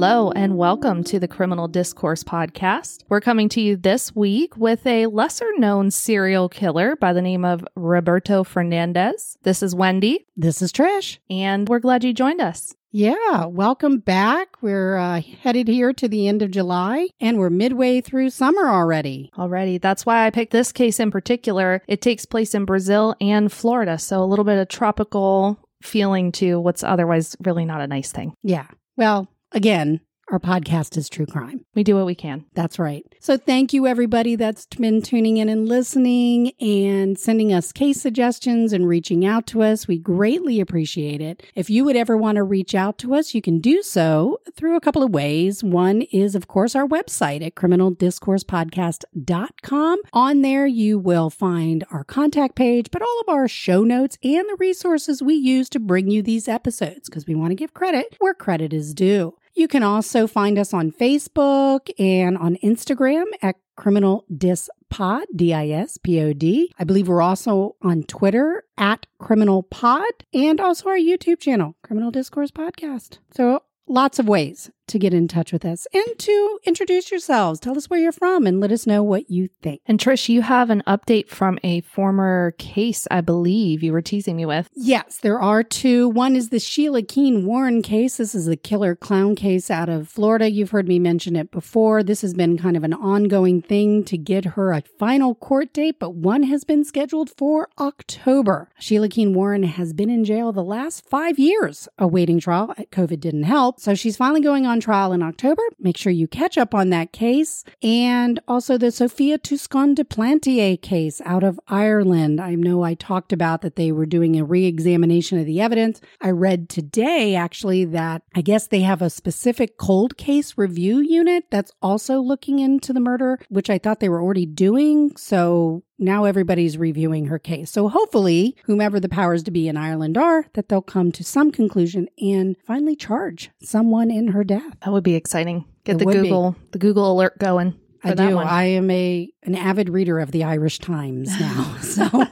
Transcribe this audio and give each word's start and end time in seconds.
Hello, 0.00 0.30
and 0.30 0.56
welcome 0.56 1.02
to 1.02 1.18
the 1.18 1.26
Criminal 1.26 1.66
Discourse 1.66 2.22
Podcast. 2.22 3.02
We're 3.08 3.20
coming 3.20 3.48
to 3.48 3.60
you 3.60 3.76
this 3.76 4.14
week 4.14 4.56
with 4.56 4.86
a 4.86 5.06
lesser 5.06 5.50
known 5.58 5.90
serial 5.90 6.48
killer 6.48 6.94
by 6.94 7.12
the 7.12 7.20
name 7.20 7.44
of 7.44 7.64
Roberto 7.74 8.44
Fernandez. 8.44 9.36
This 9.42 9.60
is 9.60 9.74
Wendy, 9.74 10.24
This 10.36 10.62
is 10.62 10.70
Trish. 10.72 11.18
and 11.28 11.68
we're 11.68 11.80
glad 11.80 12.04
you 12.04 12.12
joined 12.12 12.40
us. 12.40 12.76
Yeah, 12.92 13.46
welcome 13.46 13.98
back. 13.98 14.62
We're 14.62 14.96
uh, 14.98 15.20
headed 15.20 15.66
here 15.66 15.92
to 15.94 16.06
the 16.06 16.28
end 16.28 16.42
of 16.42 16.52
July 16.52 17.08
and 17.20 17.36
we're 17.36 17.50
midway 17.50 18.00
through 18.00 18.30
summer 18.30 18.68
already. 18.70 19.32
Already. 19.36 19.78
that's 19.78 20.06
why 20.06 20.26
I 20.26 20.30
picked 20.30 20.52
this 20.52 20.70
case 20.70 21.00
in 21.00 21.10
particular. 21.10 21.82
It 21.88 22.00
takes 22.02 22.24
place 22.24 22.54
in 22.54 22.66
Brazil 22.66 23.16
and 23.20 23.50
Florida, 23.50 23.98
so 23.98 24.22
a 24.22 24.26
little 24.30 24.44
bit 24.44 24.58
of 24.58 24.68
tropical 24.68 25.58
feeling 25.82 26.30
to 26.32 26.60
what's 26.60 26.84
otherwise 26.84 27.34
really 27.44 27.64
not 27.64 27.80
a 27.80 27.88
nice 27.88 28.12
thing. 28.12 28.34
Yeah. 28.44 28.68
Well, 28.96 29.26
again, 29.52 30.00
our 30.30 30.38
podcast 30.38 30.96
is 30.96 31.08
true 31.08 31.26
crime. 31.26 31.64
We 31.74 31.82
do 31.82 31.96
what 31.96 32.06
we 32.06 32.14
can. 32.14 32.44
That's 32.54 32.78
right. 32.78 33.04
So 33.20 33.36
thank 33.36 33.72
you, 33.72 33.86
everybody 33.86 34.36
that's 34.36 34.66
been 34.66 35.02
tuning 35.02 35.38
in 35.38 35.48
and 35.48 35.68
listening 35.68 36.52
and 36.60 37.18
sending 37.18 37.52
us 37.52 37.72
case 37.72 38.00
suggestions 38.00 38.72
and 38.72 38.86
reaching 38.86 39.24
out 39.24 39.46
to 39.48 39.62
us. 39.62 39.88
We 39.88 39.98
greatly 39.98 40.60
appreciate 40.60 41.20
it. 41.20 41.42
If 41.54 41.70
you 41.70 41.84
would 41.84 41.96
ever 41.96 42.16
want 42.16 42.36
to 42.36 42.42
reach 42.42 42.74
out 42.74 42.98
to 42.98 43.14
us, 43.14 43.34
you 43.34 43.42
can 43.42 43.60
do 43.60 43.82
so 43.82 44.40
through 44.54 44.76
a 44.76 44.80
couple 44.80 45.02
of 45.02 45.14
ways. 45.14 45.64
One 45.64 46.02
is, 46.02 46.34
of 46.34 46.46
course, 46.46 46.74
our 46.74 46.86
website 46.86 47.44
at 47.44 47.54
criminaldiscoursepodcast.com. 47.54 49.98
On 50.12 50.42
there, 50.42 50.66
you 50.66 50.98
will 50.98 51.30
find 51.30 51.84
our 51.90 52.04
contact 52.04 52.54
page, 52.54 52.90
but 52.90 53.02
all 53.02 53.20
of 53.20 53.28
our 53.28 53.48
show 53.48 53.84
notes 53.84 54.18
and 54.22 54.48
the 54.48 54.56
resources 54.58 55.22
we 55.22 55.34
use 55.34 55.68
to 55.70 55.80
bring 55.80 56.10
you 56.10 56.22
these 56.22 56.48
episodes 56.48 57.08
because 57.08 57.26
we 57.26 57.34
want 57.34 57.50
to 57.50 57.56
give 57.56 57.74
credit 57.74 58.16
where 58.18 58.34
credit 58.34 58.72
is 58.72 58.94
due. 58.94 59.34
You 59.58 59.66
can 59.66 59.82
also 59.82 60.28
find 60.28 60.56
us 60.56 60.72
on 60.72 60.92
Facebook 60.92 61.90
and 61.98 62.38
on 62.38 62.58
Instagram 62.62 63.24
at 63.42 63.56
Criminal 63.76 64.24
Dis 64.32 64.70
Pod, 64.88 65.26
D 65.34 65.52
I 65.52 65.70
S 65.70 65.98
P 65.98 66.20
O 66.20 66.32
D. 66.32 66.72
I 66.78 66.84
believe 66.84 67.08
we're 67.08 67.20
also 67.20 67.74
on 67.82 68.04
Twitter 68.04 68.62
at 68.76 69.06
Criminal 69.18 69.64
Pod 69.64 70.24
and 70.32 70.60
also 70.60 70.88
our 70.88 70.96
YouTube 70.96 71.40
channel, 71.40 71.74
Criminal 71.82 72.12
Discourse 72.12 72.52
Podcast. 72.52 73.18
So 73.32 73.64
lots 73.88 74.20
of 74.20 74.28
ways 74.28 74.70
to 74.88 74.98
get 74.98 75.14
in 75.14 75.28
touch 75.28 75.52
with 75.52 75.64
us 75.64 75.86
and 75.92 76.18
to 76.18 76.58
introduce 76.64 77.10
yourselves. 77.10 77.60
Tell 77.60 77.76
us 77.76 77.88
where 77.88 78.00
you're 78.00 78.12
from 78.12 78.46
and 78.46 78.60
let 78.60 78.72
us 78.72 78.86
know 78.86 79.02
what 79.02 79.30
you 79.30 79.48
think. 79.62 79.80
And 79.86 79.98
Trish, 79.98 80.28
you 80.28 80.42
have 80.42 80.70
an 80.70 80.82
update 80.86 81.28
from 81.28 81.58
a 81.62 81.80
former 81.82 82.54
case, 82.58 83.06
I 83.10 83.20
believe 83.20 83.82
you 83.82 83.92
were 83.92 84.02
teasing 84.02 84.36
me 84.36 84.46
with. 84.46 84.68
Yes, 84.74 85.18
there 85.18 85.40
are 85.40 85.62
two. 85.62 86.08
One 86.08 86.36
is 86.36 86.48
the 86.48 86.58
Sheila 86.58 87.02
Keen 87.02 87.46
Warren 87.46 87.82
case. 87.82 88.16
This 88.16 88.34
is 88.34 88.46
the 88.46 88.56
killer 88.56 88.94
clown 88.94 89.34
case 89.34 89.70
out 89.70 89.88
of 89.88 90.08
Florida. 90.08 90.50
You've 90.50 90.70
heard 90.70 90.88
me 90.88 90.98
mention 90.98 91.36
it 91.36 91.50
before. 91.50 92.02
This 92.02 92.22
has 92.22 92.34
been 92.34 92.58
kind 92.58 92.76
of 92.76 92.84
an 92.84 92.94
ongoing 92.94 93.62
thing 93.62 94.04
to 94.04 94.16
get 94.18 94.44
her 94.44 94.72
a 94.72 94.82
final 94.98 95.34
court 95.34 95.72
date, 95.72 95.98
but 95.98 96.14
one 96.14 96.44
has 96.44 96.64
been 96.64 96.84
scheduled 96.84 97.30
for 97.36 97.68
October. 97.78 98.70
Sheila 98.78 99.08
Keen 99.08 99.34
Warren 99.34 99.62
has 99.62 99.92
been 99.92 100.10
in 100.10 100.24
jail 100.24 100.52
the 100.52 100.64
last 100.64 101.08
five 101.08 101.38
years 101.38 101.88
awaiting 101.98 102.40
trial. 102.40 102.74
COVID 102.90 103.20
didn't 103.20 103.44
help. 103.44 103.80
So 103.80 103.94
she's 103.94 104.16
finally 104.16 104.40
going 104.40 104.66
on 104.66 104.77
trial 104.80 105.12
in 105.12 105.22
October. 105.22 105.62
Make 105.78 105.96
sure 105.96 106.12
you 106.12 106.28
catch 106.28 106.58
up 106.58 106.74
on 106.74 106.90
that 106.90 107.12
case. 107.12 107.64
And 107.82 108.40
also 108.48 108.78
the 108.78 108.90
Sophia 108.90 109.38
Toscan 109.38 109.94
du 109.94 110.04
Plantier 110.04 110.80
case 110.80 111.20
out 111.24 111.44
of 111.44 111.60
Ireland. 111.68 112.40
I 112.40 112.54
know 112.54 112.82
I 112.82 112.94
talked 112.94 113.32
about 113.32 113.62
that 113.62 113.76
they 113.76 113.92
were 113.92 114.06
doing 114.06 114.38
a 114.38 114.44
re 114.44 114.66
examination 114.66 115.38
of 115.38 115.46
the 115.46 115.60
evidence. 115.60 116.00
I 116.20 116.30
read 116.30 116.68
today 116.68 117.34
actually 117.34 117.84
that 117.86 118.22
I 118.34 118.40
guess 118.40 118.66
they 118.66 118.80
have 118.80 119.02
a 119.02 119.10
specific 119.10 119.76
cold 119.78 120.16
case 120.16 120.56
review 120.56 120.98
unit 120.98 121.44
that's 121.50 121.72
also 121.82 122.20
looking 122.20 122.58
into 122.58 122.92
the 122.92 123.00
murder, 123.00 123.38
which 123.48 123.70
I 123.70 123.78
thought 123.78 124.00
they 124.00 124.08
were 124.08 124.22
already 124.22 124.46
doing. 124.46 125.16
So 125.16 125.82
now 125.98 126.24
everybody's 126.24 126.78
reviewing 126.78 127.26
her 127.26 127.38
case. 127.38 127.70
So 127.70 127.88
hopefully, 127.88 128.56
whomever 128.64 129.00
the 129.00 129.08
powers 129.08 129.42
to 129.44 129.50
be 129.50 129.68
in 129.68 129.76
Ireland 129.76 130.16
are, 130.16 130.46
that 130.54 130.68
they'll 130.68 130.82
come 130.82 131.12
to 131.12 131.24
some 131.24 131.50
conclusion 131.50 132.08
and 132.18 132.56
finally 132.66 132.96
charge 132.96 133.50
someone 133.62 134.10
in 134.10 134.28
her 134.28 134.44
death. 134.44 134.76
That 134.84 134.92
would 134.92 135.04
be 135.04 135.14
exciting. 135.14 135.64
Get 135.84 135.96
It 135.96 135.98
the 135.98 136.04
would 136.06 136.14
be. 136.14 136.22
Google 136.22 136.56
the 136.72 136.78
Google 136.78 137.12
alert 137.12 137.38
going. 137.38 137.78
I 138.04 138.14
do. 138.14 138.36
one. 138.36 138.46
I 138.46 138.64
am 138.64 138.90
a 138.90 139.28
an 139.42 139.54
avid 139.54 139.88
reader 139.88 140.20
of 140.20 140.30
the 140.30 140.44
Irish 140.44 140.78
Times 140.78 141.38
now. 141.40 141.76
So 141.82 142.26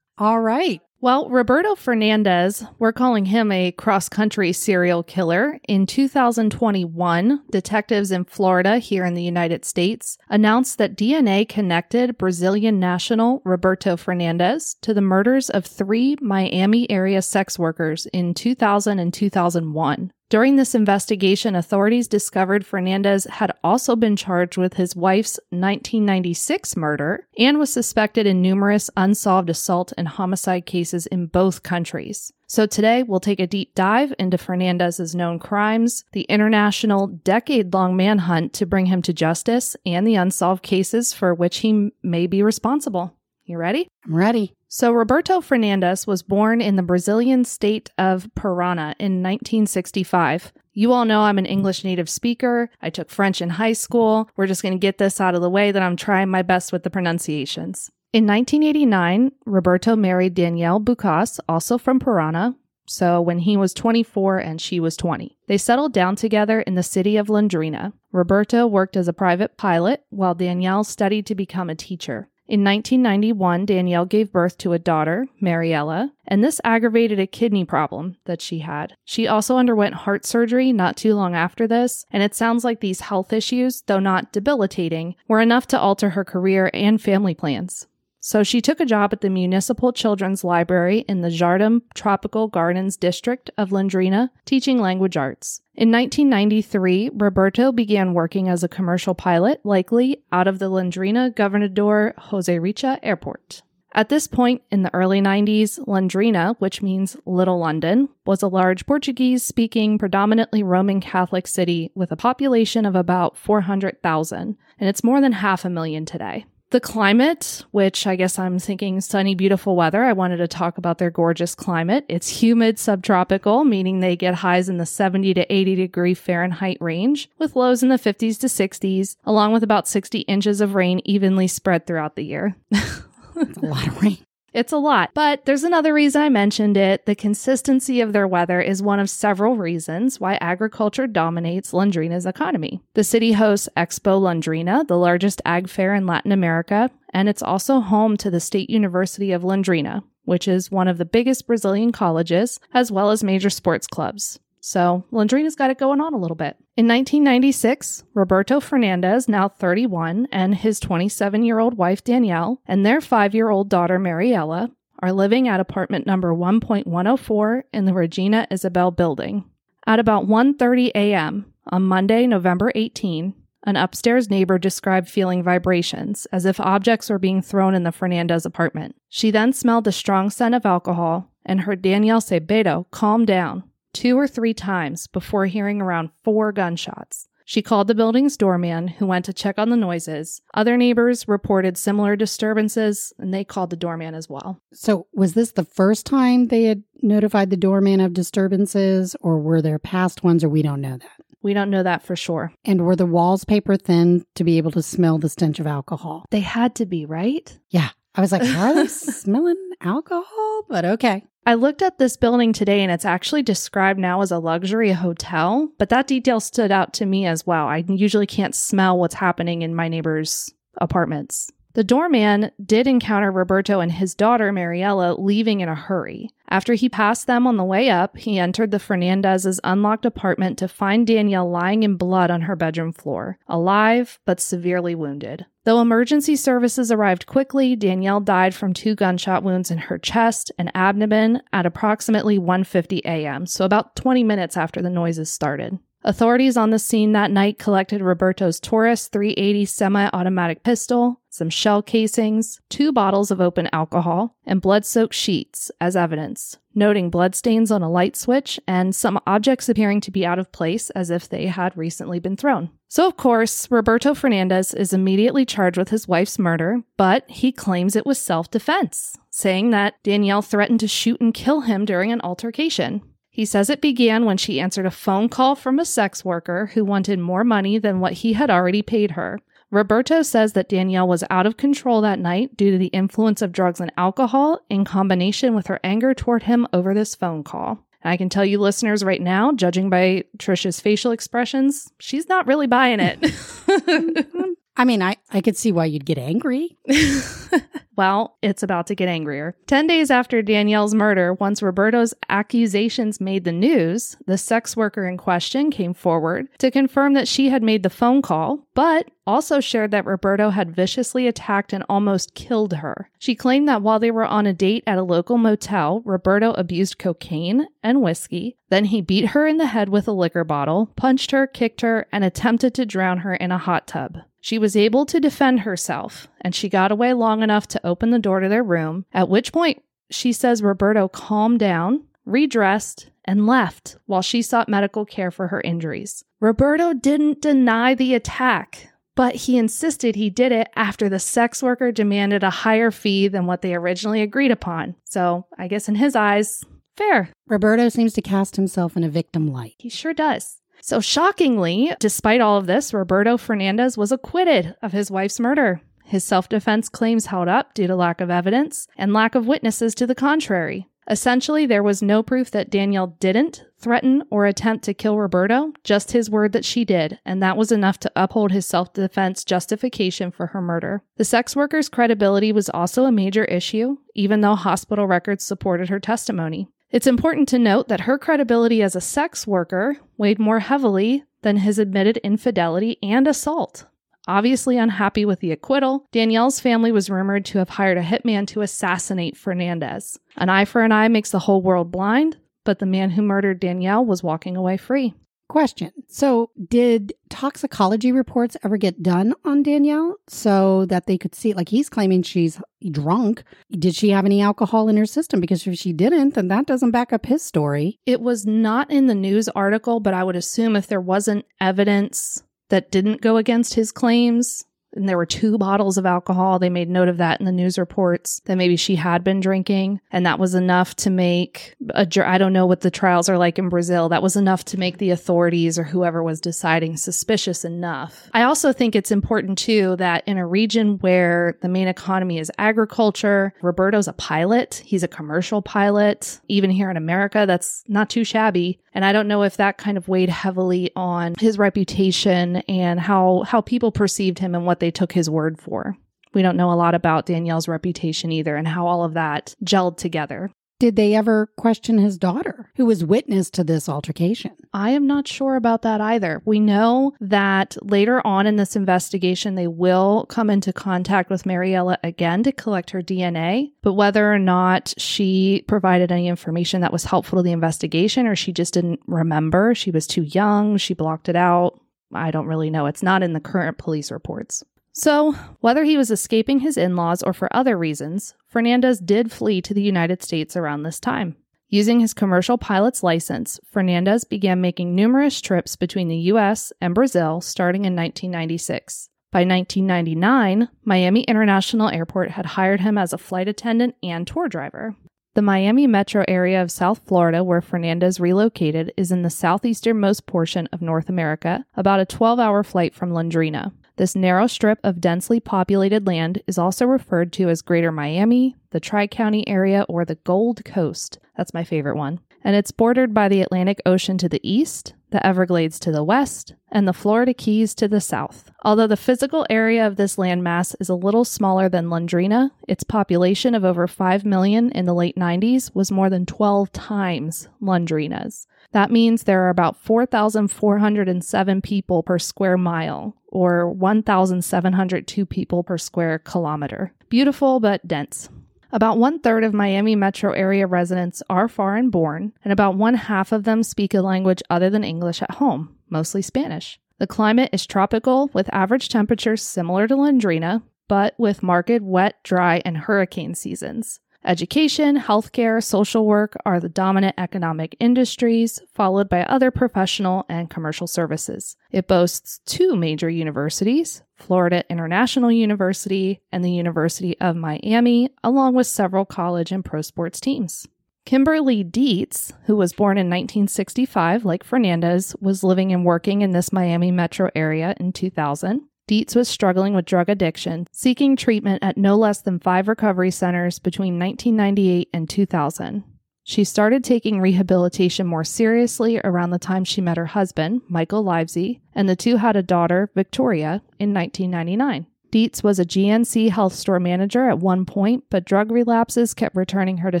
all 0.18 0.40
right. 0.40 0.80
Well, 1.02 1.28
Roberto 1.28 1.74
Fernandez, 1.74 2.64
we're 2.78 2.92
calling 2.92 3.24
him 3.24 3.50
a 3.50 3.72
cross 3.72 4.08
country 4.08 4.52
serial 4.52 5.02
killer. 5.02 5.58
In 5.66 5.84
2021, 5.84 7.42
detectives 7.50 8.12
in 8.12 8.24
Florida, 8.24 8.78
here 8.78 9.04
in 9.04 9.14
the 9.14 9.22
United 9.24 9.64
States, 9.64 10.16
announced 10.28 10.78
that 10.78 10.96
DNA 10.96 11.48
connected 11.48 12.16
Brazilian 12.18 12.78
national 12.78 13.42
Roberto 13.44 13.96
Fernandez 13.96 14.76
to 14.82 14.94
the 14.94 15.00
murders 15.00 15.50
of 15.50 15.66
three 15.66 16.16
Miami 16.20 16.88
area 16.88 17.20
sex 17.20 17.58
workers 17.58 18.06
in 18.12 18.32
2000 18.32 19.00
and 19.00 19.12
2001. 19.12 20.12
During 20.32 20.56
this 20.56 20.74
investigation, 20.74 21.54
authorities 21.54 22.08
discovered 22.08 22.64
Fernandez 22.64 23.24
had 23.24 23.52
also 23.62 23.94
been 23.94 24.16
charged 24.16 24.56
with 24.56 24.72
his 24.72 24.96
wife's 24.96 25.38
1996 25.50 26.74
murder 26.74 27.26
and 27.36 27.58
was 27.58 27.70
suspected 27.70 28.26
in 28.26 28.40
numerous 28.40 28.88
unsolved 28.96 29.50
assault 29.50 29.92
and 29.98 30.08
homicide 30.08 30.64
cases 30.64 31.06
in 31.06 31.26
both 31.26 31.62
countries. 31.62 32.32
So 32.46 32.64
today 32.64 33.02
we'll 33.02 33.20
take 33.20 33.40
a 33.40 33.46
deep 33.46 33.74
dive 33.74 34.14
into 34.18 34.38
Fernandez's 34.38 35.14
known 35.14 35.38
crimes, 35.38 36.06
the 36.12 36.22
international 36.22 37.08
decade-long 37.08 37.94
manhunt 37.94 38.54
to 38.54 38.64
bring 38.64 38.86
him 38.86 39.02
to 39.02 39.12
justice, 39.12 39.76
and 39.84 40.06
the 40.06 40.14
unsolved 40.14 40.62
cases 40.62 41.12
for 41.12 41.34
which 41.34 41.58
he 41.58 41.90
may 42.02 42.26
be 42.26 42.42
responsible. 42.42 43.14
You 43.44 43.58
ready? 43.58 43.86
I'm 44.06 44.16
ready. 44.16 44.54
So, 44.74 44.90
Roberto 44.90 45.42
Fernandez 45.42 46.06
was 46.06 46.22
born 46.22 46.62
in 46.62 46.76
the 46.76 46.82
Brazilian 46.82 47.44
state 47.44 47.90
of 47.98 48.30
Parana 48.34 48.94
in 48.98 49.22
1965. 49.22 50.50
You 50.72 50.94
all 50.94 51.04
know 51.04 51.20
I'm 51.20 51.36
an 51.36 51.44
English 51.44 51.84
native 51.84 52.08
speaker. 52.08 52.70
I 52.80 52.88
took 52.88 53.10
French 53.10 53.42
in 53.42 53.50
high 53.50 53.74
school. 53.74 54.30
We're 54.34 54.46
just 54.46 54.62
going 54.62 54.72
to 54.72 54.78
get 54.78 54.96
this 54.96 55.20
out 55.20 55.34
of 55.34 55.42
the 55.42 55.50
way 55.50 55.72
that 55.72 55.82
I'm 55.82 55.94
trying 55.94 56.30
my 56.30 56.40
best 56.40 56.72
with 56.72 56.84
the 56.84 56.90
pronunciations. 56.90 57.90
In 58.14 58.26
1989, 58.26 59.32
Roberto 59.44 59.94
married 59.94 60.32
Danielle 60.32 60.78
Bucas, 60.78 61.38
also 61.46 61.76
from 61.76 62.00
Parana. 62.00 62.56
So, 62.86 63.20
when 63.20 63.40
he 63.40 63.58
was 63.58 63.74
24 63.74 64.38
and 64.38 64.58
she 64.58 64.80
was 64.80 64.96
20, 64.96 65.36
they 65.48 65.58
settled 65.58 65.92
down 65.92 66.16
together 66.16 66.62
in 66.62 66.76
the 66.76 66.82
city 66.82 67.18
of 67.18 67.26
Londrina. 67.26 67.92
Roberto 68.10 68.66
worked 68.66 68.96
as 68.96 69.06
a 69.06 69.12
private 69.12 69.58
pilot 69.58 70.06
while 70.08 70.34
Danielle 70.34 70.82
studied 70.82 71.26
to 71.26 71.34
become 71.34 71.68
a 71.68 71.74
teacher. 71.74 72.30
In 72.52 72.64
1991, 72.64 73.64
Danielle 73.64 74.04
gave 74.04 74.30
birth 74.30 74.58
to 74.58 74.74
a 74.74 74.78
daughter, 74.78 75.26
Mariella, 75.40 76.12
and 76.28 76.44
this 76.44 76.60
aggravated 76.62 77.18
a 77.18 77.26
kidney 77.26 77.64
problem 77.64 78.18
that 78.26 78.42
she 78.42 78.58
had. 78.58 78.92
She 79.06 79.26
also 79.26 79.56
underwent 79.56 79.94
heart 79.94 80.26
surgery 80.26 80.70
not 80.70 80.98
too 80.98 81.14
long 81.14 81.34
after 81.34 81.66
this, 81.66 82.04
and 82.10 82.22
it 82.22 82.34
sounds 82.34 82.62
like 82.62 82.80
these 82.80 83.00
health 83.00 83.32
issues, 83.32 83.84
though 83.86 84.00
not 84.00 84.34
debilitating, 84.34 85.14
were 85.28 85.40
enough 85.40 85.66
to 85.68 85.80
alter 85.80 86.10
her 86.10 86.26
career 86.26 86.70
and 86.74 87.00
family 87.00 87.32
plans. 87.32 87.86
So 88.24 88.44
she 88.44 88.60
took 88.60 88.78
a 88.78 88.86
job 88.86 89.12
at 89.12 89.20
the 89.20 89.28
Municipal 89.28 89.92
Children's 89.92 90.44
Library 90.44 91.00
in 91.08 91.22
the 91.22 91.28
Jardim 91.28 91.82
Tropical 91.92 92.46
Gardens 92.46 92.96
district 92.96 93.50
of 93.58 93.70
Londrina, 93.70 94.30
teaching 94.44 94.80
language 94.80 95.16
arts. 95.16 95.60
In 95.74 95.90
1993, 95.90 97.10
Roberto 97.14 97.72
began 97.72 98.14
working 98.14 98.48
as 98.48 98.62
a 98.62 98.68
commercial 98.68 99.16
pilot, 99.16 99.60
likely 99.64 100.22
out 100.30 100.46
of 100.46 100.60
the 100.60 100.70
Londrina 100.70 101.34
Governador 101.34 102.14
Jose 102.16 102.56
Richa 102.56 103.00
Airport. 103.02 103.62
At 103.92 104.08
this 104.08 104.28
point 104.28 104.62
in 104.70 104.84
the 104.84 104.94
early 104.94 105.20
90s, 105.20 105.80
Londrina, 105.86 106.54
which 106.60 106.80
means 106.80 107.16
Little 107.26 107.58
London, 107.58 108.08
was 108.24 108.40
a 108.40 108.48
large 108.48 108.86
Portuguese 108.86 109.42
speaking, 109.42 109.98
predominantly 109.98 110.62
Roman 110.62 111.00
Catholic 111.00 111.48
city 111.48 111.90
with 111.96 112.12
a 112.12 112.16
population 112.16 112.86
of 112.86 112.94
about 112.94 113.36
400,000, 113.36 114.56
and 114.78 114.88
it's 114.88 115.02
more 115.02 115.20
than 115.20 115.32
half 115.32 115.64
a 115.64 115.70
million 115.70 116.06
today. 116.06 116.46
The 116.72 116.80
climate, 116.80 117.66
which 117.70 118.06
I 118.06 118.16
guess 118.16 118.38
I'm 118.38 118.58
thinking 118.58 119.02
sunny, 119.02 119.34
beautiful 119.34 119.76
weather, 119.76 120.04
I 120.04 120.14
wanted 120.14 120.38
to 120.38 120.48
talk 120.48 120.78
about 120.78 120.96
their 120.96 121.10
gorgeous 121.10 121.54
climate. 121.54 122.06
It's 122.08 122.42
humid 122.42 122.78
subtropical, 122.78 123.64
meaning 123.64 124.00
they 124.00 124.16
get 124.16 124.36
highs 124.36 124.70
in 124.70 124.78
the 124.78 124.86
70 124.86 125.34
to 125.34 125.52
80 125.52 125.74
degree 125.74 126.14
Fahrenheit 126.14 126.78
range, 126.80 127.28
with 127.38 127.56
lows 127.56 127.82
in 127.82 127.90
the 127.90 127.98
50s 127.98 128.40
to 128.40 128.46
60s, 128.46 129.16
along 129.26 129.52
with 129.52 129.62
about 129.62 129.86
60 129.86 130.20
inches 130.20 130.62
of 130.62 130.74
rain 130.74 131.02
evenly 131.04 131.46
spread 131.46 131.86
throughout 131.86 132.16
the 132.16 132.24
year. 132.24 132.56
A 132.72 133.46
lot 133.60 133.86
of 133.86 134.02
rain. 134.02 134.24
It's 134.52 134.72
a 134.72 134.76
lot, 134.76 135.10
but 135.14 135.46
there's 135.46 135.64
another 135.64 135.94
reason 135.94 136.20
I 136.20 136.28
mentioned 136.28 136.76
it. 136.76 137.06
The 137.06 137.14
consistency 137.14 138.02
of 138.02 138.12
their 138.12 138.28
weather 138.28 138.60
is 138.60 138.82
one 138.82 139.00
of 139.00 139.08
several 139.08 139.56
reasons 139.56 140.20
why 140.20 140.34
agriculture 140.42 141.06
dominates 141.06 141.72
Londrina's 141.72 142.26
economy. 142.26 142.82
The 142.92 143.04
city 143.04 143.32
hosts 143.32 143.70
Expo 143.76 144.20
Londrina, 144.20 144.86
the 144.86 144.98
largest 144.98 145.40
ag 145.46 145.70
fair 145.70 145.94
in 145.94 146.06
Latin 146.06 146.32
America, 146.32 146.90
and 147.14 147.30
it's 147.30 147.42
also 147.42 147.80
home 147.80 148.18
to 148.18 148.30
the 148.30 148.40
State 148.40 148.68
University 148.68 149.32
of 149.32 149.42
Londrina, 149.42 150.02
which 150.24 150.46
is 150.46 150.70
one 150.70 150.88
of 150.88 150.98
the 150.98 151.06
biggest 151.06 151.46
Brazilian 151.46 151.90
colleges, 151.90 152.60
as 152.74 152.92
well 152.92 153.10
as 153.10 153.24
major 153.24 153.50
sports 153.50 153.86
clubs. 153.86 154.38
So 154.64 155.04
Londrina's 155.10 155.56
got 155.56 155.70
it 155.70 155.78
going 155.78 156.00
on 156.00 156.14
a 156.14 156.18
little 156.18 156.36
bit. 156.36 156.56
In 156.76 156.86
1996, 156.86 158.04
Roberto 158.14 158.60
Fernandez, 158.60 159.28
now 159.28 159.48
31, 159.48 160.28
and 160.30 160.54
his 160.54 160.78
27 160.78 161.42
year 161.42 161.58
old 161.58 161.76
wife 161.76 162.04
Danielle, 162.04 162.62
and 162.64 162.86
their 162.86 163.00
five 163.00 163.34
year 163.34 163.50
old 163.50 163.68
daughter 163.68 163.98
Mariella, 163.98 164.70
are 165.00 165.12
living 165.12 165.48
at 165.48 165.58
apartment 165.58 166.06
number 166.06 166.32
1.104 166.32 167.62
in 167.72 167.86
the 167.86 167.92
Regina 167.92 168.46
Isabel 168.52 168.92
building. 168.92 169.44
At 169.84 169.98
about 169.98 170.28
1:30 170.28 170.92
a.m. 170.94 171.52
on 171.66 171.82
Monday, 171.82 172.28
November 172.28 172.70
18, 172.76 173.34
an 173.64 173.76
upstairs 173.76 174.30
neighbor 174.30 174.60
described 174.60 175.08
feeling 175.08 175.42
vibrations 175.42 176.26
as 176.26 176.46
if 176.46 176.60
objects 176.60 177.10
were 177.10 177.18
being 177.18 177.42
thrown 177.42 177.74
in 177.74 177.82
the 177.82 177.90
Fernandez 177.90 178.46
apartment. 178.46 178.94
She 179.08 179.32
then 179.32 179.52
smelled 179.52 179.88
a 179.88 179.92
strong 179.92 180.30
scent 180.30 180.54
of 180.54 180.64
alcohol 180.64 181.32
and 181.44 181.62
heard 181.62 181.82
Danielle 181.82 182.20
say, 182.20 182.38
Beto, 182.38 182.86
calm 182.92 183.24
down, 183.24 183.64
two 183.92 184.18
or 184.18 184.26
three 184.26 184.54
times 184.54 185.06
before 185.06 185.46
hearing 185.46 185.80
around 185.80 186.10
four 186.24 186.52
gunshots. 186.52 187.28
She 187.44 187.62
called 187.62 187.88
the 187.88 187.94
building's 187.94 188.36
doorman, 188.36 188.88
who 188.88 189.06
went 189.06 189.24
to 189.26 189.32
check 189.32 189.58
on 189.58 189.68
the 189.68 189.76
noises. 189.76 190.40
Other 190.54 190.76
neighbors 190.76 191.28
reported 191.28 191.76
similar 191.76 192.16
disturbances, 192.16 193.12
and 193.18 193.34
they 193.34 193.44
called 193.44 193.70
the 193.70 193.76
doorman 193.76 194.14
as 194.14 194.28
well. 194.28 194.60
So, 194.72 195.06
was 195.12 195.34
this 195.34 195.52
the 195.52 195.64
first 195.64 196.06
time 196.06 196.48
they 196.48 196.64
had 196.64 196.84
notified 197.02 197.50
the 197.50 197.56
doorman 197.56 198.00
of 198.00 198.14
disturbances, 198.14 199.16
or 199.20 199.38
were 199.40 199.60
there 199.60 199.78
past 199.78 200.22
ones, 200.22 200.44
or 200.44 200.48
we 200.48 200.62
don't 200.62 200.80
know 200.80 200.96
that? 200.96 201.20
We 201.42 201.54
don't 201.54 201.70
know 201.70 201.82
that 201.82 202.02
for 202.02 202.14
sure. 202.14 202.52
And 202.64 202.86
were 202.86 202.96
the 202.96 203.06
walls 203.06 203.44
paper 203.44 203.76
thin 203.76 204.24
to 204.36 204.44
be 204.44 204.58
able 204.58 204.70
to 204.72 204.82
smell 204.82 205.18
the 205.18 205.28
stench 205.28 205.58
of 205.58 205.66
alcohol? 205.66 206.24
They 206.30 206.40
had 206.40 206.76
to 206.76 206.86
be, 206.86 207.04
right? 207.04 207.58
Yeah. 207.70 207.90
I 208.14 208.20
was 208.20 208.30
like, 208.30 208.42
are 208.42 208.74
they 208.74 208.86
smelling 208.88 209.56
alcohol? 209.82 210.64
But 210.68 210.84
okay. 210.84 211.24
I 211.44 211.54
looked 211.54 211.82
at 211.82 211.98
this 211.98 212.16
building 212.16 212.52
today 212.52 212.82
and 212.82 212.92
it's 212.92 213.04
actually 213.04 213.42
described 213.42 213.98
now 213.98 214.20
as 214.22 214.30
a 214.30 214.38
luxury 214.38 214.92
hotel, 214.92 215.68
but 215.78 215.88
that 215.88 216.06
detail 216.06 216.38
stood 216.38 216.70
out 216.70 216.92
to 216.94 217.06
me 217.06 217.26
as 217.26 217.44
well. 217.44 217.66
I 217.66 217.84
usually 217.88 218.26
can't 218.28 218.54
smell 218.54 218.96
what's 218.96 219.14
happening 219.14 219.62
in 219.62 219.74
my 219.74 219.88
neighbors' 219.88 220.52
apartments. 220.80 221.50
The 221.74 221.84
doorman 221.84 222.50
did 222.64 222.86
encounter 222.86 223.30
Roberto 223.30 223.80
and 223.80 223.92
his 223.92 224.14
daughter 224.14 224.52
Mariella 224.52 225.14
leaving 225.18 225.60
in 225.60 225.68
a 225.70 225.74
hurry. 225.74 226.28
After 226.50 226.74
he 226.74 226.90
passed 226.90 227.26
them 227.26 227.46
on 227.46 227.56
the 227.56 227.64
way 227.64 227.88
up, 227.88 228.18
he 228.18 228.38
entered 228.38 228.72
the 228.72 228.78
Fernandez's 228.78 229.58
unlocked 229.64 230.04
apartment 230.04 230.58
to 230.58 230.68
find 230.68 231.06
Danielle 231.06 231.48
lying 231.48 231.82
in 231.82 231.96
blood 231.96 232.30
on 232.30 232.42
her 232.42 232.56
bedroom 232.56 232.92
floor, 232.92 233.38
alive 233.48 234.18
but 234.26 234.38
severely 234.38 234.94
wounded. 234.94 235.46
Though 235.64 235.80
emergency 235.80 236.36
services 236.36 236.92
arrived 236.92 237.24
quickly, 237.24 237.74
Danielle 237.74 238.20
died 238.20 238.54
from 238.54 238.74
two 238.74 238.94
gunshot 238.94 239.42
wounds 239.42 239.70
in 239.70 239.78
her 239.78 239.96
chest 239.96 240.52
and 240.58 240.70
abdomen 240.74 241.40
at 241.54 241.64
approximately 241.64 242.38
1:50 242.38 243.00
a.m., 243.06 243.46
so 243.46 243.64
about 243.64 243.96
20 243.96 244.22
minutes 244.22 244.58
after 244.58 244.82
the 244.82 244.90
noises 244.90 245.30
started. 245.32 245.78
Authorities 246.04 246.56
on 246.56 246.70
the 246.70 246.80
scene 246.80 247.12
that 247.12 247.30
night 247.30 247.58
collected 247.58 248.02
Roberto's 248.02 248.58
Taurus 248.58 249.06
380 249.06 249.64
semi 249.64 250.10
automatic 250.12 250.64
pistol, 250.64 251.21
some 251.32 251.48
shell 251.48 251.82
casings, 251.82 252.60
two 252.68 252.92
bottles 252.92 253.30
of 253.30 253.40
open 253.40 253.66
alcohol, 253.72 254.36
and 254.44 254.60
blood 254.60 254.84
soaked 254.84 255.14
sheets 255.14 255.70
as 255.80 255.96
evidence, 255.96 256.58
noting 256.74 257.08
bloodstains 257.08 257.70
on 257.70 257.82
a 257.82 257.90
light 257.90 258.16
switch 258.16 258.60
and 258.68 258.94
some 258.94 259.18
objects 259.26 259.66
appearing 259.66 260.02
to 260.02 260.10
be 260.10 260.26
out 260.26 260.38
of 260.38 260.52
place 260.52 260.90
as 260.90 261.08
if 261.08 261.26
they 261.26 261.46
had 261.46 261.74
recently 261.74 262.20
been 262.20 262.36
thrown. 262.36 262.70
So, 262.88 263.06
of 263.06 263.16
course, 263.16 263.70
Roberto 263.70 264.14
Fernandez 264.14 264.74
is 264.74 264.92
immediately 264.92 265.46
charged 265.46 265.78
with 265.78 265.88
his 265.88 266.06
wife's 266.06 266.38
murder, 266.38 266.82
but 266.98 267.24
he 267.30 267.50
claims 267.50 267.96
it 267.96 268.04
was 268.04 268.20
self 268.20 268.50
defense, 268.50 269.16
saying 269.30 269.70
that 269.70 270.02
Danielle 270.02 270.42
threatened 270.42 270.80
to 270.80 270.88
shoot 270.88 271.18
and 271.18 271.32
kill 271.32 271.62
him 271.62 271.86
during 271.86 272.12
an 272.12 272.20
altercation. 272.20 273.00
He 273.30 273.46
says 273.46 273.70
it 273.70 273.80
began 273.80 274.26
when 274.26 274.36
she 274.36 274.60
answered 274.60 274.84
a 274.84 274.90
phone 274.90 275.30
call 275.30 275.54
from 275.54 275.78
a 275.78 275.86
sex 275.86 276.22
worker 276.22 276.66
who 276.74 276.84
wanted 276.84 277.18
more 277.18 277.44
money 277.44 277.78
than 277.78 277.98
what 277.98 278.12
he 278.12 278.34
had 278.34 278.50
already 278.50 278.82
paid 278.82 279.12
her. 279.12 279.40
Roberto 279.72 280.20
says 280.20 280.52
that 280.52 280.68
Danielle 280.68 281.08
was 281.08 281.24
out 281.30 281.46
of 281.46 281.56
control 281.56 282.02
that 282.02 282.18
night 282.18 282.58
due 282.58 282.70
to 282.70 282.78
the 282.78 282.88
influence 282.88 283.40
of 283.40 283.52
drugs 283.52 283.80
and 283.80 283.90
alcohol 283.96 284.60
in 284.68 284.84
combination 284.84 285.54
with 285.54 285.66
her 285.68 285.80
anger 285.82 286.12
toward 286.12 286.42
him 286.42 286.68
over 286.74 286.92
this 286.92 287.14
phone 287.14 287.42
call. 287.42 287.78
I 288.04 288.18
can 288.18 288.28
tell 288.28 288.44
you, 288.44 288.58
listeners, 288.58 289.02
right 289.02 289.20
now, 289.20 289.52
judging 289.52 289.88
by 289.88 290.24
Trisha's 290.36 290.78
facial 290.78 291.10
expressions, 291.10 291.90
she's 291.98 292.28
not 292.28 292.46
really 292.46 292.66
buying 292.66 293.00
it. 293.00 293.18
I 294.76 294.84
mean, 294.84 295.02
I, 295.02 295.16
I 295.30 295.40
could 295.42 295.56
see 295.56 295.70
why 295.70 295.84
you'd 295.84 296.06
get 296.06 296.18
angry. 296.18 296.78
well, 297.96 298.38
it's 298.40 298.62
about 298.62 298.86
to 298.86 298.94
get 298.94 299.08
angrier. 299.08 299.54
10 299.66 299.86
days 299.86 300.10
after 300.10 300.40
Danielle's 300.40 300.94
murder, 300.94 301.34
once 301.34 301.62
Roberto's 301.62 302.14
accusations 302.30 303.20
made 303.20 303.44
the 303.44 303.52
news, 303.52 304.16
the 304.26 304.38
sex 304.38 304.74
worker 304.74 305.06
in 305.06 305.18
question 305.18 305.70
came 305.70 305.92
forward 305.92 306.48
to 306.58 306.70
confirm 306.70 307.12
that 307.12 307.28
she 307.28 307.50
had 307.50 307.62
made 307.62 307.82
the 307.82 307.90
phone 307.90 308.22
call, 308.22 308.66
but 308.74 309.10
also 309.26 309.60
shared 309.60 309.90
that 309.90 310.06
Roberto 310.06 310.50
had 310.50 310.74
viciously 310.74 311.26
attacked 311.26 311.74
and 311.74 311.84
almost 311.88 312.34
killed 312.34 312.72
her. 312.74 313.10
She 313.18 313.34
claimed 313.34 313.68
that 313.68 313.82
while 313.82 313.98
they 314.00 314.10
were 314.10 314.24
on 314.24 314.46
a 314.46 314.54
date 314.54 314.84
at 314.86 314.98
a 314.98 315.02
local 315.02 315.36
motel, 315.36 316.00
Roberto 316.06 316.52
abused 316.52 316.98
cocaine 316.98 317.66
and 317.82 318.00
whiskey. 318.00 318.56
Then 318.70 318.86
he 318.86 319.02
beat 319.02 319.26
her 319.28 319.46
in 319.46 319.58
the 319.58 319.66
head 319.66 319.90
with 319.90 320.08
a 320.08 320.12
liquor 320.12 320.44
bottle, 320.44 320.90
punched 320.96 321.30
her, 321.30 321.46
kicked 321.46 321.82
her, 321.82 322.06
and 322.10 322.24
attempted 322.24 322.72
to 322.74 322.86
drown 322.86 323.18
her 323.18 323.34
in 323.34 323.52
a 323.52 323.58
hot 323.58 323.86
tub. 323.86 324.18
She 324.42 324.58
was 324.58 324.76
able 324.76 325.06
to 325.06 325.20
defend 325.20 325.60
herself, 325.60 326.26
and 326.40 326.52
she 326.52 326.68
got 326.68 326.90
away 326.90 327.14
long 327.14 327.44
enough 327.44 327.68
to 327.68 327.86
open 327.86 328.10
the 328.10 328.18
door 328.18 328.40
to 328.40 328.48
their 328.48 328.64
room, 328.64 329.06
at 329.12 329.28
which 329.28 329.52
point 329.52 329.80
she 330.10 330.32
says 330.32 330.64
Roberto 330.64 331.06
calmed 331.06 331.60
down, 331.60 332.02
redressed, 332.26 333.08
and 333.24 333.46
left 333.46 333.96
while 334.06 334.20
she 334.20 334.42
sought 334.42 334.68
medical 334.68 335.04
care 335.04 335.30
for 335.30 335.46
her 335.46 335.60
injuries. 335.60 336.24
Roberto 336.40 336.92
didn't 336.92 337.40
deny 337.40 337.94
the 337.94 338.16
attack, 338.16 338.92
but 339.14 339.36
he 339.36 339.56
insisted 339.56 340.16
he 340.16 340.28
did 340.28 340.50
it 340.50 340.68
after 340.74 341.08
the 341.08 341.20
sex 341.20 341.62
worker 341.62 341.92
demanded 341.92 342.42
a 342.42 342.50
higher 342.50 342.90
fee 342.90 343.28
than 343.28 343.46
what 343.46 343.62
they 343.62 343.76
originally 343.76 344.22
agreed 344.22 344.50
upon. 344.50 344.96
So, 345.04 345.46
I 345.56 345.68
guess 345.68 345.88
in 345.88 345.94
his 345.94 346.16
eyes, 346.16 346.64
fair. 346.96 347.30
Roberto 347.46 347.88
seems 347.90 348.12
to 348.14 348.22
cast 348.22 348.56
himself 348.56 348.96
in 348.96 349.04
a 349.04 349.08
victim 349.08 349.46
light. 349.52 349.76
He 349.78 349.88
sure 349.88 350.14
does. 350.14 350.58
So, 350.84 350.98
shockingly, 350.98 351.94
despite 352.00 352.40
all 352.40 352.58
of 352.58 352.66
this, 352.66 352.92
Roberto 352.92 353.36
Fernandez 353.36 353.96
was 353.96 354.10
acquitted 354.10 354.74
of 354.82 354.90
his 354.90 355.12
wife's 355.12 355.38
murder. 355.38 355.80
His 356.04 356.24
self 356.24 356.48
defense 356.48 356.88
claims 356.88 357.26
held 357.26 357.46
up 357.46 357.72
due 357.72 357.86
to 357.86 357.94
lack 357.94 358.20
of 358.20 358.30
evidence 358.30 358.88
and 358.98 359.12
lack 359.12 359.36
of 359.36 359.46
witnesses 359.46 359.94
to 359.94 360.08
the 360.08 360.16
contrary. 360.16 360.88
Essentially, 361.08 361.66
there 361.66 361.84
was 361.84 362.02
no 362.02 362.20
proof 362.20 362.50
that 362.50 362.68
Danielle 362.68 363.16
didn't 363.20 363.64
threaten 363.78 364.24
or 364.28 364.44
attempt 364.44 364.84
to 364.86 364.92
kill 364.92 365.18
Roberto, 365.18 365.72
just 365.84 366.10
his 366.10 366.28
word 366.28 366.50
that 366.50 366.64
she 366.64 366.84
did, 366.84 367.20
and 367.24 367.40
that 367.40 367.56
was 367.56 367.70
enough 367.70 367.98
to 368.00 368.12
uphold 368.16 368.50
his 368.50 368.66
self 368.66 368.92
defense 368.92 369.44
justification 369.44 370.32
for 370.32 370.48
her 370.48 370.60
murder. 370.60 371.04
The 371.16 371.24
sex 371.24 371.54
worker's 371.54 371.88
credibility 371.88 372.50
was 372.50 372.68
also 372.68 373.04
a 373.04 373.12
major 373.12 373.44
issue, 373.44 373.98
even 374.16 374.40
though 374.40 374.56
hospital 374.56 375.06
records 375.06 375.44
supported 375.44 375.90
her 375.90 376.00
testimony. 376.00 376.66
It's 376.92 377.06
important 377.06 377.48
to 377.48 377.58
note 377.58 377.88
that 377.88 378.02
her 378.02 378.18
credibility 378.18 378.82
as 378.82 378.94
a 378.94 379.00
sex 379.00 379.46
worker 379.46 379.96
weighed 380.18 380.38
more 380.38 380.60
heavily 380.60 381.24
than 381.40 381.56
his 381.56 381.78
admitted 381.78 382.18
infidelity 382.18 382.98
and 383.02 383.26
assault. 383.26 383.86
Obviously 384.28 384.76
unhappy 384.76 385.24
with 385.24 385.40
the 385.40 385.52
acquittal, 385.52 386.06
Danielle's 386.12 386.60
family 386.60 386.92
was 386.92 387.08
rumored 387.08 387.46
to 387.46 387.58
have 387.58 387.70
hired 387.70 387.96
a 387.96 388.02
hitman 388.02 388.46
to 388.48 388.60
assassinate 388.60 389.38
Fernandez. 389.38 390.20
An 390.36 390.50
eye 390.50 390.66
for 390.66 390.82
an 390.82 390.92
eye 390.92 391.08
makes 391.08 391.30
the 391.30 391.40
whole 391.40 391.62
world 391.62 391.90
blind, 391.90 392.36
but 392.62 392.78
the 392.78 392.86
man 392.86 393.10
who 393.10 393.22
murdered 393.22 393.58
Danielle 393.58 394.04
was 394.04 394.22
walking 394.22 394.54
away 394.54 394.76
free. 394.76 395.14
Question. 395.52 395.92
So, 396.08 396.48
did 396.70 397.12
toxicology 397.28 398.10
reports 398.10 398.56
ever 398.64 398.78
get 398.78 399.02
done 399.02 399.34
on 399.44 399.62
Danielle 399.62 400.16
so 400.26 400.86
that 400.86 401.04
they 401.04 401.18
could 401.18 401.34
see? 401.34 401.52
Like, 401.52 401.68
he's 401.68 401.90
claiming 401.90 402.22
she's 402.22 402.58
drunk. 402.90 403.44
Did 403.70 403.94
she 403.94 404.08
have 404.08 404.24
any 404.24 404.40
alcohol 404.40 404.88
in 404.88 404.96
her 404.96 405.04
system? 405.04 405.42
Because 405.42 405.66
if 405.66 405.78
she 405.78 405.92
didn't, 405.92 406.32
then 406.32 406.48
that 406.48 406.64
doesn't 406.64 406.92
back 406.92 407.12
up 407.12 407.26
his 407.26 407.42
story. 407.42 408.00
It 408.06 408.22
was 408.22 408.46
not 408.46 408.90
in 408.90 409.08
the 409.08 409.14
news 409.14 409.46
article, 409.50 410.00
but 410.00 410.14
I 410.14 410.24
would 410.24 410.36
assume 410.36 410.74
if 410.74 410.86
there 410.86 411.02
wasn't 411.02 411.44
evidence 411.60 412.42
that 412.70 412.90
didn't 412.90 413.20
go 413.20 413.36
against 413.36 413.74
his 413.74 413.92
claims, 413.92 414.64
and 414.94 415.08
there 415.08 415.16
were 415.16 415.26
two 415.26 415.58
bottles 415.58 415.98
of 415.98 416.06
alcohol. 416.06 416.58
They 416.58 416.70
made 416.70 416.88
note 416.88 417.08
of 417.08 417.18
that 417.18 417.40
in 417.40 417.46
the 417.46 417.52
news 417.52 417.78
reports 417.78 418.40
that 418.44 418.56
maybe 418.56 418.76
she 418.76 418.96
had 418.96 419.24
been 419.24 419.40
drinking, 419.40 420.00
and 420.10 420.26
that 420.26 420.38
was 420.38 420.54
enough 420.54 420.94
to 420.96 421.10
make 421.10 421.74
a. 421.90 422.06
I 422.24 422.38
don't 422.38 422.52
know 422.52 422.66
what 422.66 422.80
the 422.80 422.90
trials 422.90 423.28
are 423.28 423.38
like 423.38 423.58
in 423.58 423.68
Brazil. 423.68 424.08
That 424.08 424.22
was 424.22 424.36
enough 424.36 424.64
to 424.66 424.78
make 424.78 424.98
the 424.98 425.10
authorities 425.10 425.78
or 425.78 425.84
whoever 425.84 426.22
was 426.22 426.40
deciding 426.40 426.96
suspicious 426.96 427.64
enough. 427.64 428.28
I 428.32 428.42
also 428.42 428.72
think 428.72 428.94
it's 428.94 429.10
important 429.10 429.58
too 429.58 429.96
that 429.96 430.22
in 430.26 430.38
a 430.38 430.46
region 430.46 430.98
where 430.98 431.56
the 431.62 431.68
main 431.68 431.88
economy 431.88 432.38
is 432.38 432.50
agriculture, 432.58 433.54
Roberto's 433.62 434.08
a 434.08 434.12
pilot. 434.12 434.82
He's 434.84 435.02
a 435.02 435.08
commercial 435.08 435.62
pilot. 435.62 436.40
Even 436.48 436.70
here 436.70 436.90
in 436.90 436.96
America, 436.96 437.44
that's 437.46 437.84
not 437.88 438.10
too 438.10 438.24
shabby. 438.24 438.78
And 438.94 439.04
I 439.04 439.12
don't 439.12 439.28
know 439.28 439.42
if 439.42 439.56
that 439.56 439.78
kind 439.78 439.96
of 439.96 440.08
weighed 440.08 440.28
heavily 440.28 440.90
on 440.94 441.34
his 441.38 441.58
reputation 441.58 442.56
and 442.68 443.00
how 443.00 443.44
how 443.46 443.60
people 443.60 443.90
perceived 443.90 444.38
him 444.38 444.54
and 444.54 444.66
what 444.66 444.80
they 444.82 444.90
took 444.90 445.12
his 445.12 445.30
word 445.30 445.58
for. 445.58 445.96
We 446.34 446.42
don't 446.42 446.56
know 446.56 446.72
a 446.72 446.74
lot 446.74 446.94
about 446.94 447.26
Danielle's 447.26 447.68
reputation 447.68 448.32
either 448.32 448.56
and 448.56 448.66
how 448.66 448.86
all 448.86 449.04
of 449.04 449.14
that 449.14 449.54
gelled 449.64 449.96
together. 449.96 450.50
Did 450.80 450.96
they 450.96 451.14
ever 451.14 451.46
question 451.56 451.98
his 451.98 452.18
daughter, 452.18 452.72
who 452.74 452.86
was 452.86 453.04
witness 453.04 453.50
to 453.50 453.62
this 453.62 453.88
altercation? 453.88 454.56
I 454.74 454.90
am 454.90 455.06
not 455.06 455.28
sure 455.28 455.54
about 455.54 455.82
that 455.82 456.00
either. 456.00 456.42
We 456.44 456.58
know 456.58 457.12
that 457.20 457.76
later 457.82 458.20
on 458.26 458.48
in 458.48 458.56
this 458.56 458.74
investigation, 458.74 459.54
they 459.54 459.68
will 459.68 460.26
come 460.28 460.50
into 460.50 460.72
contact 460.72 461.30
with 461.30 461.46
Mariella 461.46 461.98
again 462.02 462.42
to 462.42 462.50
collect 462.50 462.90
her 462.90 463.00
DNA, 463.00 463.70
but 463.82 463.92
whether 463.92 464.32
or 464.32 464.40
not 464.40 464.92
she 464.98 465.64
provided 465.68 466.10
any 466.10 466.26
information 466.26 466.80
that 466.80 466.92
was 466.92 467.04
helpful 467.04 467.38
to 467.38 467.44
the 467.44 467.52
investigation 467.52 468.26
or 468.26 468.34
she 468.34 468.50
just 468.50 468.74
didn't 468.74 468.98
remember, 469.06 469.76
she 469.76 469.92
was 469.92 470.08
too 470.08 470.22
young, 470.22 470.76
she 470.76 470.94
blocked 470.94 471.28
it 471.28 471.36
out. 471.36 471.78
I 472.12 472.32
don't 472.32 472.46
really 472.46 472.70
know. 472.70 472.86
It's 472.86 473.04
not 473.04 473.22
in 473.22 473.34
the 473.34 473.40
current 473.40 473.78
police 473.78 474.10
reports. 474.10 474.64
So, 474.94 475.32
whether 475.60 475.84
he 475.84 475.96
was 475.96 476.10
escaping 476.10 476.60
his 476.60 476.76
in 476.76 476.96
laws 476.96 477.22
or 477.22 477.32
for 477.32 477.54
other 477.56 477.78
reasons, 477.78 478.34
Fernandez 478.46 479.00
did 479.00 479.32
flee 479.32 479.62
to 479.62 479.72
the 479.72 479.82
United 479.82 480.22
States 480.22 480.54
around 480.54 480.82
this 480.82 481.00
time. 481.00 481.36
Using 481.68 482.00
his 482.00 482.12
commercial 482.12 482.58
pilot's 482.58 483.02
license, 483.02 483.58
Fernandez 483.64 484.24
began 484.24 484.60
making 484.60 484.94
numerous 484.94 485.40
trips 485.40 485.74
between 485.76 486.08
the 486.08 486.18
US 486.32 486.70
and 486.82 486.94
Brazil 486.94 487.40
starting 487.40 487.86
in 487.86 487.96
1996. 487.96 489.08
By 489.30 489.46
1999, 489.46 490.68
Miami 490.84 491.22
International 491.22 491.88
Airport 491.88 492.32
had 492.32 492.44
hired 492.44 492.82
him 492.82 492.98
as 492.98 493.14
a 493.14 493.18
flight 493.18 493.48
attendant 493.48 493.94
and 494.02 494.26
tour 494.26 494.46
driver. 494.46 494.94
The 495.34 495.40
Miami 495.40 495.86
metro 495.86 496.26
area 496.28 496.60
of 496.60 496.70
South 496.70 497.00
Florida, 497.06 497.42
where 497.42 497.62
Fernandez 497.62 498.20
relocated, 498.20 498.92
is 498.98 499.10
in 499.10 499.22
the 499.22 499.30
southeasternmost 499.30 500.26
portion 500.26 500.68
of 500.70 500.82
North 500.82 501.08
America, 501.08 501.64
about 501.74 502.00
a 502.00 502.04
12 502.04 502.38
hour 502.38 502.62
flight 502.62 502.94
from 502.94 503.12
Londrina. 503.12 503.72
This 504.02 504.16
narrow 504.16 504.48
strip 504.48 504.80
of 504.82 505.00
densely 505.00 505.38
populated 505.38 506.08
land 506.08 506.42
is 506.48 506.58
also 506.58 506.86
referred 506.86 507.32
to 507.34 507.48
as 507.48 507.62
Greater 507.62 507.92
Miami, 507.92 508.56
the 508.70 508.80
Tri 508.80 509.06
County 509.06 509.46
area, 509.46 509.86
or 509.88 510.04
the 510.04 510.16
Gold 510.16 510.64
Coast. 510.64 511.20
That's 511.36 511.54
my 511.54 511.62
favorite 511.62 511.94
one. 511.94 512.18
And 512.42 512.56
it's 512.56 512.72
bordered 512.72 513.14
by 513.14 513.28
the 513.28 513.42
Atlantic 513.42 513.80
Ocean 513.86 514.18
to 514.18 514.28
the 514.28 514.40
east, 514.42 514.94
the 515.10 515.24
Everglades 515.24 515.78
to 515.78 515.92
the 515.92 516.02
west, 516.02 516.52
and 516.72 516.88
the 516.88 516.92
Florida 516.92 517.32
Keys 517.32 517.76
to 517.76 517.86
the 517.86 518.00
south. 518.00 518.50
Although 518.64 518.88
the 518.88 518.96
physical 518.96 519.46
area 519.48 519.86
of 519.86 519.94
this 519.94 520.16
landmass 520.16 520.74
is 520.80 520.88
a 520.88 520.96
little 520.96 521.24
smaller 521.24 521.68
than 521.68 521.86
Londrina, 521.86 522.50
its 522.66 522.82
population 522.82 523.54
of 523.54 523.64
over 523.64 523.86
5 523.86 524.24
million 524.24 524.72
in 524.72 524.84
the 524.84 524.94
late 524.94 525.14
90s 525.14 525.72
was 525.76 525.92
more 525.92 526.10
than 526.10 526.26
12 526.26 526.72
times 526.72 527.48
Londrina's. 527.60 528.48
That 528.72 528.90
means 528.90 529.22
there 529.22 529.44
are 529.44 529.50
about 529.50 529.76
4,407 529.76 531.62
people 531.62 532.02
per 532.02 532.18
square 532.18 532.56
mile, 532.56 533.14
or 533.28 533.70
1,702 533.70 535.26
people 535.26 535.62
per 535.62 535.78
square 535.78 536.18
kilometer. 536.18 536.92
Beautiful 537.08 537.60
but 537.60 537.86
dense. 537.86 538.28
About 538.72 538.96
one 538.96 539.20
third 539.20 539.44
of 539.44 539.52
Miami 539.52 539.94
metro 539.94 540.32
area 540.32 540.66
residents 540.66 541.22
are 541.28 541.46
foreign 541.46 541.90
born, 541.90 542.32
and 542.42 542.52
about 542.52 542.76
one 542.76 542.94
half 542.94 543.30
of 543.30 543.44
them 543.44 543.62
speak 543.62 543.92
a 543.92 544.00
language 544.00 544.42
other 544.48 544.70
than 544.70 544.82
English 544.82 545.20
at 545.20 545.32
home, 545.32 545.76
mostly 545.90 546.22
Spanish. 546.22 546.80
The 546.98 547.06
climate 547.06 547.50
is 547.52 547.66
tropical 547.66 548.30
with 548.32 548.52
average 548.52 548.88
temperatures 548.88 549.42
similar 549.42 549.86
to 549.88 549.94
Londrina, 549.94 550.62
but 550.88 551.14
with 551.18 551.42
marked 551.42 551.82
wet, 551.82 552.16
dry, 552.22 552.62
and 552.64 552.78
hurricane 552.78 553.34
seasons. 553.34 554.00
Education, 554.24 554.96
healthcare, 554.98 555.62
social 555.62 556.06
work 556.06 556.36
are 556.46 556.60
the 556.60 556.68
dominant 556.68 557.14
economic 557.18 557.74
industries, 557.80 558.60
followed 558.72 559.08
by 559.08 559.24
other 559.24 559.50
professional 559.50 560.24
and 560.28 560.48
commercial 560.48 560.86
services. 560.86 561.56
It 561.72 561.88
boasts 561.88 562.40
two 562.46 562.76
major 562.76 563.10
universities 563.10 564.02
Florida 564.14 564.62
International 564.70 565.32
University 565.32 566.20
and 566.30 566.44
the 566.44 566.52
University 566.52 567.18
of 567.20 567.34
Miami, 567.34 568.10
along 568.22 568.54
with 568.54 568.68
several 568.68 569.04
college 569.04 569.50
and 569.50 569.64
pro 569.64 569.82
sports 569.82 570.20
teams. 570.20 570.68
Kimberly 571.04 571.64
Dietz, 571.64 572.32
who 572.44 572.54
was 572.54 572.72
born 572.72 572.96
in 572.98 573.06
1965, 573.06 574.24
like 574.24 574.44
Fernandez, 574.44 575.16
was 575.20 575.42
living 575.42 575.72
and 575.72 575.84
working 575.84 576.22
in 576.22 576.30
this 576.30 576.52
Miami 576.52 576.92
metro 576.92 577.28
area 577.34 577.74
in 577.80 577.92
2000. 577.92 578.68
Dietz 578.88 579.14
was 579.14 579.28
struggling 579.28 579.74
with 579.74 579.84
drug 579.84 580.08
addiction, 580.08 580.66
seeking 580.72 581.16
treatment 581.16 581.62
at 581.62 581.76
no 581.76 581.96
less 581.96 582.20
than 582.20 582.40
five 582.40 582.68
recovery 582.68 583.10
centers 583.10 583.58
between 583.58 583.98
1998 583.98 584.88
and 584.92 585.08
2000. 585.08 585.84
She 586.24 586.44
started 586.44 586.84
taking 586.84 587.20
rehabilitation 587.20 588.06
more 588.06 588.24
seriously 588.24 589.00
around 589.02 589.30
the 589.30 589.38
time 589.38 589.64
she 589.64 589.80
met 589.80 589.96
her 589.96 590.06
husband, 590.06 590.62
Michael 590.68 591.02
Livesey, 591.02 591.60
and 591.74 591.88
the 591.88 591.96
two 591.96 592.16
had 592.16 592.36
a 592.36 592.42
daughter, 592.42 592.90
Victoria, 592.94 593.62
in 593.78 593.92
1999. 593.92 594.86
Dietz 595.10 595.42
was 595.42 595.58
a 595.58 595.64
GNC 595.64 596.30
health 596.30 596.54
store 596.54 596.80
manager 596.80 597.28
at 597.28 597.38
one 597.38 597.66
point, 597.66 598.04
but 598.08 598.24
drug 598.24 598.50
relapses 598.50 599.14
kept 599.14 599.36
returning 599.36 599.78
her 599.78 599.90
to 599.90 600.00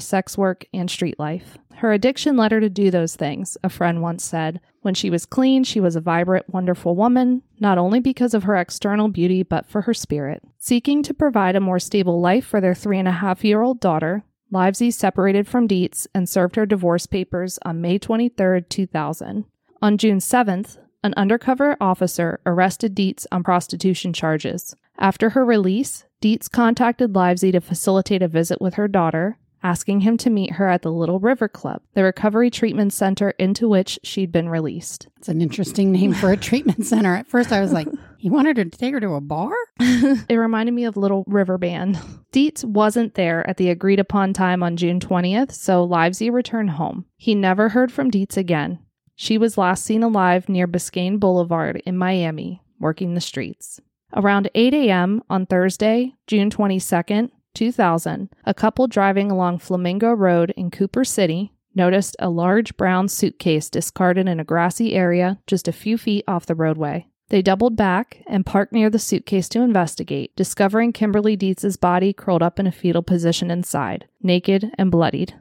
sex 0.00 0.38
work 0.38 0.64
and 0.72 0.90
street 0.90 1.18
life. 1.18 1.58
Her 1.82 1.92
addiction 1.92 2.36
led 2.36 2.52
her 2.52 2.60
to 2.60 2.70
do 2.70 2.92
those 2.92 3.16
things, 3.16 3.58
a 3.64 3.68
friend 3.68 4.00
once 4.00 4.24
said. 4.24 4.60
When 4.82 4.94
she 4.94 5.10
was 5.10 5.26
clean, 5.26 5.64
she 5.64 5.80
was 5.80 5.96
a 5.96 6.00
vibrant, 6.00 6.48
wonderful 6.48 6.94
woman, 6.94 7.42
not 7.58 7.76
only 7.76 7.98
because 7.98 8.34
of 8.34 8.44
her 8.44 8.54
external 8.54 9.08
beauty, 9.08 9.42
but 9.42 9.66
for 9.66 9.80
her 9.80 9.92
spirit. 9.92 10.44
Seeking 10.58 11.02
to 11.02 11.12
provide 11.12 11.56
a 11.56 11.60
more 11.60 11.80
stable 11.80 12.20
life 12.20 12.46
for 12.46 12.60
their 12.60 12.72
three 12.72 13.00
and 13.00 13.08
a 13.08 13.10
half 13.10 13.44
year 13.44 13.62
old 13.62 13.80
daughter, 13.80 14.22
Livesey 14.52 14.92
separated 14.92 15.48
from 15.48 15.66
Dietz 15.66 16.06
and 16.14 16.28
served 16.28 16.54
her 16.54 16.66
divorce 16.66 17.06
papers 17.06 17.58
on 17.64 17.80
May 17.80 17.98
23, 17.98 18.62
2000. 18.62 19.44
On 19.82 19.98
June 19.98 20.18
7th, 20.18 20.78
an 21.02 21.14
undercover 21.16 21.76
officer 21.80 22.38
arrested 22.46 22.94
Dietz 22.94 23.26
on 23.32 23.42
prostitution 23.42 24.12
charges. 24.12 24.76
After 25.00 25.30
her 25.30 25.44
release, 25.44 26.04
Dietz 26.20 26.46
contacted 26.46 27.16
Livesey 27.16 27.50
to 27.50 27.60
facilitate 27.60 28.22
a 28.22 28.28
visit 28.28 28.60
with 28.60 28.74
her 28.74 28.86
daughter, 28.86 29.36
asking 29.62 30.00
him 30.00 30.16
to 30.18 30.30
meet 30.30 30.52
her 30.52 30.68
at 30.68 30.82
the 30.82 30.92
Little 30.92 31.18
River 31.18 31.48
Club, 31.48 31.82
the 31.94 32.02
recovery 32.02 32.50
treatment 32.50 32.92
center 32.92 33.30
into 33.38 33.68
which 33.68 33.98
she'd 34.02 34.32
been 34.32 34.48
released. 34.48 35.08
It's 35.18 35.28
an 35.28 35.40
interesting 35.40 35.92
name 35.92 36.14
for 36.14 36.32
a 36.32 36.36
treatment 36.36 36.86
center. 36.86 37.14
At 37.14 37.26
first, 37.26 37.52
I 37.52 37.60
was 37.60 37.72
like, 37.72 37.88
he 38.18 38.30
wanted 38.30 38.56
to 38.56 38.64
take 38.66 38.94
her 38.94 39.00
to 39.00 39.14
a 39.14 39.20
bar? 39.20 39.52
it 39.80 40.36
reminded 40.36 40.72
me 40.72 40.84
of 40.84 40.96
Little 40.96 41.24
River 41.26 41.58
Band. 41.58 41.98
Dietz 42.30 42.64
wasn't 42.64 43.14
there 43.14 43.48
at 43.48 43.56
the 43.56 43.70
agreed 43.70 44.00
upon 44.00 44.32
time 44.32 44.62
on 44.62 44.76
June 44.76 45.00
20th, 45.00 45.52
so 45.52 45.84
Livesey 45.84 46.30
returned 46.30 46.70
home. 46.70 47.04
He 47.16 47.34
never 47.34 47.70
heard 47.70 47.92
from 47.92 48.10
Dietz 48.10 48.36
again. 48.36 48.78
She 49.14 49.38
was 49.38 49.58
last 49.58 49.84
seen 49.84 50.02
alive 50.02 50.48
near 50.48 50.66
Biscayne 50.66 51.20
Boulevard 51.20 51.82
in 51.84 51.96
Miami, 51.96 52.62
working 52.78 53.14
the 53.14 53.20
streets. 53.20 53.80
Around 54.14 54.50
8 54.54 54.74
a.m. 54.74 55.22
on 55.30 55.46
Thursday, 55.46 56.14
June 56.26 56.50
22nd, 56.50 57.30
2000, 57.54 58.28
a 58.44 58.54
couple 58.54 58.86
driving 58.86 59.30
along 59.30 59.58
Flamingo 59.58 60.12
Road 60.12 60.52
in 60.56 60.70
Cooper 60.70 61.04
City 61.04 61.52
noticed 61.74 62.16
a 62.18 62.28
large 62.28 62.76
brown 62.76 63.08
suitcase 63.08 63.70
discarded 63.70 64.28
in 64.28 64.40
a 64.40 64.44
grassy 64.44 64.94
area 64.94 65.38
just 65.46 65.68
a 65.68 65.72
few 65.72 65.96
feet 65.96 66.24
off 66.28 66.46
the 66.46 66.54
roadway. 66.54 67.06
They 67.28 67.40
doubled 67.40 67.76
back 67.76 68.22
and 68.26 68.44
parked 68.44 68.74
near 68.74 68.90
the 68.90 68.98
suitcase 68.98 69.48
to 69.50 69.62
investigate, 69.62 70.36
discovering 70.36 70.92
Kimberly 70.92 71.34
Dietz's 71.34 71.78
body 71.78 72.12
curled 72.12 72.42
up 72.42 72.60
in 72.60 72.66
a 72.66 72.72
fetal 72.72 73.02
position 73.02 73.50
inside, 73.50 74.06
naked 74.22 74.70
and 74.76 74.90
bloodied. 74.90 75.34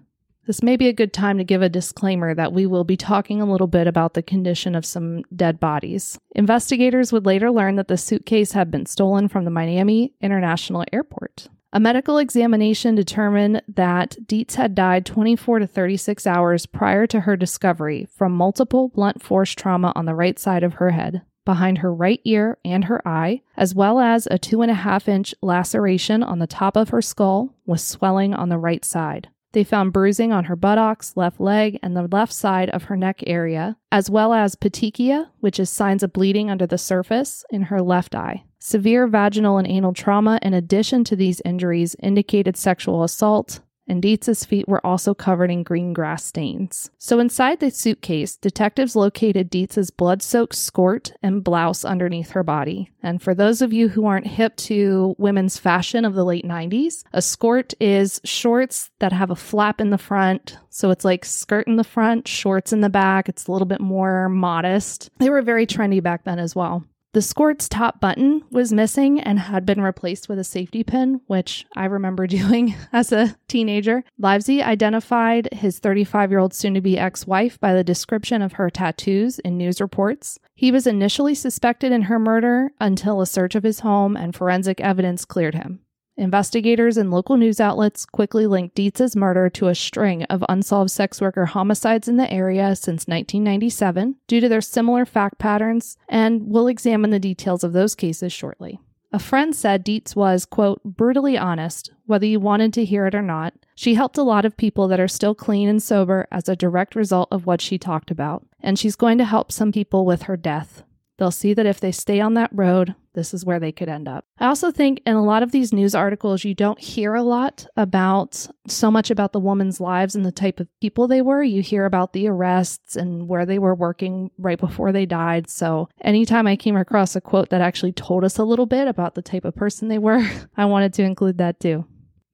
This 0.48 0.64
may 0.64 0.76
be 0.76 0.88
a 0.88 0.94
good 0.94 1.14
time 1.14 1.38
to 1.38 1.44
give 1.44 1.62
a 1.62 1.70
disclaimer 1.70 2.34
that 2.34 2.54
we 2.54 2.66
will 2.66 2.84
be 2.84 2.98
talking 2.98 3.42
a 3.42 3.46
little 3.46 3.68
bit 3.68 3.88
about 3.88 4.14
the 4.16 4.24
condition 4.24 4.74
of 4.74 4.86
some 4.86 5.24
dead 5.36 5.60
bodies. 5.60 6.18
Investigators 6.36 7.12
would 7.12 7.26
later 7.26 7.52
learn 7.52 7.76
that 7.76 7.90
the 7.90 7.98
suitcase 7.98 8.54
had 8.54 8.72
been 8.72 8.86
stolen 8.86 9.28
from 9.28 9.46
the 9.46 9.52
Miami 9.52 10.14
International 10.20 10.84
Airport. 10.92 11.48
A 11.74 11.80
medical 11.80 12.18
examination 12.18 12.96
determined 12.96 13.62
that 13.66 14.18
Dietz 14.28 14.56
had 14.56 14.76
died 14.76 15.06
24 15.06 15.60
to 15.60 15.68
36 15.68 16.28
hours 16.28 16.66
prior 16.66 17.08
to 17.08 17.22
her 17.22 17.38
discovery 17.38 18.10
from 18.14 18.34
multiple 18.34 18.90
blunt 18.90 19.24
force 19.24 19.54
trauma 19.54 19.94
on 19.96 20.04
the 20.04 20.16
right 20.16 20.38
side 20.38 20.64
of 20.64 20.76
her 20.76 20.90
head, 20.90 21.22
behind 21.46 21.78
her 21.78 21.94
right 21.94 22.20
ear 22.26 22.58
and 22.66 22.86
her 22.86 23.06
eye, 23.08 23.42
as 23.56 23.74
well 23.74 24.02
as 24.02 24.28
a 24.30 24.38
two 24.38 24.62
and 24.62 24.70
a 24.70 24.76
half 24.76 25.08
inch 25.08 25.34
laceration 25.42 26.24
on 26.24 26.40
the 26.40 26.48
top 26.48 26.76
of 26.76 26.90
her 26.90 27.02
skull 27.02 27.56
with 27.66 27.80
swelling 27.80 28.34
on 28.34 28.50
the 28.50 28.58
right 28.58 28.84
side. 28.84 29.30
They 29.54 29.64
found 29.64 29.94
bruising 29.94 30.34
on 30.34 30.46
her 30.46 30.58
buttocks, 30.58 31.16
left 31.16 31.40
leg, 31.40 31.80
and 31.82 31.96
the 31.96 32.08
left 32.08 32.34
side 32.34 32.70
of 32.72 32.84
her 32.84 32.98
neck 32.98 33.24
area, 33.26 33.78
as 33.94 34.10
well 34.10 34.34
as 34.34 34.56
petechia, 34.56 35.30
which 35.40 35.58
is 35.58 35.70
signs 35.70 36.04
of 36.04 36.12
bleeding 36.12 36.50
under 36.50 36.68
the 36.68 36.78
surface, 36.78 37.46
in 37.50 37.64
her 37.64 37.82
left 37.82 38.14
eye. 38.14 38.44
Severe 38.64 39.08
vaginal 39.08 39.58
and 39.58 39.68
anal 39.68 39.92
trauma, 39.92 40.38
in 40.44 40.54
addition 40.54 41.04
to 41.06 41.16
these 41.16 41.42
injuries, 41.44 41.96
indicated 42.00 42.56
sexual 42.56 43.04
assault, 43.04 43.60
and 43.88 44.04
Dietz's 44.04 44.46
feet 44.46 44.68
were 44.68 44.86
also 44.86 45.16
covered 45.16 45.50
in 45.50 45.64
green 45.64 45.94
grass 45.94 46.24
stains. 46.24 46.92
So 47.00 47.18
inside 47.18 47.60
the 47.60 47.72
suitcase, 47.72 48.38
detectives 48.38 48.96
located 48.96 49.50
Dietz's 49.50 49.90
blood-soaked 49.90 50.56
skort 50.56 51.12
and 51.24 51.44
blouse 51.44 51.84
underneath 51.84 52.30
her 52.30 52.44
body. 52.44 52.92
And 53.02 53.20
for 53.20 53.34
those 53.34 53.64
of 53.64 53.74
you 53.74 53.90
who 53.90 54.06
aren't 54.06 54.28
hip 54.28 54.56
to 54.58 55.16
women's 55.18 55.58
fashion 55.58 56.06
of 56.06 56.14
the 56.14 56.24
late 56.24 56.46
90s, 56.46 57.04
a 57.14 57.20
skort 57.20 57.74
is 57.80 58.22
shorts 58.24 58.92
that 59.00 59.12
have 59.12 59.32
a 59.32 59.36
flap 59.36 59.82
in 59.82 59.90
the 59.90 59.98
front. 59.98 60.60
So 60.70 60.92
it's 60.92 61.04
like 61.04 61.26
skirt 61.26 61.66
in 61.66 61.78
the 61.78 61.84
front, 61.84 62.28
shorts 62.28 62.72
in 62.72 62.82
the 62.82 62.90
back. 62.90 63.28
It's 63.28 63.48
a 63.48 63.52
little 63.52 63.68
bit 63.68 63.82
more 63.82 64.30
modest. 64.30 65.10
They 65.18 65.32
were 65.32 65.42
very 65.42 65.66
trendy 65.66 66.02
back 66.02 66.26
then 66.26 66.38
as 66.38 66.56
well. 66.56 66.86
The 67.14 67.22
skort's 67.22 67.68
top 67.68 68.00
button 68.00 68.44
was 68.52 68.72
missing 68.72 69.20
and 69.20 69.38
had 69.38 69.66
been 69.66 69.82
replaced 69.82 70.30
with 70.30 70.40
a 70.40 70.46
safety 70.46 70.82
pin, 70.82 71.20
which 71.28 71.66
I 71.76 71.84
remember 71.86 72.26
doing 72.42 72.74
as 72.94 73.12
a 73.12 73.36
teenager. 73.50 74.06
Livesey 74.18 74.64
identified 74.64 75.50
his 75.52 75.80
35 75.80 76.32
year 76.32 76.40
old 76.40 76.54
soon 76.54 76.74
to 76.74 76.82
be 76.82 76.98
ex 76.98 77.28
wife 77.28 77.60
by 77.60 77.74
the 77.74 77.84
description 77.84 78.42
of 78.42 78.54
her 78.54 78.70
tattoos 78.70 79.40
in 79.40 79.58
news 79.58 79.82
reports. 79.82 80.40
He 80.56 80.72
was 80.72 80.88
initially 80.88 81.36
suspected 81.36 81.92
in 81.92 82.04
her 82.04 82.18
murder 82.18 82.72
until 82.80 83.20
a 83.20 83.26
search 83.26 83.56
of 83.56 83.64
his 83.64 83.82
home 83.82 84.16
and 84.16 84.34
forensic 84.34 84.80
evidence 84.80 85.26
cleared 85.26 85.56
him. 85.56 85.82
Investigators 86.22 86.98
and 86.98 87.10
local 87.10 87.36
news 87.36 87.60
outlets 87.60 88.06
quickly 88.06 88.46
linked 88.46 88.76
Dietz's 88.76 89.16
murder 89.16 89.50
to 89.50 89.70
a 89.70 89.74
string 89.74 90.22
of 90.26 90.46
unsolved 90.48 90.92
sex 90.92 91.20
worker 91.20 91.48
homicides 91.48 92.08
in 92.08 92.18
the 92.18 92.32
area 92.32 92.76
since 92.76 93.08
1997 93.08 94.18
due 94.28 94.40
to 94.40 94.48
their 94.48 94.62
similar 94.62 95.04
fact 95.04 95.40
patterns, 95.40 95.98
and 96.08 96.44
we'll 96.46 96.68
examine 96.68 97.10
the 97.10 97.18
details 97.18 97.64
of 97.64 97.74
those 97.74 97.96
cases 97.96 98.32
shortly. 98.32 98.80
A 99.12 99.18
friend 99.18 99.56
said 99.56 99.84
Dietz 99.84 100.16
was, 100.16 100.46
quote, 100.46 100.84
brutally 100.84 101.40
honest, 101.40 101.90
whether 102.06 102.28
you 102.28 102.40
wanted 102.40 102.72
to 102.76 102.86
hear 102.86 103.08
it 103.08 103.16
or 103.16 103.24
not. 103.24 103.56
She 103.74 103.96
helped 103.96 104.20
a 104.20 104.24
lot 104.24 104.46
of 104.46 104.56
people 104.56 104.88
that 104.90 105.00
are 105.00 105.08
still 105.08 105.34
clean 105.34 105.68
and 105.68 105.82
sober 105.82 106.28
as 106.32 106.48
a 106.48 106.56
direct 106.56 106.94
result 106.94 107.30
of 107.32 107.48
what 107.48 107.62
she 107.62 107.80
talked 107.80 108.12
about, 108.12 108.46
and 108.60 108.78
she's 108.78 108.96
going 108.96 109.18
to 109.18 109.26
help 109.26 109.52
some 109.52 109.72
people 109.72 110.06
with 110.06 110.22
her 110.24 110.38
death. 110.38 110.84
They'll 111.18 111.32
see 111.32 111.56
that 111.56 111.66
if 111.66 111.80
they 111.80 111.92
stay 111.92 112.20
on 112.20 112.36
that 112.36 112.52
road, 112.54 112.94
this 113.14 113.34
is 113.34 113.46
where 113.46 113.60
they 113.60 113.72
could 113.72 113.90
end 113.90 114.08
up. 114.08 114.26
I 114.40 114.48
also 114.48 114.72
think 114.72 115.02
in 115.06 115.16
a 115.16 115.24
lot 115.24 115.44
of 115.44 115.52
these 115.52 115.74
news 115.74 115.94
articles, 115.96 116.44
you 116.44 116.54
don't 116.54 116.80
hear 116.80 117.14
a 117.14 117.24
lot 117.24 117.68
about 117.76 118.48
so 118.68 118.90
much 118.90 119.12
about 119.12 119.34
the 119.34 119.40
woman's 119.40 119.82
lives 119.82 120.16
and 120.16 120.26
the 120.26 120.32
type 120.32 120.60
of 120.60 120.68
people 120.80 121.08
they 121.08 121.22
were. 121.22 121.44
You 121.44 121.62
hear 121.62 121.86
about 121.86 122.14
the 122.14 122.28
arrests 122.28 122.96
and 122.96 123.28
where 123.28 123.46
they 123.46 123.60
were 123.60 123.76
working 123.76 124.32
right 124.38 124.60
before 124.60 124.92
they 124.92 125.06
died. 125.06 125.50
So 125.50 125.90
anytime 126.02 126.48
I 126.48 126.56
came 126.56 126.76
across 126.76 127.16
a 127.16 127.22
quote 127.22 127.50
that 127.50 127.62
actually 127.62 127.94
told 127.94 128.24
us 128.24 128.38
a 128.38 128.44
little 128.44 128.66
bit 128.66 128.88
about 128.88 129.16
the 129.16 129.22
type 129.22 129.46
of 129.46 129.56
person 129.56 129.88
they 129.88 130.00
were, 130.00 130.26
I 130.58 130.66
wanted 130.66 130.94
to 130.96 131.04
include 131.04 131.38
that 131.40 131.60
too. 131.60 131.86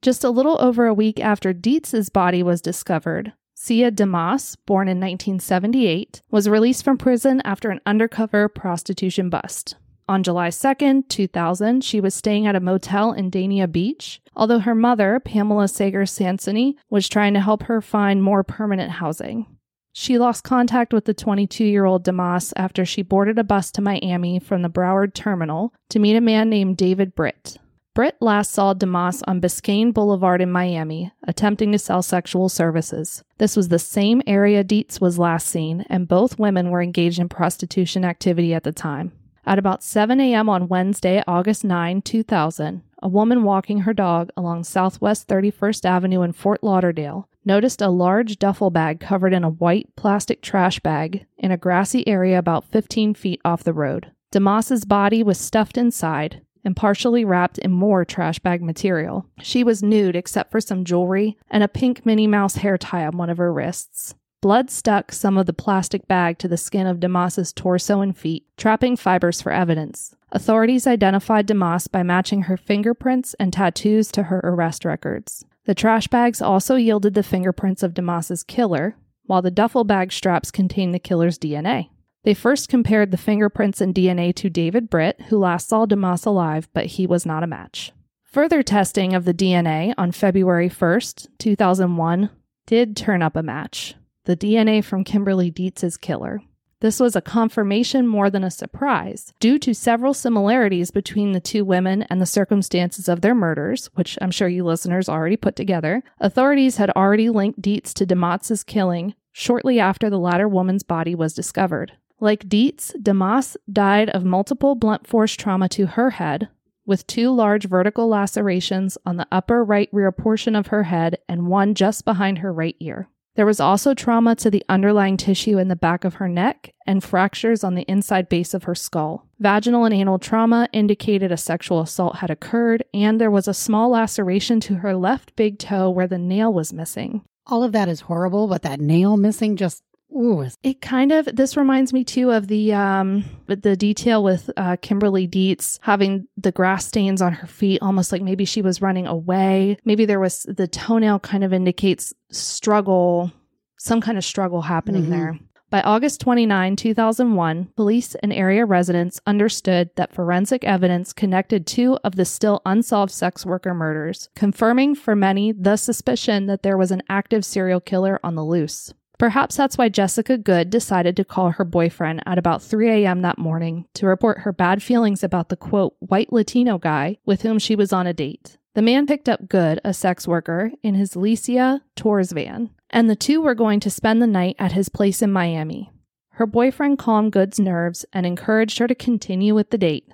Just 0.02 0.24
a 0.24 0.30
little 0.30 0.62
over 0.62 0.86
a 0.86 0.94
week 0.94 1.20
after 1.20 1.54
Dietz's 1.54 2.10
body 2.10 2.44
was 2.44 2.62
discovered, 2.62 3.34
Sia 3.56 3.92
DeMoss, 3.92 4.56
born 4.68 4.88
in 4.88 5.00
1978, 5.00 6.22
was 6.30 6.48
released 6.48 6.86
from 6.86 7.00
prison 7.00 7.42
after 7.44 7.72
an 7.72 7.82
undercover 7.88 8.48
prostitution 8.48 9.32
bust. 9.32 9.76
On 10.10 10.24
July 10.24 10.52
2, 10.52 11.04
2000, 11.04 11.84
she 11.84 12.00
was 12.00 12.16
staying 12.16 12.48
at 12.48 12.56
a 12.56 12.62
motel 12.62 13.12
in 13.12 13.30
Dania 13.30 13.70
Beach, 13.70 14.22
although 14.38 14.60
her 14.60 14.76
mother, 14.76 15.20
Pamela 15.20 15.68
Sager 15.68 16.04
Sansoni, 16.04 16.76
was 16.90 17.10
trying 17.10 17.34
to 17.34 17.42
help 17.42 17.64
her 17.64 17.82
find 17.82 18.24
more 18.24 18.42
permanent 18.42 18.92
housing. 18.92 19.46
She 19.92 20.18
lost 20.18 20.46
contact 20.46 20.94
with 20.94 21.06
the 21.06 21.14
22 21.14 21.66
year 21.66 21.84
old 21.84 22.06
DeMoss 22.06 22.54
after 22.56 22.86
she 22.86 23.02
boarded 23.02 23.38
a 23.38 23.44
bus 23.44 23.70
to 23.72 23.82
Miami 23.82 24.40
from 24.40 24.62
the 24.62 24.70
Broward 24.70 25.14
terminal 25.14 25.74
to 25.90 26.00
meet 26.00 26.16
a 26.16 26.22
man 26.22 26.50
named 26.50 26.78
David 26.78 27.14
Britt. 27.14 27.58
Britt 27.94 28.16
last 28.22 28.52
saw 28.52 28.76
DeMoss 28.76 29.24
on 29.28 29.42
Biscayne 29.42 29.92
Boulevard 29.92 30.40
in 30.40 30.52
Miami, 30.52 31.12
attempting 31.28 31.72
to 31.72 31.80
sell 31.80 32.04
sexual 32.04 32.48
services. 32.48 33.24
This 33.40 33.58
was 33.58 33.70
the 33.70 33.80
same 33.80 34.22
area 34.28 34.64
Dietz 34.64 35.02
was 35.02 35.18
last 35.18 35.48
seen, 35.48 35.84
and 35.90 36.08
both 36.08 36.40
women 36.40 36.70
were 36.70 36.84
engaged 36.84 37.18
in 37.20 37.28
prostitution 37.28 38.06
activity 38.06 38.54
at 38.54 38.64
the 38.64 38.72
time. 38.72 39.12
At 39.48 39.58
about 39.58 39.82
7 39.82 40.20
a.m. 40.20 40.50
on 40.50 40.68
Wednesday, 40.68 41.24
August 41.26 41.64
9, 41.64 42.02
2000, 42.02 42.84
a 43.02 43.08
woman 43.08 43.44
walking 43.44 43.80
her 43.80 43.94
dog 43.94 44.30
along 44.36 44.66
Southwest 44.66 45.30
31st 45.30 45.86
Avenue 45.86 46.22
in 46.22 46.34
Fort 46.34 46.62
Lauderdale 46.66 47.30
noticed 47.46 47.82
a 47.82 47.88
large 47.88 48.40
duffel 48.40 48.72
bag 48.72 49.00
covered 49.00 49.32
in 49.32 49.46
a 49.46 49.50
white 49.50 49.88
plastic 49.96 50.42
trash 50.42 50.82
bag 50.82 51.26
in 51.38 51.50
a 51.54 51.58
grassy 51.58 52.06
area 52.06 52.38
about 52.38 52.66
15 52.66 53.14
feet 53.14 53.40
off 53.46 53.64
the 53.64 53.72
road. 53.72 54.12
DeMoss's 54.34 54.84
body 54.84 55.24
was 55.24 55.38
stuffed 55.38 55.78
inside, 55.78 56.42
and 56.66 56.76
partially 56.76 57.24
wrapped 57.24 57.58
in 57.58 57.72
more 57.72 58.04
trash 58.04 58.40
bag 58.40 58.62
material. 58.62 59.26
She 59.42 59.64
was 59.64 59.82
nude 59.82 60.18
except 60.18 60.52
for 60.52 60.60
some 60.60 60.84
jewelry 60.84 61.38
and 61.50 61.64
a 61.64 61.70
pink 61.70 62.06
Minnie 62.06 62.28
Mouse 62.28 62.58
hair 62.58 62.78
tie 62.78 63.06
on 63.06 63.16
one 63.16 63.30
of 63.30 63.38
her 63.38 63.54
wrists. 63.54 64.14
Blood 64.40 64.70
stuck 64.70 65.12
some 65.12 65.36
of 65.36 65.48
the 65.48 65.54
plastic 65.54 66.08
bag 66.08 66.38
to 66.38 66.48
the 66.48 66.58
skin 66.58 66.86
of 66.86 67.00
DeMoss's 67.00 67.52
torso 67.52 68.02
and 68.02 68.16
feet, 68.16 68.46
trapping 68.56 68.96
fibers 68.96 69.42
for 69.42 69.52
evidence. 69.52 70.16
Authorities 70.32 70.86
identified 70.86 71.48
DeMoss 71.48 71.92
by 71.92 72.04
matching 72.04 72.44
her 72.44 72.56
fingerprints 72.56 73.34
and 73.40 73.52
tattoos 73.52 74.12
to 74.12 74.24
her 74.24 74.40
arrest 74.44 74.86
records. 74.86 75.44
The 75.66 75.74
trash 75.74 76.08
bags 76.08 76.40
also 76.40 76.76
yielded 76.76 77.16
the 77.16 77.24
fingerprints 77.24 77.82
of 77.82 77.96
DeMoss's 77.96 78.44
killer, 78.44 78.96
while 79.26 79.42
the 79.42 79.50
duffel 79.50 79.84
bag 79.84 80.12
straps 80.12 80.52
contained 80.52 80.94
the 80.94 81.00
killer's 81.00 81.40
DNA. 81.40 81.90
They 82.24 82.36
first 82.36 82.70
compared 82.70 83.10
the 83.10 83.18
fingerprints 83.18 83.82
and 83.82 83.94
DNA 83.94 84.36
to 84.36 84.52
David 84.52 84.88
Britt, 84.88 85.20
who 85.30 85.40
last 85.40 85.68
saw 85.68 85.88
DeMoss 85.88 86.28
alive, 86.28 86.70
but 86.74 86.86
he 86.86 87.08
was 87.08 87.26
not 87.26 87.42
a 87.42 87.48
match. 87.48 87.92
Further 88.24 88.62
testing 88.62 89.16
of 89.16 89.26
the 89.26 89.34
DNA 89.34 89.96
on 89.98 90.12
February 90.12 90.70
1st, 90.70 91.28
2001, 91.40 92.30
did 92.68 92.96
turn 92.96 93.24
up 93.24 93.36
a 93.36 93.42
match 93.42 93.96
the 94.28 94.36
DNA 94.36 94.84
from 94.84 95.06
Kimberly 95.06 95.50
Dietz's 95.50 95.96
killer. 95.96 96.42
This 96.82 97.00
was 97.00 97.16
a 97.16 97.22
confirmation 97.22 98.06
more 98.06 98.30
than 98.30 98.44
a 98.44 98.52
surprise, 98.52 99.34
due 99.40 99.58
to 99.60 99.74
several 99.74 100.14
similarities 100.14 100.92
between 100.92 101.32
the 101.32 101.40
two 101.40 101.64
women 101.64 102.04
and 102.04 102.20
the 102.22 102.26
circumstances 102.26 103.08
of 103.08 103.22
their 103.22 103.34
murders, 103.34 103.90
which 103.96 104.18
I'm 104.22 104.30
sure 104.30 104.50
you 104.50 104.66
listeners 104.66 105.08
already 105.08 105.38
put 105.38 105.56
together. 105.56 106.04
Authorities 106.20 106.76
had 106.76 106.90
already 106.90 107.30
linked 107.30 107.62
Dietz 107.62 107.94
to 107.96 108.06
DeMoss's 108.06 108.66
killing 108.66 109.16
shortly 109.32 109.80
after 109.80 110.10
the 110.10 110.20
latter 110.20 110.48
woman's 110.48 110.84
body 110.84 111.16
was 111.16 111.34
discovered. 111.34 111.94
Like 112.20 112.50
Dietz, 112.50 112.92
DeMoss 113.02 113.56
died 113.72 114.10
of 114.10 114.26
multiple 114.26 114.76
blunt 114.76 115.08
force 115.08 115.36
trauma 115.36 115.70
to 115.70 115.86
her 115.86 116.10
head, 116.10 116.50
with 116.86 117.08
two 117.08 117.32
large 117.32 117.66
vertical 117.66 118.10
lacerations 118.10 118.98
on 119.06 119.16
the 119.16 119.28
upper 119.32 119.64
right 119.64 119.88
rear 119.94 120.12
portion 120.12 120.54
of 120.54 120.68
her 120.68 120.84
head 120.84 121.18
and 121.30 121.48
one 121.48 121.76
just 121.76 122.04
behind 122.04 122.40
her 122.40 122.52
right 122.52 122.76
ear. 122.82 123.08
There 123.38 123.46
was 123.46 123.60
also 123.60 123.94
trauma 123.94 124.36
to 124.38 124.50
the 124.50 124.66
underlying 124.68 125.16
tissue 125.16 125.60
in 125.60 125.68
the 125.68 125.76
back 125.76 126.04
of 126.04 126.16
her 126.16 126.28
neck 126.28 126.74
and 126.88 127.04
fractures 127.04 127.64
on 127.64 127.76
the 127.76 127.84
inside 127.84 128.30
base 128.30 128.56
of 128.56 128.64
her 128.64 128.74
skull. 128.74 129.28
Vaginal 129.40 129.86
and 129.86 129.94
anal 129.94 130.18
trauma 130.18 130.68
indicated 130.74 131.32
a 131.32 131.38
sexual 131.38 131.80
assault 131.80 132.16
had 132.16 132.32
occurred, 132.32 132.84
and 132.96 133.22
there 133.22 133.30
was 133.30 133.48
a 133.48 133.54
small 133.54 133.92
laceration 133.92 134.60
to 134.62 134.78
her 134.78 134.96
left 134.96 135.36
big 135.36 135.60
toe 135.60 135.88
where 135.88 136.08
the 136.08 136.18
nail 136.18 136.52
was 136.52 136.74
missing. 136.74 137.22
All 137.46 137.64
of 137.64 137.74
that 137.74 137.88
is 137.88 138.02
horrible, 138.02 138.48
but 138.48 138.64
that 138.64 138.80
nail 138.80 139.18
missing 139.18 139.56
just 139.56 139.84
Ooh. 140.18 140.48
It 140.64 140.82
kind 140.82 141.12
of 141.12 141.26
this 141.32 141.56
reminds 141.56 141.94
me 141.94 142.04
too 142.04 142.32
of 142.32 142.48
the 142.48 142.74
um 142.74 143.24
the 143.46 143.76
detail 143.76 144.24
with 144.24 144.50
uh, 144.58 144.78
Kimberly 144.82 145.28
Dietz 145.28 145.80
having 145.82 146.28
the 146.36 146.52
grass 146.52 146.88
stains 146.88 147.22
on 147.22 147.34
her 147.34 147.48
feet, 147.48 147.82
almost 147.82 148.12
like 148.12 148.22
maybe 148.22 148.46
she 148.46 148.62
was 148.62 148.82
running 148.82 149.06
away. 149.06 149.78
Maybe 149.86 150.06
there 150.06 150.20
was 150.20 150.44
the 150.44 150.68
toenail 150.68 151.20
kind 151.20 151.44
of 151.44 151.54
indicates 151.54 152.14
struggle, 152.32 153.32
some 153.78 154.02
kind 154.02 154.18
of 154.18 154.26
struggle 154.26 154.64
happening 154.64 155.04
mm-hmm. 155.04 155.12
there. 155.12 155.40
By 155.70 155.82
August 155.82 156.22
29, 156.22 156.78
2001, 156.78 157.74
police 157.76 158.16
and 158.16 158.32
area 158.32 158.66
residents 158.66 159.20
understood 159.28 159.90
that 159.98 160.14
forensic 160.14 160.64
evidence 160.64 161.12
connected 161.12 161.68
two 161.68 162.00
of 162.06 162.16
the 162.16 162.24
still 162.24 162.62
unsolved 162.66 163.12
sex 163.12 163.46
worker 163.46 163.74
murders, 163.74 164.30
confirming 164.34 164.96
for 164.96 165.14
many 165.14 165.52
the 165.52 165.76
suspicion 165.76 166.46
that 166.46 166.64
there 166.64 166.78
was 166.78 166.92
an 166.92 167.04
active 167.10 167.44
serial 167.44 167.82
killer 167.82 168.18
on 168.24 168.36
the 168.36 168.46
loose. 168.46 168.94
Perhaps 169.18 169.56
that's 169.56 169.80
why 169.80 169.90
Jessica 169.90 170.38
Good 170.38 170.70
decided 170.70 171.16
to 171.18 171.26
call 171.26 171.52
her 171.52 171.66
boyfriend 171.66 172.22
at 172.28 172.38
about 172.38 172.62
3 172.62 172.90
a.m. 172.90 173.24
that 173.24 173.40
morning 173.40 173.86
to 173.96 174.06
report 174.06 174.40
her 174.40 174.54
bad 174.54 174.84
feelings 174.84 175.24
about 175.24 175.50
the 175.50 175.56
quote, 175.56 175.96
white 176.00 176.32
Latino 176.32 176.78
guy 176.78 177.18
with 177.26 177.42
whom 177.42 177.58
she 177.58 177.76
was 177.76 177.92
on 177.92 178.06
a 178.06 178.14
date. 178.14 178.58
The 178.76 178.84
man 178.84 179.08
picked 179.08 179.28
up 179.28 179.50
Good, 179.50 179.82
a 179.84 179.92
sex 179.92 180.28
worker, 180.28 180.72
in 180.84 180.94
his 180.94 181.16
Licia 181.16 181.82
Tours 181.96 182.32
van, 182.32 182.70
and 182.92 183.10
the 183.10 183.16
two 183.16 183.42
were 183.42 183.56
going 183.56 183.80
to 183.80 183.90
spend 183.90 184.22
the 184.22 184.28
night 184.28 184.56
at 184.60 184.74
his 184.74 184.88
place 184.88 185.24
in 185.24 185.32
Miami. 185.32 185.92
Her 186.34 186.46
boyfriend 186.46 187.00
calmed 187.00 187.32
Good's 187.32 187.60
nerves 187.60 188.06
and 188.14 188.24
encouraged 188.24 188.78
her 188.78 188.88
to 188.88 188.94
continue 188.94 189.56
with 189.56 189.72
the 189.72 189.80
date, 189.80 190.08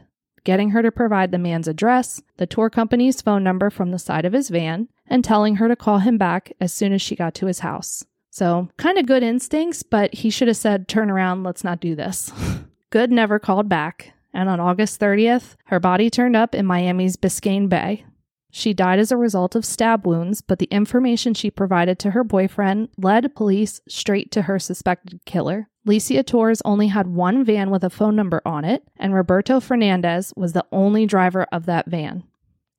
getting 0.46 0.70
her 0.70 0.82
to 0.82 0.94
provide 0.94 1.32
the 1.32 1.38
man's 1.38 1.68
address, 1.68 2.22
the 2.38 2.48
tour 2.48 2.70
company's 2.70 3.22
phone 3.22 3.44
number 3.44 3.70
from 3.70 3.92
the 3.92 4.00
side 4.00 4.24
of 4.24 4.32
his 4.32 4.48
van, 4.48 4.88
and 5.08 5.26
telling 5.26 5.58
her 5.58 5.68
to 5.68 5.76
call 5.76 6.00
him 6.00 6.18
back 6.18 6.54
as 6.62 6.72
soon 6.72 6.94
as 6.94 7.02
she 7.02 7.18
got 7.18 7.34
to 7.34 7.48
his 7.48 7.60
house. 7.60 8.06
So, 8.34 8.67
kind 8.78 8.98
of 8.98 9.06
good 9.06 9.22
instincts, 9.22 9.84
but 9.84 10.12
he 10.12 10.32
should 10.32 10.48
have 10.48 10.58
said, 10.58 10.88
Turn 10.88 11.12
around, 11.12 11.43
let's 11.43 11.63
not 11.63 11.80
do 11.80 11.93
this. 11.93 12.32
good 12.89 13.12
never 13.12 13.38
called 13.38 13.69
back, 13.69 14.13
and 14.34 14.50
on 14.50 14.60
August 14.60 15.00
30th, 15.00 15.56
her 15.65 15.80
body 15.80 16.10
turned 16.10 16.36
up 16.36 16.56
in 16.56 16.65
Miami's 16.65 17.15
Biscayne 17.15 17.69
Bay. 17.69 18.06
She 18.50 18.74
died 18.74 18.98
as 18.98 19.12
a 19.12 19.17
result 19.17 19.56
of 19.56 19.63
stab 19.63 20.08
wounds, 20.08 20.41
but 20.41 20.58
the 20.58 20.67
information 20.72 21.36
she 21.36 21.52
provided 21.52 22.00
to 22.00 22.12
her 22.12 22.24
boyfriend 22.24 22.89
led 22.98 23.36
police 23.36 23.82
straight 23.88 24.32
to 24.32 24.41
her 24.43 24.58
suspected 24.58 25.24
killer. 25.26 25.69
Licia 25.88 26.26
Tours 26.26 26.63
only 26.65 26.88
had 26.88 27.06
one 27.06 27.46
van 27.46 27.69
with 27.69 27.84
a 27.84 27.91
phone 27.91 28.15
number 28.15 28.41
on 28.48 28.65
it, 28.65 28.82
and 28.98 29.13
Roberto 29.13 29.60
Fernandez 29.60 30.34
was 30.36 30.54
the 30.54 30.65
only 30.72 31.06
driver 31.06 31.46
of 31.52 31.67
that 31.67 31.86
van. 31.86 32.24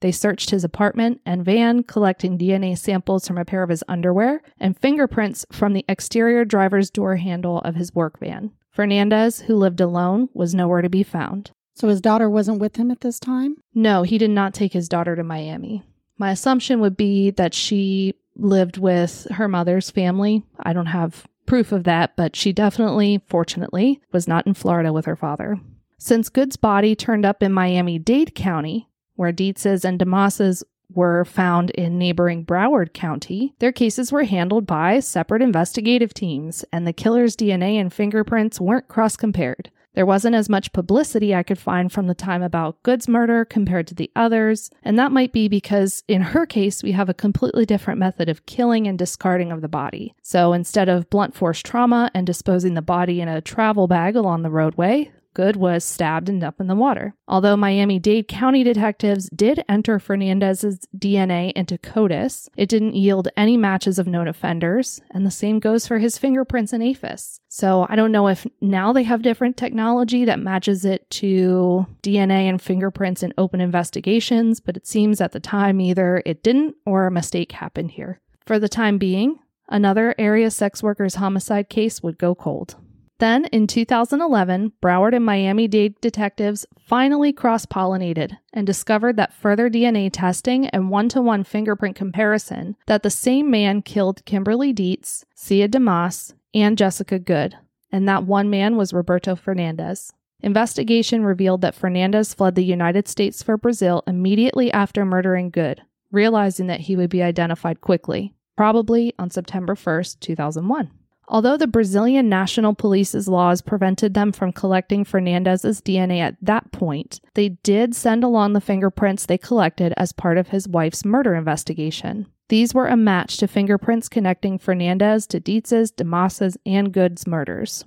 They 0.04 0.12
searched 0.12 0.50
his 0.50 0.64
apartment 0.64 1.22
and 1.24 1.46
van, 1.46 1.82
collecting 1.82 2.36
DNA 2.36 2.76
samples 2.76 3.26
from 3.26 3.38
a 3.38 3.44
pair 3.46 3.62
of 3.62 3.70
his 3.70 3.82
underwear 3.88 4.42
and 4.60 4.78
fingerprints 4.78 5.46
from 5.50 5.72
the 5.72 5.86
exterior 5.88 6.44
driver's 6.44 6.90
door 6.90 7.16
handle 7.16 7.60
of 7.60 7.76
his 7.76 7.94
work 7.94 8.20
van. 8.20 8.50
Fernandez, 8.70 9.40
who 9.40 9.56
lived 9.56 9.80
alone, 9.80 10.28
was 10.34 10.54
nowhere 10.54 10.82
to 10.82 10.90
be 10.90 11.04
found. 11.04 11.52
So 11.72 11.88
his 11.88 12.02
daughter 12.02 12.28
wasn't 12.28 12.60
with 12.60 12.76
him 12.76 12.90
at 12.90 13.00
this 13.00 13.18
time? 13.18 13.56
No, 13.74 14.02
he 14.02 14.18
did 14.18 14.28
not 14.28 14.52
take 14.52 14.74
his 14.74 14.90
daughter 14.90 15.16
to 15.16 15.24
Miami. 15.24 15.82
My 16.18 16.32
assumption 16.32 16.80
would 16.80 16.98
be 16.98 17.30
that 17.30 17.54
she 17.54 18.12
lived 18.36 18.76
with 18.76 19.26
her 19.30 19.48
mother's 19.48 19.90
family. 19.90 20.42
I 20.60 20.74
don't 20.74 20.84
have 20.84 21.26
proof 21.46 21.72
of 21.72 21.84
that, 21.84 22.14
but 22.14 22.36
she 22.36 22.52
definitely, 22.52 23.22
fortunately, 23.26 24.02
was 24.12 24.28
not 24.28 24.46
in 24.46 24.52
Florida 24.52 24.92
with 24.92 25.06
her 25.06 25.16
father. 25.16 25.58
Since 25.96 26.28
Good's 26.28 26.56
body 26.56 26.94
turned 26.94 27.24
up 27.24 27.42
in 27.42 27.54
Miami 27.54 27.98
Dade 27.98 28.34
County, 28.34 28.90
where 29.16 29.33
Dietz's 29.33 29.85
and 29.85 29.98
DeMoss's 29.98 30.64
were 30.92 31.24
found 31.24 31.70
in 31.70 31.98
neighboring 31.98 32.44
Broward 32.44 32.92
County, 32.92 33.55
their 33.59 33.72
cases 33.72 34.12
were 34.12 34.24
handled 34.24 34.66
by 34.66 35.00
separate 35.00 35.42
investigative 35.42 36.14
teams, 36.14 36.64
and 36.72 36.87
the 36.87 36.92
killer's 36.92 37.37
DNA 37.37 37.74
and 37.74 37.92
fingerprints 37.92 38.61
weren't 38.61 38.88
cross 38.88 39.16
compared. 39.16 39.70
There 39.94 40.07
wasn't 40.07 40.35
as 40.35 40.48
much 40.48 40.72
publicity 40.72 41.35
I 41.35 41.44
could 41.44 41.59
find 41.59 41.90
from 41.92 42.09
the 42.09 42.14
time 42.14 42.42
about 42.42 42.83
Good's 42.83 43.07
murder 43.07 43.44
compared 43.44 43.87
to 43.88 43.94
the 43.94 44.11
others, 44.16 44.68
and 44.83 44.98
that 44.98 45.12
might 45.12 45.33
be 45.33 45.46
because 45.46 46.03
in 46.09 46.20
her 46.20 46.46
case, 46.46 46.83
we 46.83 46.92
have 46.92 47.09
a 47.09 47.14
completely 47.14 47.64
different 47.64 48.00
method 48.00 48.29
of 48.29 48.44
killing 48.44 48.88
and 48.88 48.98
discarding 48.98 49.53
of 49.53 49.61
the 49.61 49.68
body. 49.68 50.12
So 50.20 50.53
instead 50.53 50.88
of 50.88 51.09
blunt 51.11 51.35
force 51.35 51.62
trauma 51.62 52.11
and 52.12 52.27
disposing 52.27 52.74
the 52.74 52.83
body 52.83 53.20
in 53.20 53.29
a 53.29 53.40
travel 53.40 53.87
bag 53.87 54.16
along 54.16 54.42
the 54.42 54.50
roadway, 54.50 55.12
Good 55.34 55.56
was 55.56 55.84
stabbed 55.84 56.28
and 56.28 56.42
up 56.42 56.60
in 56.60 56.68
the 56.68 56.76
water. 56.76 57.14
Although 57.26 57.56
Miami 57.56 57.98
Dade 57.98 58.28
County 58.28 58.62
detectives 58.62 59.28
did 59.34 59.64
enter 59.68 59.98
Fernandez's 59.98 60.86
DNA 60.96 61.52
into 61.52 61.76
CODIS, 61.76 62.48
it 62.56 62.68
didn't 62.68 62.94
yield 62.94 63.28
any 63.36 63.56
matches 63.56 63.98
of 63.98 64.06
known 64.06 64.28
offenders, 64.28 65.00
and 65.10 65.26
the 65.26 65.30
same 65.30 65.58
goes 65.58 65.86
for 65.86 65.98
his 65.98 66.18
fingerprints 66.18 66.72
and 66.72 66.82
AFIS. 66.82 67.40
So 67.48 67.86
I 67.88 67.96
don't 67.96 68.12
know 68.12 68.28
if 68.28 68.46
now 68.60 68.92
they 68.92 69.02
have 69.02 69.22
different 69.22 69.56
technology 69.56 70.24
that 70.24 70.38
matches 70.38 70.84
it 70.84 71.10
to 71.10 71.86
DNA 72.02 72.48
and 72.48 72.62
fingerprints 72.62 73.22
in 73.22 73.34
open 73.36 73.60
investigations, 73.60 74.60
but 74.60 74.76
it 74.76 74.86
seems 74.86 75.20
at 75.20 75.32
the 75.32 75.40
time 75.40 75.80
either 75.80 76.22
it 76.24 76.42
didn't 76.42 76.76
or 76.86 77.06
a 77.06 77.10
mistake 77.10 77.52
happened 77.52 77.90
here. 77.92 78.20
For 78.46 78.58
the 78.58 78.68
time 78.68 78.98
being, 78.98 79.38
another 79.68 80.14
area 80.18 80.50
sex 80.50 80.82
workers 80.82 81.16
homicide 81.16 81.68
case 81.68 82.02
would 82.02 82.18
go 82.18 82.34
cold. 82.34 82.76
Then, 83.18 83.44
in 83.46 83.66
2011, 83.66 84.72
Broward 84.83 85.14
and 85.14 85.24
Miami 85.24 85.68
Dade 85.68 86.00
detectives 86.00 86.66
finally 86.79 87.33
cross 87.33 87.64
pollinated 87.64 88.37
and 88.53 88.66
discovered 88.66 89.16
that 89.16 89.33
further 89.33 89.70
DNA 89.70 90.11
testing 90.12 90.66
and 90.68 90.90
one 90.90 91.09
to 91.11 91.22
one 91.22 91.44
fingerprint 91.44 91.94
comparison 91.94 92.77
that 92.87 93.03
the 93.03 93.11
same 93.11 93.50
man 93.50 93.83
killed 93.83 94.24
Kimberly 94.24 94.72
Dietz, 94.72 95.24
Sia 95.35 95.68
DeMoss, 95.68 96.35
and 96.53 96.77
Jessica 96.77 97.18
Good, 97.18 97.57
and 97.92 98.09
that 98.09 98.24
one 98.24 98.50
man 98.50 98.77
was 98.77 98.92
Roberto 98.92 99.37
Fernandez. 99.37 100.12
Investigation 100.40 101.24
revealed 101.24 101.61
that 101.61 101.74
Fernandez 101.74 102.35
fled 102.35 102.57
the 102.57 102.64
United 102.64 103.09
States 103.09 103.42
for 103.42 103.57
Brazil 103.57 104.03
immediately 104.07 104.72
after 104.72 105.05
murdering 105.05 105.50
Good, 105.50 105.83
realizing 106.11 106.66
that 106.66 106.81
he 106.81 106.96
would 106.96 107.11
be 107.11 107.22
identified 107.22 107.81
quickly, 107.81 108.35
probably 108.57 109.14
on 109.18 109.31
September 109.31 109.74
1st, 109.74 110.20
2001. 110.20 110.90
Although 111.28 111.56
the 111.56 111.66
Brazilian 111.66 112.28
National 112.28 112.74
Police's 112.74 113.28
laws 113.28 113.62
prevented 113.62 114.14
them 114.14 114.32
from 114.32 114.52
collecting 114.52 115.04
Fernandez's 115.04 115.80
DNA 115.80 116.20
at 116.20 116.37
that 116.42 116.70
point, 116.70 117.20
they 117.34 117.50
did 117.50 117.94
send 117.94 118.22
along 118.22 118.52
the 118.52 118.60
fingerprints 118.60 119.26
they 119.26 119.38
collected 119.38 119.94
as 119.96 120.12
part 120.12 120.38
of 120.38 120.48
his 120.48 120.68
wife's 120.68 121.04
murder 121.04 121.34
investigation. 121.34 122.26
These 122.48 122.74
were 122.74 122.88
a 122.88 122.96
match 122.96 123.38
to 123.38 123.48
fingerprints 123.48 124.08
connecting 124.08 124.58
Fernandez 124.58 125.26
to 125.28 125.40
Dietz's, 125.40 125.90
DeMoss's, 125.90 126.58
and 126.66 126.92
Good's 126.92 127.26
murders. 127.26 127.84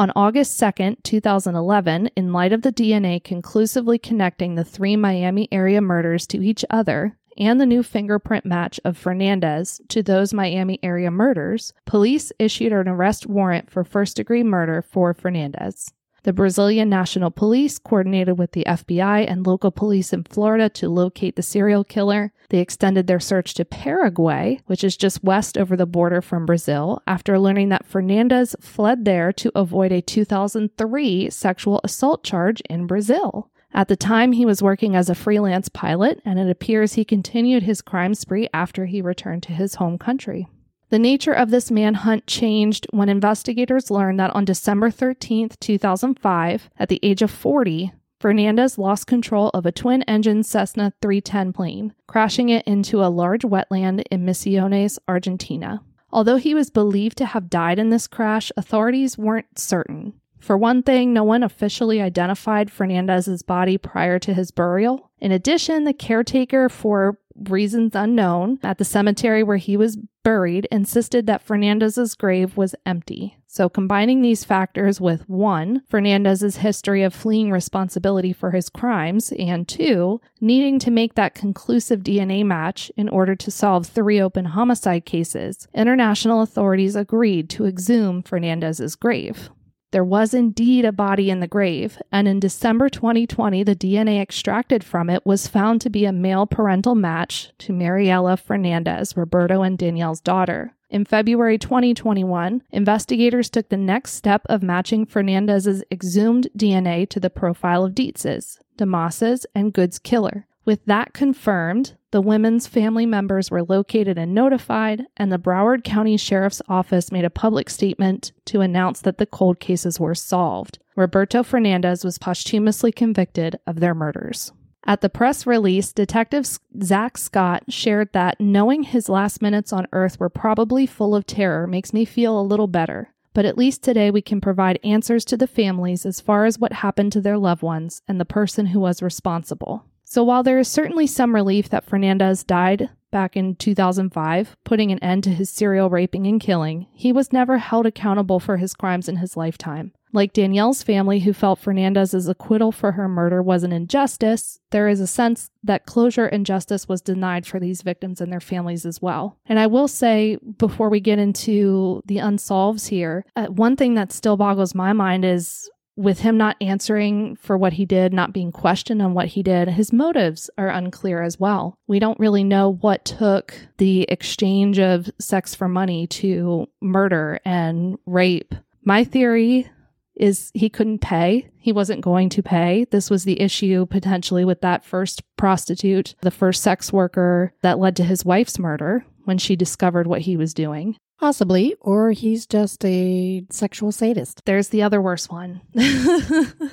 On 0.00 0.10
August 0.16 0.58
2, 0.58 0.96
2011, 1.02 2.08
in 2.16 2.32
light 2.32 2.52
of 2.52 2.62
the 2.62 2.72
DNA 2.72 3.22
conclusively 3.22 3.98
connecting 3.98 4.54
the 4.54 4.64
three 4.64 4.96
Miami 4.96 5.46
area 5.52 5.80
murders 5.80 6.26
to 6.28 6.42
each 6.42 6.64
other, 6.70 7.18
and 7.40 7.60
the 7.60 7.66
new 7.66 7.82
fingerprint 7.82 8.44
match 8.44 8.78
of 8.84 8.98
Fernandez 8.98 9.80
to 9.88 10.02
those 10.02 10.34
Miami 10.34 10.78
area 10.82 11.10
murders, 11.10 11.72
police 11.86 12.30
issued 12.38 12.72
an 12.72 12.86
arrest 12.86 13.26
warrant 13.26 13.70
for 13.70 13.82
first 13.82 14.16
degree 14.16 14.44
murder 14.44 14.82
for 14.82 15.14
Fernandez. 15.14 15.92
The 16.22 16.34
Brazilian 16.34 16.90
National 16.90 17.30
Police 17.30 17.78
coordinated 17.78 18.38
with 18.38 18.52
the 18.52 18.66
FBI 18.68 19.24
and 19.26 19.46
local 19.46 19.70
police 19.70 20.12
in 20.12 20.24
Florida 20.24 20.68
to 20.68 20.90
locate 20.90 21.34
the 21.34 21.42
serial 21.42 21.82
killer. 21.82 22.34
They 22.50 22.58
extended 22.58 23.06
their 23.06 23.20
search 23.20 23.54
to 23.54 23.64
Paraguay, 23.64 24.60
which 24.66 24.84
is 24.84 24.98
just 24.98 25.24
west 25.24 25.56
over 25.56 25.78
the 25.78 25.86
border 25.86 26.20
from 26.20 26.44
Brazil, 26.44 27.02
after 27.06 27.38
learning 27.38 27.70
that 27.70 27.86
Fernandez 27.86 28.54
fled 28.60 29.06
there 29.06 29.32
to 29.32 29.50
avoid 29.54 29.92
a 29.92 30.02
2003 30.02 31.30
sexual 31.30 31.80
assault 31.82 32.22
charge 32.22 32.60
in 32.68 32.86
Brazil. 32.86 33.50
At 33.72 33.88
the 33.88 33.96
time, 33.96 34.32
he 34.32 34.44
was 34.44 34.62
working 34.62 34.96
as 34.96 35.08
a 35.08 35.14
freelance 35.14 35.68
pilot, 35.68 36.20
and 36.24 36.38
it 36.38 36.50
appears 36.50 36.94
he 36.94 37.04
continued 37.04 37.62
his 37.62 37.82
crime 37.82 38.14
spree 38.14 38.48
after 38.52 38.86
he 38.86 39.00
returned 39.00 39.42
to 39.44 39.52
his 39.52 39.76
home 39.76 39.96
country. 39.96 40.48
The 40.90 40.98
nature 40.98 41.32
of 41.32 41.50
this 41.50 41.70
manhunt 41.70 42.26
changed 42.26 42.86
when 42.90 43.08
investigators 43.08 43.92
learned 43.92 44.18
that 44.18 44.34
on 44.34 44.44
December 44.44 44.90
13, 44.90 45.50
2005, 45.60 46.70
at 46.78 46.88
the 46.88 46.98
age 47.02 47.22
of 47.22 47.30
40, 47.30 47.92
Fernandez 48.18 48.76
lost 48.76 49.06
control 49.06 49.50
of 49.54 49.64
a 49.64 49.72
twin 49.72 50.02
engine 50.02 50.42
Cessna 50.42 50.92
310 51.00 51.52
plane, 51.52 51.94
crashing 52.08 52.48
it 52.48 52.66
into 52.66 53.04
a 53.04 53.08
large 53.08 53.42
wetland 53.42 54.02
in 54.10 54.26
Misiones, 54.26 54.98
Argentina. 55.06 55.80
Although 56.12 56.36
he 56.36 56.54
was 56.54 56.70
believed 56.70 57.16
to 57.18 57.24
have 57.24 57.48
died 57.48 57.78
in 57.78 57.90
this 57.90 58.08
crash, 58.08 58.50
authorities 58.56 59.16
weren't 59.16 59.58
certain. 59.58 60.14
For 60.40 60.56
one 60.56 60.82
thing, 60.82 61.12
no 61.12 61.22
one 61.22 61.42
officially 61.42 62.00
identified 62.00 62.72
Fernandez's 62.72 63.42
body 63.42 63.78
prior 63.78 64.18
to 64.20 64.34
his 64.34 64.50
burial. 64.50 65.10
In 65.20 65.32
addition, 65.32 65.84
the 65.84 65.92
caretaker, 65.92 66.68
for 66.68 67.18
reasons 67.48 67.94
unknown, 67.94 68.58
at 68.62 68.78
the 68.78 68.84
cemetery 68.84 69.42
where 69.42 69.58
he 69.58 69.76
was 69.76 69.98
buried 70.22 70.66
insisted 70.70 71.26
that 71.26 71.42
Fernandez's 71.42 72.14
grave 72.14 72.56
was 72.56 72.74
empty. 72.84 73.36
So, 73.46 73.68
combining 73.68 74.22
these 74.22 74.44
factors 74.44 75.00
with 75.00 75.28
one, 75.28 75.82
Fernandez's 75.88 76.56
history 76.56 77.02
of 77.02 77.14
fleeing 77.14 77.50
responsibility 77.50 78.32
for 78.32 78.52
his 78.52 78.68
crimes, 78.68 79.32
and 79.38 79.66
two, 79.66 80.20
needing 80.40 80.78
to 80.80 80.90
make 80.90 81.14
that 81.14 81.34
conclusive 81.34 82.00
DNA 82.00 82.44
match 82.44 82.92
in 82.96 83.08
order 83.08 83.34
to 83.34 83.50
solve 83.50 83.86
three 83.86 84.20
open 84.20 84.46
homicide 84.46 85.04
cases, 85.04 85.66
international 85.74 86.42
authorities 86.42 86.96
agreed 86.96 87.50
to 87.50 87.66
exhume 87.66 88.22
Fernandez's 88.22 88.94
grave. 88.94 89.50
There 89.92 90.04
was 90.04 90.34
indeed 90.34 90.84
a 90.84 90.92
body 90.92 91.30
in 91.30 91.40
the 91.40 91.48
grave, 91.48 92.00
and 92.12 92.28
in 92.28 92.38
December 92.38 92.88
2020, 92.88 93.64
the 93.64 93.74
DNA 93.74 94.20
extracted 94.20 94.84
from 94.84 95.10
it 95.10 95.26
was 95.26 95.48
found 95.48 95.80
to 95.80 95.90
be 95.90 96.04
a 96.04 96.12
male 96.12 96.46
parental 96.46 96.94
match 96.94 97.50
to 97.58 97.72
Mariela 97.72 98.38
Fernandez, 98.38 99.16
Roberto 99.16 99.62
and 99.62 99.76
Danielle's 99.76 100.20
daughter. 100.20 100.76
In 100.90 101.04
February 101.04 101.58
2021, 101.58 102.62
investigators 102.70 103.50
took 103.50 103.68
the 103.68 103.76
next 103.76 104.14
step 104.14 104.42
of 104.46 104.62
matching 104.62 105.06
Fernandez's 105.06 105.82
exhumed 105.90 106.48
DNA 106.56 107.08
to 107.08 107.18
the 107.18 107.30
profile 107.30 107.84
of 107.84 107.94
Dietz's, 107.94 108.60
DeMoss's, 108.76 109.44
and 109.54 109.72
Good's 109.72 109.98
killer. 109.98 110.46
With 110.64 110.84
that 110.86 111.14
confirmed, 111.14 111.96
the 112.12 112.20
women's 112.20 112.66
family 112.66 113.06
members 113.06 113.50
were 113.50 113.62
located 113.62 114.18
and 114.18 114.34
notified, 114.34 115.06
and 115.16 115.30
the 115.30 115.38
Broward 115.38 115.84
County 115.84 116.16
Sheriff's 116.16 116.62
Office 116.68 117.12
made 117.12 117.24
a 117.24 117.30
public 117.30 117.70
statement 117.70 118.32
to 118.46 118.60
announce 118.60 119.00
that 119.02 119.18
the 119.18 119.26
cold 119.26 119.60
cases 119.60 120.00
were 120.00 120.14
solved. 120.14 120.78
Roberto 120.96 121.42
Fernandez 121.42 122.04
was 122.04 122.18
posthumously 122.18 122.90
convicted 122.90 123.58
of 123.66 123.78
their 123.78 123.94
murders. 123.94 124.52
At 124.84 125.02
the 125.02 125.08
press 125.08 125.46
release, 125.46 125.92
Detective 125.92 126.46
Zach 126.82 127.16
Scott 127.16 127.64
shared 127.68 128.12
that 128.12 128.40
knowing 128.40 128.82
his 128.82 129.08
last 129.08 129.40
minutes 129.40 129.72
on 129.72 129.86
Earth 129.92 130.18
were 130.18 130.30
probably 130.30 130.86
full 130.86 131.14
of 131.14 131.26
terror 131.26 131.66
makes 131.66 131.92
me 131.92 132.04
feel 132.04 132.40
a 132.40 132.42
little 132.42 132.66
better. 132.66 133.12
But 133.32 133.44
at 133.44 133.58
least 133.58 133.82
today 133.84 134.10
we 134.10 134.22
can 134.22 134.40
provide 134.40 134.80
answers 134.82 135.24
to 135.26 135.36
the 135.36 135.46
families 135.46 136.04
as 136.04 136.20
far 136.20 136.46
as 136.46 136.58
what 136.58 136.72
happened 136.72 137.12
to 137.12 137.20
their 137.20 137.38
loved 137.38 137.62
ones 137.62 138.02
and 138.08 138.18
the 138.18 138.24
person 138.24 138.66
who 138.66 138.80
was 138.80 139.02
responsible. 139.02 139.84
So 140.10 140.24
while 140.24 140.42
there 140.42 140.58
is 140.58 140.66
certainly 140.66 141.06
some 141.06 141.36
relief 141.36 141.68
that 141.68 141.84
Fernandez 141.84 142.42
died 142.42 142.90
back 143.12 143.36
in 143.36 143.54
2005, 143.54 144.56
putting 144.64 144.90
an 144.90 144.98
end 144.98 145.22
to 145.22 145.30
his 145.30 145.50
serial 145.50 145.88
raping 145.88 146.26
and 146.26 146.40
killing, 146.40 146.88
he 146.92 147.12
was 147.12 147.32
never 147.32 147.58
held 147.58 147.86
accountable 147.86 148.40
for 148.40 148.56
his 148.56 148.74
crimes 148.74 149.08
in 149.08 149.18
his 149.18 149.36
lifetime. 149.36 149.92
Like 150.12 150.32
Danielle's 150.32 150.82
family, 150.82 151.20
who 151.20 151.32
felt 151.32 151.60
Fernandez's 151.60 152.26
acquittal 152.26 152.72
for 152.72 152.90
her 152.92 153.06
murder 153.06 153.40
was 153.40 153.62
an 153.62 153.70
injustice, 153.70 154.58
there 154.70 154.88
is 154.88 154.98
a 154.98 155.06
sense 155.06 155.52
that 155.62 155.86
closure 155.86 156.26
and 156.26 156.44
justice 156.44 156.88
was 156.88 157.00
denied 157.00 157.46
for 157.46 157.60
these 157.60 157.82
victims 157.82 158.20
and 158.20 158.32
their 158.32 158.40
families 158.40 158.84
as 158.84 159.00
well. 159.00 159.38
And 159.46 159.60
I 159.60 159.68
will 159.68 159.86
say, 159.86 160.38
before 160.58 160.88
we 160.88 160.98
get 160.98 161.20
into 161.20 162.02
the 162.06 162.18
unsolves 162.18 162.88
here, 162.88 163.24
uh, 163.36 163.46
one 163.46 163.76
thing 163.76 163.94
that 163.94 164.10
still 164.10 164.36
boggles 164.36 164.74
my 164.74 164.92
mind 164.92 165.24
is 165.24 165.70
with 165.96 166.20
him 166.20 166.36
not 166.36 166.56
answering 166.60 167.36
for 167.36 167.58
what 167.58 167.74
he 167.74 167.84
did, 167.84 168.12
not 168.12 168.32
being 168.32 168.52
questioned 168.52 169.02
on 169.02 169.14
what 169.14 169.28
he 169.28 169.42
did, 169.42 169.68
his 169.68 169.92
motives 169.92 170.50
are 170.56 170.68
unclear 170.68 171.22
as 171.22 171.38
well. 171.38 171.74
We 171.86 171.98
don't 171.98 172.18
really 172.18 172.44
know 172.44 172.72
what 172.72 173.04
took 173.04 173.54
the 173.78 174.02
exchange 174.02 174.78
of 174.78 175.10
sex 175.18 175.54
for 175.54 175.68
money 175.68 176.06
to 176.06 176.68
murder 176.80 177.40
and 177.44 177.98
rape. 178.06 178.54
My 178.84 179.04
theory 179.04 179.70
is 180.16 180.50
he 180.54 180.68
couldn't 180.68 181.00
pay. 181.00 181.50
He 181.58 181.72
wasn't 181.72 182.02
going 182.02 182.28
to 182.30 182.42
pay. 182.42 182.86
This 182.90 183.10
was 183.10 183.24
the 183.24 183.40
issue 183.40 183.86
potentially 183.86 184.44
with 184.44 184.60
that 184.60 184.84
first 184.84 185.22
prostitute, 185.36 186.14
the 186.20 186.30
first 186.30 186.62
sex 186.62 186.92
worker 186.92 187.52
that 187.62 187.78
led 187.78 187.96
to 187.96 188.04
his 188.04 188.24
wife's 188.24 188.58
murder 188.58 189.04
when 189.24 189.38
she 189.38 189.56
discovered 189.56 190.06
what 190.06 190.22
he 190.22 190.36
was 190.36 190.54
doing. 190.54 190.96
Possibly, 191.20 191.76
or 191.82 192.12
he's 192.12 192.46
just 192.46 192.82
a 192.82 193.44
sexual 193.50 193.92
sadist. 193.92 194.42
There's 194.46 194.68
the 194.68 194.82
other 194.82 195.02
worse 195.02 195.28
one. 195.28 195.60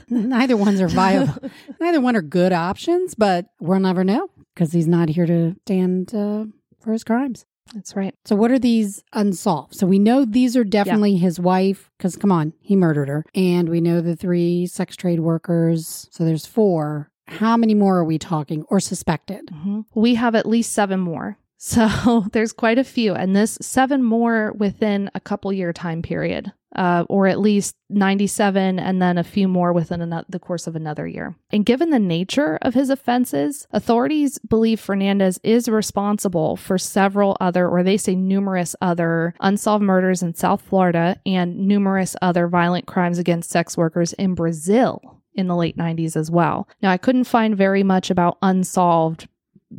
Neither 0.09 0.55
one's 0.55 0.79
are 0.79 0.87
viable. 0.87 1.49
Neither 1.81 1.99
one 1.99 2.15
are 2.15 2.21
good 2.21 2.53
options, 2.53 3.13
but 3.13 3.47
we'll 3.59 3.81
never 3.81 4.05
know 4.05 4.29
because 4.55 4.71
he's 4.71 4.87
not 4.87 5.09
here 5.09 5.25
to 5.25 5.57
stand 5.65 6.15
uh, 6.15 6.45
for 6.79 6.93
his 6.93 7.03
crimes. 7.03 7.45
That's 7.73 7.93
right. 7.97 8.15
So, 8.23 8.37
what 8.37 8.49
are 8.51 8.57
these 8.57 9.03
unsolved? 9.11 9.75
So, 9.75 9.85
we 9.85 9.99
know 9.99 10.23
these 10.23 10.55
are 10.55 10.63
definitely 10.63 11.11
yeah. 11.11 11.23
his 11.23 11.41
wife, 11.41 11.91
because 11.97 12.15
come 12.15 12.31
on, 12.31 12.53
he 12.61 12.77
murdered 12.77 13.09
her. 13.09 13.25
And 13.35 13.67
we 13.67 13.81
know 13.81 13.99
the 13.99 14.15
three 14.15 14.65
sex 14.67 14.95
trade 14.95 15.19
workers. 15.19 16.07
So, 16.11 16.23
there's 16.23 16.45
four. 16.45 17.11
How 17.27 17.57
many 17.57 17.73
more 17.73 17.97
are 17.97 18.05
we 18.05 18.17
talking 18.17 18.63
or 18.69 18.79
suspected? 18.79 19.47
Mm-hmm. 19.47 19.81
We 19.93 20.15
have 20.15 20.35
at 20.35 20.45
least 20.45 20.71
seven 20.71 21.01
more. 21.01 21.37
So, 21.57 22.25
there's 22.31 22.53
quite 22.53 22.77
a 22.77 22.83
few, 22.83 23.13
and 23.13 23.35
this 23.35 23.57
seven 23.61 24.03
more 24.03 24.53
within 24.53 25.09
a 25.15 25.19
couple 25.19 25.51
year 25.51 25.73
time 25.73 26.01
period 26.01 26.51
uh, 26.75 27.05
or 27.09 27.27
at 27.27 27.39
least 27.39 27.75
97, 27.89 28.79
and 28.79 29.01
then 29.01 29.17
a 29.17 29.23
few 29.23 29.47
more 29.47 29.73
within 29.73 30.01
an- 30.01 30.25
the 30.29 30.39
course 30.39 30.67
of 30.67 30.75
another 30.75 31.07
year. 31.07 31.35
And 31.49 31.65
given 31.65 31.89
the 31.89 31.99
nature 31.99 32.59
of 32.61 32.73
his 32.73 32.89
offenses, 32.89 33.67
authorities 33.71 34.37
believe 34.39 34.79
Fernandez 34.79 35.39
is 35.43 35.67
responsible 35.67 36.55
for 36.55 36.77
several 36.77 37.37
other, 37.39 37.67
or 37.67 37.83
they 37.83 37.97
say 37.97 38.15
numerous 38.15 38.75
other, 38.81 39.33
unsolved 39.39 39.83
murders 39.83 40.21
in 40.21 40.35
South 40.35 40.61
Florida 40.61 41.19
and 41.25 41.57
numerous 41.67 42.15
other 42.21 42.47
violent 42.47 42.85
crimes 42.85 43.17
against 43.17 43.49
sex 43.49 43.75
workers 43.75 44.13
in 44.13 44.35
Brazil 44.35 45.01
in 45.33 45.47
the 45.47 45.55
late 45.55 45.77
90s 45.77 46.15
as 46.15 46.29
well. 46.29 46.67
Now, 46.81 46.91
I 46.91 46.97
couldn't 46.97 47.25
find 47.25 47.55
very 47.55 47.83
much 47.83 48.09
about 48.09 48.37
unsolved 48.41 49.27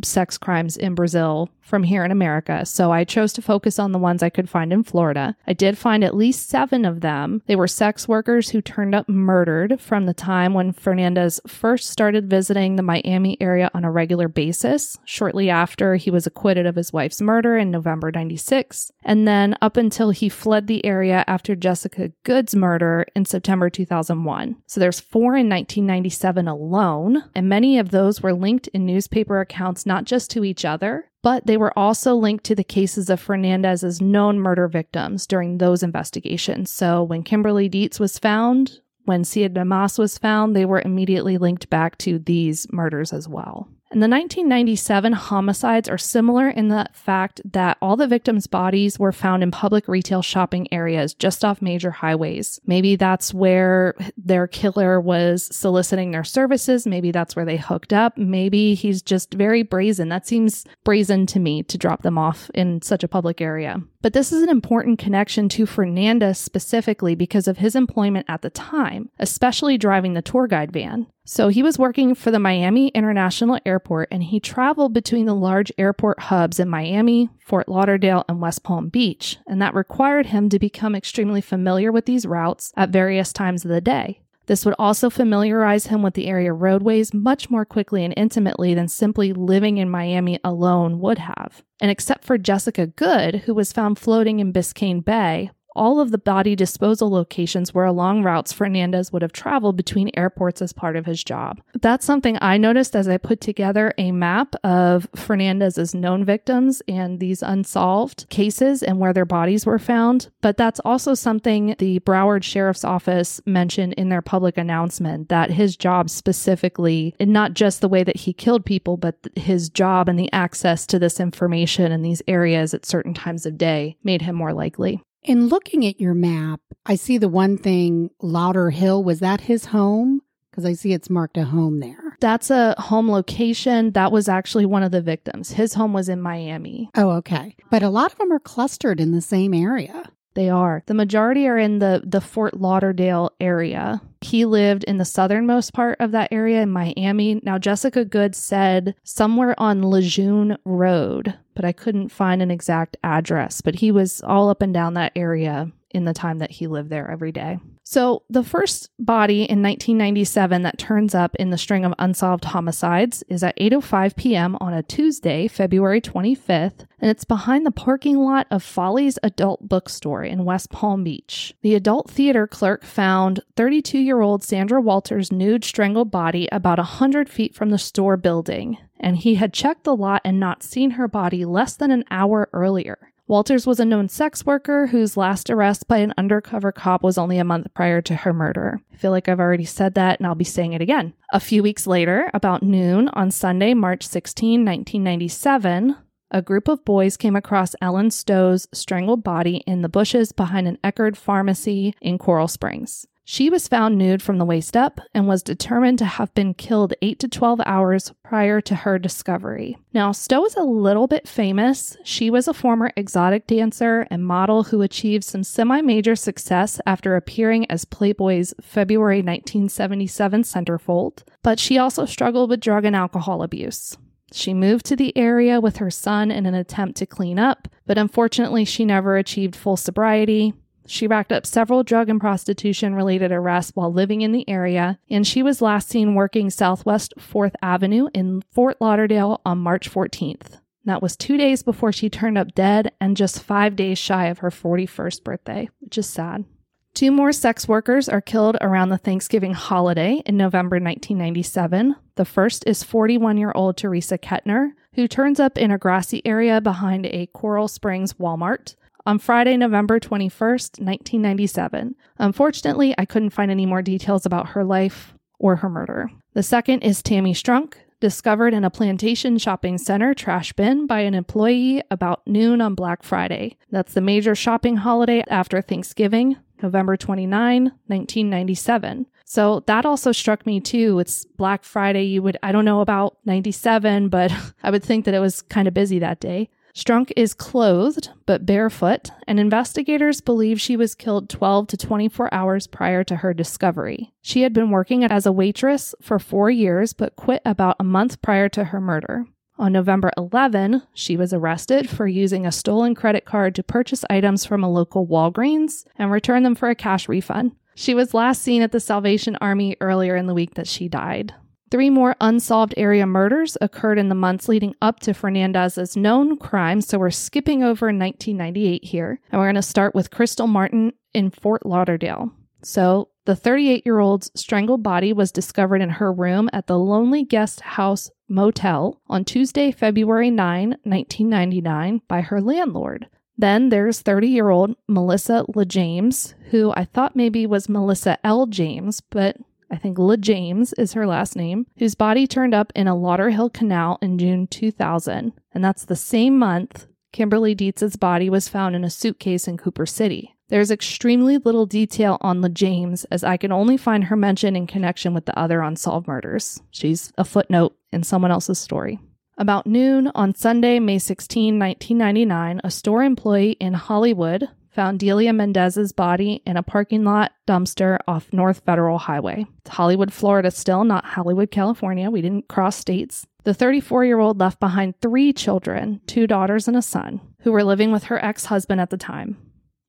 sex 0.05 0.38
crimes 0.38 0.77
in 0.77 0.95
Brazil 0.95 1.49
from 1.68 1.83
here 1.85 2.04
in 2.04 2.11
America, 2.11 2.64
so 2.64 2.90
I 2.90 3.04
chose 3.04 3.33
to 3.35 3.42
focus 3.42 3.78
on 3.78 3.92
the 3.92 3.98
ones 3.98 4.22
I 4.22 4.31
could 4.31 4.48
find 4.48 4.72
in 4.72 4.83
Florida. 4.83 5.37
I 5.46 5.52
did 5.52 5.76
find 5.76 6.02
at 6.02 6.16
least 6.16 6.48
seven 6.48 6.85
of 6.85 7.02
them. 7.02 7.42
They 7.46 7.57
were 7.57 7.68
sex 7.68 8.09
workers 8.09 8.48
who 8.50 8.62
turned 8.62 8.94
up 8.94 9.09
murdered 9.09 9.81
from 9.81 10.07
the 10.07 10.14
time 10.14 10.54
when 10.54 10.72
Fernandez 10.72 11.40
first 11.46 11.90
started 11.90 12.31
visiting 12.31 12.76
the 12.76 12.83
Miami 12.83 13.37
area 13.40 13.70
on 13.74 13.85
a 13.85 13.90
regular 13.90 14.28
basis, 14.28 14.96
shortly 15.04 15.50
after 15.50 15.96
he 15.96 16.11
was 16.11 16.26
acquitted 16.26 16.66
of 16.66 16.76
his 16.76 16.92
wife's 16.92 17.20
murder 17.20 17.59
in 17.59 17.70
November 17.70 18.11
96, 18.11 18.90
and 19.04 19.28
then 19.28 19.57
up 19.61 19.76
until 19.76 20.11
he 20.11 20.28
fled 20.28 20.66
the 20.66 20.85
area 20.85 21.24
after 21.26 21.54
Jessica 21.54 22.11
Good's 22.24 22.57
murder 22.57 23.04
in 23.14 23.24
September 23.24 23.68
2001. 23.68 24.57
So 24.66 24.81
there's 24.81 25.00
four 25.00 25.37
in 25.37 25.48
1997 25.48 26.48
alone, 26.48 27.24
and 27.35 27.48
many 27.48 27.78
of 27.78 27.90
those 27.90 28.22
were 28.22 28.33
linked 28.33 28.68
in 28.68 28.87
newspaper 28.87 29.40
accounts 29.40 29.85
not 29.85 30.04
just 30.04 30.31
to 30.31 30.44
each 30.44 30.64
other, 30.64 31.11
but 31.29 31.45
they 31.45 31.59
were 31.59 31.79
also 31.79 32.14
linked 32.14 32.43
to 32.45 32.55
the 32.55 32.64
cases 32.64 33.11
of 33.11 33.21
Fernandez's 33.21 34.01
known 34.01 34.41
murder 34.41 34.67
victims 34.67 35.27
during 35.27 35.59
those 35.59 35.83
investigations. 35.83 36.71
So 36.71 37.03
when 37.03 37.23
Kimberly 37.23 37.69
Dietz 37.69 38.01
was 38.01 38.19
found, 38.19 38.81
when 39.05 39.25
Sia 39.25 39.51
DeMoss 39.51 39.99
was 39.99 40.17
found, 40.17 40.57
they 40.57 40.64
were 40.64 40.81
immediately 40.81 41.37
linked 41.37 41.69
back 41.69 41.99
to 41.99 42.19
these 42.19 42.67
murders 42.73 43.12
as 43.12 43.29
well. 43.29 43.69
And 43.90 44.03
the 44.03 44.09
1997 44.09 45.14
homicides 45.14 45.88
are 45.88 45.96
similar 45.96 46.51
in 46.51 46.68
the 46.68 46.87
fact 46.92 47.40
that 47.53 47.79
all 47.81 47.96
the 47.96 48.07
victims' 48.07 48.46
bodies 48.46 48.98
were 48.98 49.12
found 49.12 49.42
in 49.42 49.51
public 49.51 49.88
retail 49.88 50.20
shopping 50.20 50.72
areas 50.72 51.14
just 51.14 51.42
off 51.42 51.62
major 51.62 51.90
highways. 51.90 52.61
Maybe 52.66 52.96
that's 52.96 53.33
where 53.33 53.94
their 54.18 54.46
killer 54.46 55.01
was 55.01 55.48
soliciting 55.57 56.11
their 56.11 56.24
services. 56.24 56.87
Maybe 56.87 57.11
that's 57.12 57.35
where 57.35 57.46
they 57.46 57.57
hooked 57.57 57.94
up. 57.94 58.18
Maybe 58.18 58.74
he's 58.74 59.01
just 59.01 59.33
very 59.33 59.62
brazen. 59.62 60.11
That 60.11 60.27
seems 60.27 60.66
brazen 60.85 61.24
to 61.27 61.40
me 61.40 61.62
to 61.62 61.79
drop 61.79 62.03
them 62.03 62.18
off 62.18 62.51
in 62.53 62.83
such 62.83 63.03
a 63.03 63.09
public 63.09 63.40
area. 63.40 63.81
But 64.03 64.12
this 64.12 64.33
is 64.33 64.42
an 64.42 64.48
important 64.51 64.98
connection 64.98 65.48
to 65.51 65.66
Fernandez 65.66 66.38
specifically 66.38 67.14
because 67.14 67.48
of 67.48 67.59
his 67.59 67.74
employment 67.74 68.27
at 68.29 68.42
the 68.42 68.51
time, 68.51 69.09
especially 69.18 69.79
driving 69.79 70.12
the 70.12 70.22
tour 70.22 70.46
guide 70.46 70.72
van. 70.72 71.07
So 71.31 71.49
he 71.49 71.62
was 71.62 71.79
working 71.79 72.14
for 72.14 72.31
the 72.31 72.38
Miami 72.38 72.88
International 72.88 73.61
Airport 73.67 74.09
and 74.11 74.23
he 74.23 74.41
traveled 74.41 74.95
between 74.95 75.27
the 75.27 75.35
large 75.35 75.71
airport 75.77 76.19
hubs 76.21 76.59
in 76.59 76.71
Miami, 76.71 77.29
Fort 77.38 77.69
Lauderdale, 77.69 78.25
and 78.31 78.41
West 78.41 78.62
Palm 78.62 78.88
Beach, 78.88 79.37
and 79.47 79.61
that 79.61 79.75
required 79.75 80.29
him 80.29 80.49
to 80.49 80.59
become 80.59 80.95
extremely 80.95 81.43
familiar 81.43 81.93
with 81.93 82.07
these 82.07 82.25
routes 82.25 82.73
at 82.79 82.88
various 82.88 83.31
times 83.31 83.62
of 83.62 83.71
the 83.71 83.83
day. 83.83 84.23
This 84.47 84.64
would 84.64 84.75
also 84.79 85.11
familiarize 85.11 85.88
him 85.88 86.01
with 86.01 86.14
the 86.14 86.29
area 86.29 86.55
roadways 86.55 87.12
much 87.12 87.51
more 87.51 87.67
quickly 87.67 88.07
and 88.07 88.14
intimately 88.17 88.73
than 88.73 88.88
simply 88.88 89.35
living 89.35 89.77
in 89.77 89.91
Miami 89.91 90.41
alone 90.43 90.99
would 90.99 91.19
have. 91.19 91.62
And 91.79 91.91
except 91.91 92.25
for 92.25 92.38
Jessica 92.38 92.87
Good, 92.87 93.41
who 93.41 93.53
was 93.53 93.75
found 93.75 93.99
floating 93.99 94.41
in 94.41 94.51
Biscayne 94.51 95.05
Bay, 95.05 95.51
all 95.79 96.01
of 96.01 96.11
the 96.11 96.19
body 96.19 96.57
disposal 96.57 97.09
locations 97.09 97.73
were 97.73 97.85
along 97.85 98.25
routes 98.25 98.53
Fernandez 98.53 99.12
would 99.12 99.23
have 99.23 99.33
traveled 99.33 99.77
between 99.77 100.11
airports 100.14 100.61
as 100.61 100.73
part 100.73 100.97
of 100.97 101.07
his 101.07 101.23
job. 101.23 101.61
That's 101.81 102.05
something 102.05 102.37
I 102.43 102.57
noticed 102.57 102.97
as 102.97 103.07
I 103.09 103.17
put 103.17 103.41
together 103.41 103.95
a 103.97 104.11
map 104.11 104.57
of 104.64 105.09
Fernandez's 105.14 105.95
known 105.95 106.25
victims 106.25 106.83
and 106.88 107.21
these 107.21 107.43
unsolved 107.43 108.29
cases 108.29 108.83
and 108.83 108.99
where 108.99 109.12
their 109.12 109.25
bodies 109.25 109.64
were 109.64 109.79
found. 109.79 110.31
But 110.41 110.57
that's 110.57 110.81
also 110.81 111.14
something 111.14 111.77
the 111.79 112.01
Broward 112.01 112.43
Sheriff's 112.43 112.85
Office 112.85 113.41
mentioned 113.47 113.93
in 113.93 114.09
their 114.09 114.23
public 114.23 114.59
announcement 114.59 115.29
that 115.29 115.53
his 115.53 115.77
job 115.77 116.11
specifically, 116.11 117.14
and 117.21 117.33
not 117.33 117.55
just 117.55 117.81
the 117.81 117.88
way 117.88 118.03
that 118.03 118.17
he 118.17 118.33
killed 118.33 118.67
people, 118.67 118.97
but 118.97 119.17
his 119.37 119.69
job 119.69 120.09
and 120.09 120.19
the 120.19 120.33
access 120.33 120.87
to 120.88 120.99
this 120.99 121.21
information 121.21 121.93
in 121.93 122.03
these 122.03 122.23
areas 122.27 122.75
at 122.75 122.85
certain 122.85 123.14
times 123.14 123.47
of 123.47 123.57
day 123.57 123.97
made 124.03 124.23
him 124.23 124.35
more 124.35 124.53
likely. 124.53 125.01
In 125.22 125.48
looking 125.48 125.85
at 125.85 126.00
your 126.00 126.14
map, 126.14 126.61
I 126.87 126.94
see 126.94 127.18
the 127.18 127.28
one 127.28 127.59
thing, 127.59 128.11
Lauderhill. 128.22 129.02
was 129.04 129.20
that 129.20 129.42
his 129.42 129.66
home? 129.66 130.22
Because 130.50 130.64
I 130.64 130.72
see 130.72 130.92
it's 130.92 131.11
marked 131.11 131.37
a 131.37 131.44
home 131.44 131.81
there. 131.81 132.16
That's 132.20 132.50
a 132.50 132.74
home 132.78 133.11
location. 133.11 133.92
That 133.92 134.11
was 134.11 134.28
actually 134.28 134.66
one 134.66 134.83
of 134.83 134.90
the 134.90 135.02
victims. 135.02 135.52
His 135.52 135.74
home 135.74 135.92
was 135.92 136.09
in 136.09 136.20
Miami. 136.20 136.90
Oh, 136.96 137.11
okay. 137.11 137.54
But 137.70 137.83
a 137.83 137.90
lot 137.90 138.12
of 138.12 138.18
them 138.18 138.33
are 138.33 138.40
clustered 138.40 139.00
in 139.00 139.12
the 139.12 139.20
same 139.20 139.54
area. 139.54 140.11
They 140.38 140.51
are. 140.51 140.85
The 140.87 140.94
majority 140.94 141.48
are 141.48 141.59
in 141.59 141.81
the, 141.81 142.01
the 142.05 142.20
Fort 142.20 142.61
Lauderdale 142.61 143.33
area. 143.40 144.01
He 144.20 144.44
lived 144.44 144.85
in 144.85 144.98
the 144.98 145.05
southernmost 145.05 145.72
part 145.72 145.96
of 145.98 146.12
that 146.12 146.29
area 146.31 146.62
in 146.62 146.70
Miami. 146.70 147.40
Now, 147.42 147.59
Jessica 147.59 148.05
Good 148.05 148.37
said 148.37 148.94
somewhere 149.03 149.59
on 149.59 149.90
Lejeune 149.90 150.57
Road, 150.64 151.35
but 151.55 151.64
I 151.64 151.72
couldn't 151.72 152.11
find 152.11 152.40
an 152.40 152.53
exact 152.53 152.96
address. 153.03 153.61
But 153.61 153.74
he 153.74 153.90
was 153.90 154.22
all 154.22 154.48
up 154.48 154.62
and 154.62 154.72
down 154.72 154.94
that 154.94 155.11
area 155.16 155.72
in 155.90 156.05
the 156.05 156.14
time 156.14 156.38
that 156.38 156.53
he 156.53 156.68
lived 156.68 156.90
there 156.90 157.11
every 157.11 157.33
day. 157.33 157.59
So, 157.90 158.22
the 158.29 158.44
first 158.44 158.90
body 158.98 159.44
in 159.44 159.62
1997 159.62 160.61
that 160.61 160.77
turns 160.77 161.14
up 161.14 161.35
in 161.37 161.48
the 161.48 161.57
string 161.57 161.87
of 161.87 161.94
unsolved 161.98 162.44
homicides 162.44 163.24
is 163.31 163.42
at 163.42 163.57
8:05 163.57 164.14
p.m. 164.14 164.59
on 164.61 164.74
a 164.74 164.83
Tuesday, 164.83 165.48
February 165.48 166.03
25th, 166.03 166.85
and 167.01 167.11
it's 167.11 167.24
behind 167.24 167.64
the 167.64 167.70
parking 167.70 168.18
lot 168.18 168.46
of 168.51 168.62
Folly's 168.62 169.18
Adult 169.22 169.70
Bookstore 169.70 170.22
in 170.22 170.44
West 170.44 170.70
Palm 170.70 171.03
Beach. 171.03 171.55
The 171.62 171.74
adult 171.74 172.11
theater 172.11 172.46
clerk 172.46 172.85
found 172.85 173.40
32-year-old 173.57 174.44
Sandra 174.44 174.83
Walters' 174.83 175.33
nude 175.33 175.64
strangled 175.64 176.11
body 176.11 176.46
about 176.53 176.77
100 176.77 177.31
feet 177.31 177.55
from 177.55 177.70
the 177.70 177.79
store 177.79 178.18
building, 178.18 178.77
and 179.01 179.16
he 179.16 179.37
had 179.37 179.55
checked 179.55 179.85
the 179.85 179.96
lot 179.96 180.20
and 180.27 180.38
not 180.38 180.62
seen 180.62 180.90
her 180.90 181.09
body 181.09 181.46
less 181.46 181.74
than 181.74 181.90
an 181.90 182.05
hour 182.11 182.51
earlier. 182.53 182.98
Walters 183.29 183.67
was 183.67 183.79
a 183.79 183.85
known 183.85 184.09
sex 184.09 184.47
worker 184.47 184.87
whose 184.87 185.14
last 185.14 185.51
arrest 185.51 185.87
by 185.87 185.99
an 185.99 186.14
undercover 186.17 186.73
cop 186.73 187.03
was 187.03 187.19
only 187.19 187.37
a 187.37 187.45
month 187.45 187.67
prior 187.75 188.01
to 188.01 188.17
her 188.17 188.33
murder. 188.33 188.81
I 188.91 188.97
feel 188.97 189.11
like 189.11 189.29
I've 189.29 189.38
already 189.38 189.67
said 189.67 189.93
that 189.97 190.19
and 190.19 190.27
I'll 190.27 190.35
be 190.35 190.45
saying 190.45 190.73
it 190.73 190.81
again. 190.81 191.12
A 191.35 191.38
few 191.38 191.62
weeks 191.62 191.87
later, 191.87 192.31
about 192.33 192.62
noon 192.62 193.09
on 193.11 193.31
Sunday, 193.31 193.75
March 193.75 194.07
16, 194.07 194.64
1997, 194.64 195.95
a 196.31 196.41
group 196.41 196.69
of 196.69 196.87
boys 196.87 197.19
came 197.19 197.37
across 197.37 197.77
Ellen 197.83 198.11
Stowe's 198.11 198.67
strangled 198.73 199.23
body 199.23 199.59
in 199.67 199.83
the 199.83 199.91
bushes 199.91 200.33
behind 200.33 200.67
an 200.67 200.79
Eckerd 200.83 201.14
pharmacy 201.14 201.95
in 202.01 202.17
Coral 202.17 202.49
Springs. 202.49 203.07
She 203.31 203.51
was 203.51 203.69
found 203.69 203.99
nude 203.99 204.23
from 204.23 204.38
the 204.38 204.47
waist 204.47 204.75
up 204.75 205.03
and 205.12 205.29
was 205.29 205.43
determined 205.43 205.99
to 205.99 206.07
have 206.07 206.33
been 206.33 206.55
killed 206.55 206.95
8 207.03 207.19
to 207.19 207.29
12 207.29 207.61
hours 207.67 208.11
prior 208.25 208.62
to 208.62 208.75
her 208.75 208.99
discovery. 208.99 209.77
Now, 209.93 210.12
Stowe 210.12 210.47
is 210.47 210.57
a 210.57 210.62
little 210.62 211.07
bit 211.07 211.29
famous. 211.29 211.95
She 212.05 212.31
was 212.31 212.49
a 212.49 212.55
former 212.55 212.91
exotic 212.97 213.47
dancer 213.47 214.07
and 214.11 214.25
model 214.25 214.64
who 214.64 214.81
achieved 214.81 215.25
some 215.25 215.45
semi 215.45 215.83
major 215.83 216.17
success 216.17 216.81
after 216.87 217.17
appearing 217.17 217.71
as 217.71 217.85
Playboy's 217.85 218.55
February 218.62 219.19
1977 219.19 220.43
centerfold, 220.45 221.23
but 221.43 221.61
she 221.61 221.77
also 221.77 222.07
struggled 222.07 222.49
with 222.49 222.61
drug 222.61 222.87
and 222.87 222.97
alcohol 222.97 223.43
abuse. 223.43 223.99
She 224.33 224.55
moved 224.55 224.87
to 224.87 224.97
the 224.97 225.14
area 225.19 225.61
with 225.61 225.77
her 225.77 225.91
son 225.91 226.31
in 226.31 226.47
an 226.47 226.55
attempt 226.55 226.97
to 226.97 227.05
clean 227.05 227.38
up, 227.38 227.69
but 227.85 227.99
unfortunately, 227.99 228.64
she 228.64 228.87
never 228.87 229.19
achieved 229.19 229.55
full 229.55 229.77
sobriety 229.77 230.55
She 230.90 231.07
racked 231.07 231.33
up 231.33 231.44
several 231.44 231.83
drug 231.83 232.09
and 232.09 232.18
prostitution 232.18 232.94
related 232.94 233.31
arrests 233.31 233.72
while 233.74 233.92
living 233.92 234.22
in 234.22 234.33
the 234.33 234.48
area, 234.48 234.98
and 235.11 235.27
she 235.27 235.42
was 235.42 235.61
last 235.61 235.90
seen 235.90 236.14
working 236.14 236.48
Southwest 236.48 237.12
4th 237.18 237.53
Avenue 237.61 238.09
in 238.14 238.42
Fort 238.53 238.79
Lauderdale 238.81 239.42
on 239.44 239.59
March 239.59 239.90
14th. 239.90 240.61
That 240.87 241.03
was 241.03 241.14
two 241.14 241.37
days 241.37 241.62
before 241.62 241.92
she 241.92 242.09
turned 242.09 242.38
up 242.38 242.55
dead 242.55 242.92
and 243.03 243.18
just 243.18 243.42
five 243.42 243.77
days 243.77 243.98
shy 243.98 244.29
of 244.29 244.38
her 244.38 244.48
41st 244.51 245.24
birthday, 245.24 245.68
which 245.81 245.98
is 245.98 246.09
sad. 246.09 246.46
Two 246.94 247.12
more 247.12 247.33
sex 247.33 247.68
workers 247.68 248.09
are 248.09 248.22
killed 248.22 248.57
around 248.62 248.88
the 248.88 248.96
Thanksgiving 248.96 249.53
holiday 249.53 250.22
in 250.24 250.38
November 250.38 250.77
1997. 250.77 251.96
The 252.14 252.24
first 252.24 252.66
is 252.66 252.83
41 252.83 253.37
year 253.37 253.53
old 253.55 253.77
Teresa 253.77 254.16
Kettner, 254.16 254.70
who 254.94 255.07
turns 255.07 255.38
up 255.38 255.59
in 255.59 255.70
a 255.70 255.77
grassy 255.77 256.22
area 256.24 256.62
behind 256.62 257.05
a 257.05 257.27
Coral 257.27 257.68
Springs 257.68 258.14
Walmart 258.14 258.74
on 259.09 259.18
Friday, 259.18 259.57
November 259.57 259.99
21st, 259.99 260.81
1997. 260.81 261.94
Unfortunately, 262.18 262.94
I 262.99 263.07
couldn't 263.07 263.31
find 263.31 263.51
any 263.51 263.64
more 263.64 263.81
details 263.81 264.27
about 264.27 264.51
her 264.51 264.62
life 264.62 265.14
or 265.38 265.57
her 265.57 265.71
murder. 265.71 266.11
The 266.35 266.42
second 266.42 266.83
is 266.83 267.01
Tammy 267.01 267.33
Strunk, 267.33 267.73
discovered 268.01 268.53
in 268.53 268.64
a 268.64 268.71
plantation 268.71 269.38
shopping 269.38 269.79
center 269.79 270.12
trash 270.12 270.53
bin 270.53 270.87
by 270.87 271.01
an 271.01 271.14
employee 271.14 271.83
about 271.90 272.21
noon 272.27 272.61
on 272.61 272.75
Black 272.75 273.03
Friday. 273.03 273.57
That's 273.71 273.94
the 273.94 274.03
major 274.03 274.35
shopping 274.35 274.77
holiday 274.77 275.25
after 275.29 275.62
Thanksgiving, 275.62 276.37
November 276.62 276.99
29, 276.99 277.62
1997. 277.87 279.07
So 279.25 279.61
that 279.61 279.87
also 279.87 280.12
struck 280.12 280.44
me 280.44 280.61
too. 280.61 280.99
It's 280.99 281.25
Black 281.25 281.64
Friday. 281.64 282.05
You 282.05 282.23
would, 282.23 282.37
I 282.42 282.53
don't 282.53 282.66
know 282.66 282.83
about 282.83 283.16
97, 283.25 284.11
but 284.11 284.31
I 284.62 284.71
would 284.71 284.85
think 284.85 285.07
that 285.07 285.14
it 285.14 285.21
was 285.21 285.40
kind 285.40 285.66
of 285.66 285.73
busy 285.73 285.99
that 285.99 286.21
day. 286.21 286.51
Strunk 286.79 287.11
is 287.17 287.35
clothed 287.35 288.11
but 288.25 288.47
barefoot, 288.47 289.11
and 289.27 289.41
investigators 289.41 290.21
believe 290.21 290.61
she 290.61 290.77
was 290.77 290.95
killed 290.95 291.29
12 291.29 291.67
to 291.67 291.77
24 291.77 292.33
hours 292.33 292.69
prior 292.69 293.03
to 293.03 293.17
her 293.17 293.35
discovery. 293.35 294.12
She 294.23 294.43
had 294.43 294.53
been 294.53 294.71
working 294.71 295.03
as 295.03 295.27
a 295.27 295.33
waitress 295.33 295.93
for 296.01 296.21
four 296.21 296.53
years 296.53 296.93
but 296.93 297.17
quit 297.17 297.43
about 297.45 297.75
a 297.81 297.85
month 297.85 298.23
prior 298.23 298.49
to 298.51 298.62
her 298.62 298.81
murder. 298.81 299.27
On 299.59 299.73
November 299.73 300.12
11, 300.17 300.83
she 300.95 301.17
was 301.17 301.33
arrested 301.33 301.91
for 301.91 302.07
using 302.07 302.47
a 302.47 302.53
stolen 302.53 302.95
credit 302.95 303.25
card 303.25 303.57
to 303.57 303.64
purchase 303.64 304.05
items 304.09 304.45
from 304.45 304.62
a 304.62 304.71
local 304.71 305.05
Walgreens 305.05 305.85
and 305.97 306.12
return 306.12 306.45
them 306.45 306.55
for 306.55 306.71
a 306.71 306.77
cash 306.77 307.09
refund. 307.09 307.57
She 307.75 307.93
was 307.93 308.14
last 308.14 308.41
seen 308.41 308.62
at 308.62 308.71
the 308.71 308.79
Salvation 308.79 309.37
Army 309.41 309.77
earlier 309.81 310.14
in 310.14 310.27
the 310.27 310.35
week 310.35 310.55
that 310.55 310.69
she 310.69 310.88
died. 310.88 311.35
Three 311.70 311.90
more 311.90 312.16
unsolved 312.20 312.72
area 312.78 313.07
murders 313.07 313.59
occurred 313.61 313.98
in 313.98 314.09
the 314.09 314.14
months 314.14 314.48
leading 314.48 314.74
up 314.81 315.00
to 315.00 315.12
Fernandez's 315.12 315.96
known 315.96 316.38
crimes, 316.38 316.87
so 316.87 316.98
we're 316.98 317.11
skipping 317.11 317.62
over 317.62 317.87
1998 317.87 318.85
here, 318.85 319.20
and 319.31 319.38
we're 319.38 319.46
going 319.46 319.54
to 319.57 319.62
start 319.62 319.94
with 319.94 320.11
Crystal 320.11 320.46
Martin 320.46 320.92
in 321.12 321.31
Fort 321.31 321.66
Lauderdale. 321.66 322.33
So, 322.62 323.11
the 323.26 323.37
38 323.37 323.85
year 323.85 323.98
old's 323.98 324.31
strangled 324.35 324.83
body 324.83 325.12
was 325.12 325.31
discovered 325.31 325.83
in 325.83 325.90
her 325.90 326.11
room 326.11 326.48
at 326.54 326.66
the 326.66 326.78
Lonely 326.78 327.22
Guest 327.22 327.61
House 327.61 328.11
Motel 328.28 329.00
on 329.07 329.24
Tuesday, 329.24 329.70
February 329.70 330.31
9, 330.31 330.70
1999, 330.83 332.00
by 332.09 332.22
her 332.22 332.40
landlord. 332.40 333.09
Then 333.37 333.68
there's 333.68 334.00
30 334.00 334.28
year 334.28 334.48
old 334.48 334.74
Melissa 334.88 335.44
LeJames, 335.54 336.35
who 336.50 336.72
I 336.74 336.85
thought 336.87 337.14
maybe 337.14 337.46
was 337.46 337.68
Melissa 337.68 338.18
L. 338.24 338.46
James, 338.46 339.00
but 339.00 339.37
I 339.70 339.76
think 339.76 339.98
LeJames 339.98 340.72
is 340.78 340.94
her 340.94 341.07
last 341.07 341.37
name, 341.37 341.66
whose 341.78 341.94
body 341.94 342.26
turned 342.26 342.54
up 342.54 342.72
in 342.74 342.88
a 342.88 342.94
Lauderhill 342.94 343.52
canal 343.52 343.98
in 344.00 344.18
June 344.18 344.46
2000. 344.46 345.33
And 345.52 345.64
that's 345.64 345.85
the 345.85 345.96
same 345.96 346.38
month 346.38 346.87
Kimberly 347.12 347.54
Dietz's 347.54 347.96
body 347.96 348.28
was 348.31 348.48
found 348.48 348.76
in 348.76 348.85
a 348.85 348.90
suitcase 348.90 349.48
in 349.48 349.57
Cooper 349.57 349.87
City. 349.87 350.35
There's 350.48 350.70
extremely 350.70 351.38
little 351.38 351.66
detail 351.66 352.16
on 352.20 352.40
LeJames, 352.40 353.04
as 353.11 353.22
I 353.22 353.37
can 353.37 353.52
only 353.52 353.76
find 353.76 354.04
her 354.04 354.16
mention 354.16 354.57
in 354.57 354.66
connection 354.66 355.12
with 355.12 355.26
the 355.26 355.38
other 355.38 355.61
unsolved 355.61 356.07
murders. 356.07 356.61
She's 356.70 357.12
a 357.18 357.24
footnote 357.24 357.76
in 357.92 358.02
someone 358.02 358.31
else's 358.31 358.59
story. 358.59 358.98
About 359.37 359.66
noon 359.66 360.11
on 360.14 360.35
Sunday, 360.35 360.81
May 360.81 360.98
16, 360.98 361.59
1999, 361.59 362.61
a 362.64 362.70
store 362.70 363.02
employee 363.02 363.52
in 363.52 363.74
Hollywood 363.74 364.48
found 364.79 365.01
Delia 365.01 365.33
Mendez's 365.33 365.91
body 365.91 366.41
in 366.47 366.57
a 366.57 366.62
parking 366.62 367.03
lot 367.03 367.33
dumpster 367.49 367.99
off 368.07 368.33
North 368.33 368.62
Federal 368.64 368.97
Highway. 368.97 369.45
It's 369.59 369.71
Hollywood, 369.71 370.12
Florida, 370.12 370.53
still, 370.53 370.85
not 370.85 371.05
Hollywood, 371.05 371.51
California. 371.51 372.12
We 372.12 372.23
didn't 372.23 372.47
cross 372.47 372.77
states. 372.77 373.27
The 373.43 373.55
34 373.55 374.05
year 374.05 374.21
old 374.21 374.38
left 374.38 374.61
behind 374.61 374.95
three 375.01 375.33
children, 375.33 376.01
two 376.07 376.29
daughters 376.29 376.69
and 376.69 376.77
a 376.77 376.83
son, 376.83 377.21
who 377.41 377.51
were 377.51 377.64
living 377.64 377.91
with 377.91 378.05
her 378.05 378.25
ex 378.25 378.45
husband 378.45 378.81
at 378.81 378.91
the 378.91 378.97
time. 378.97 379.37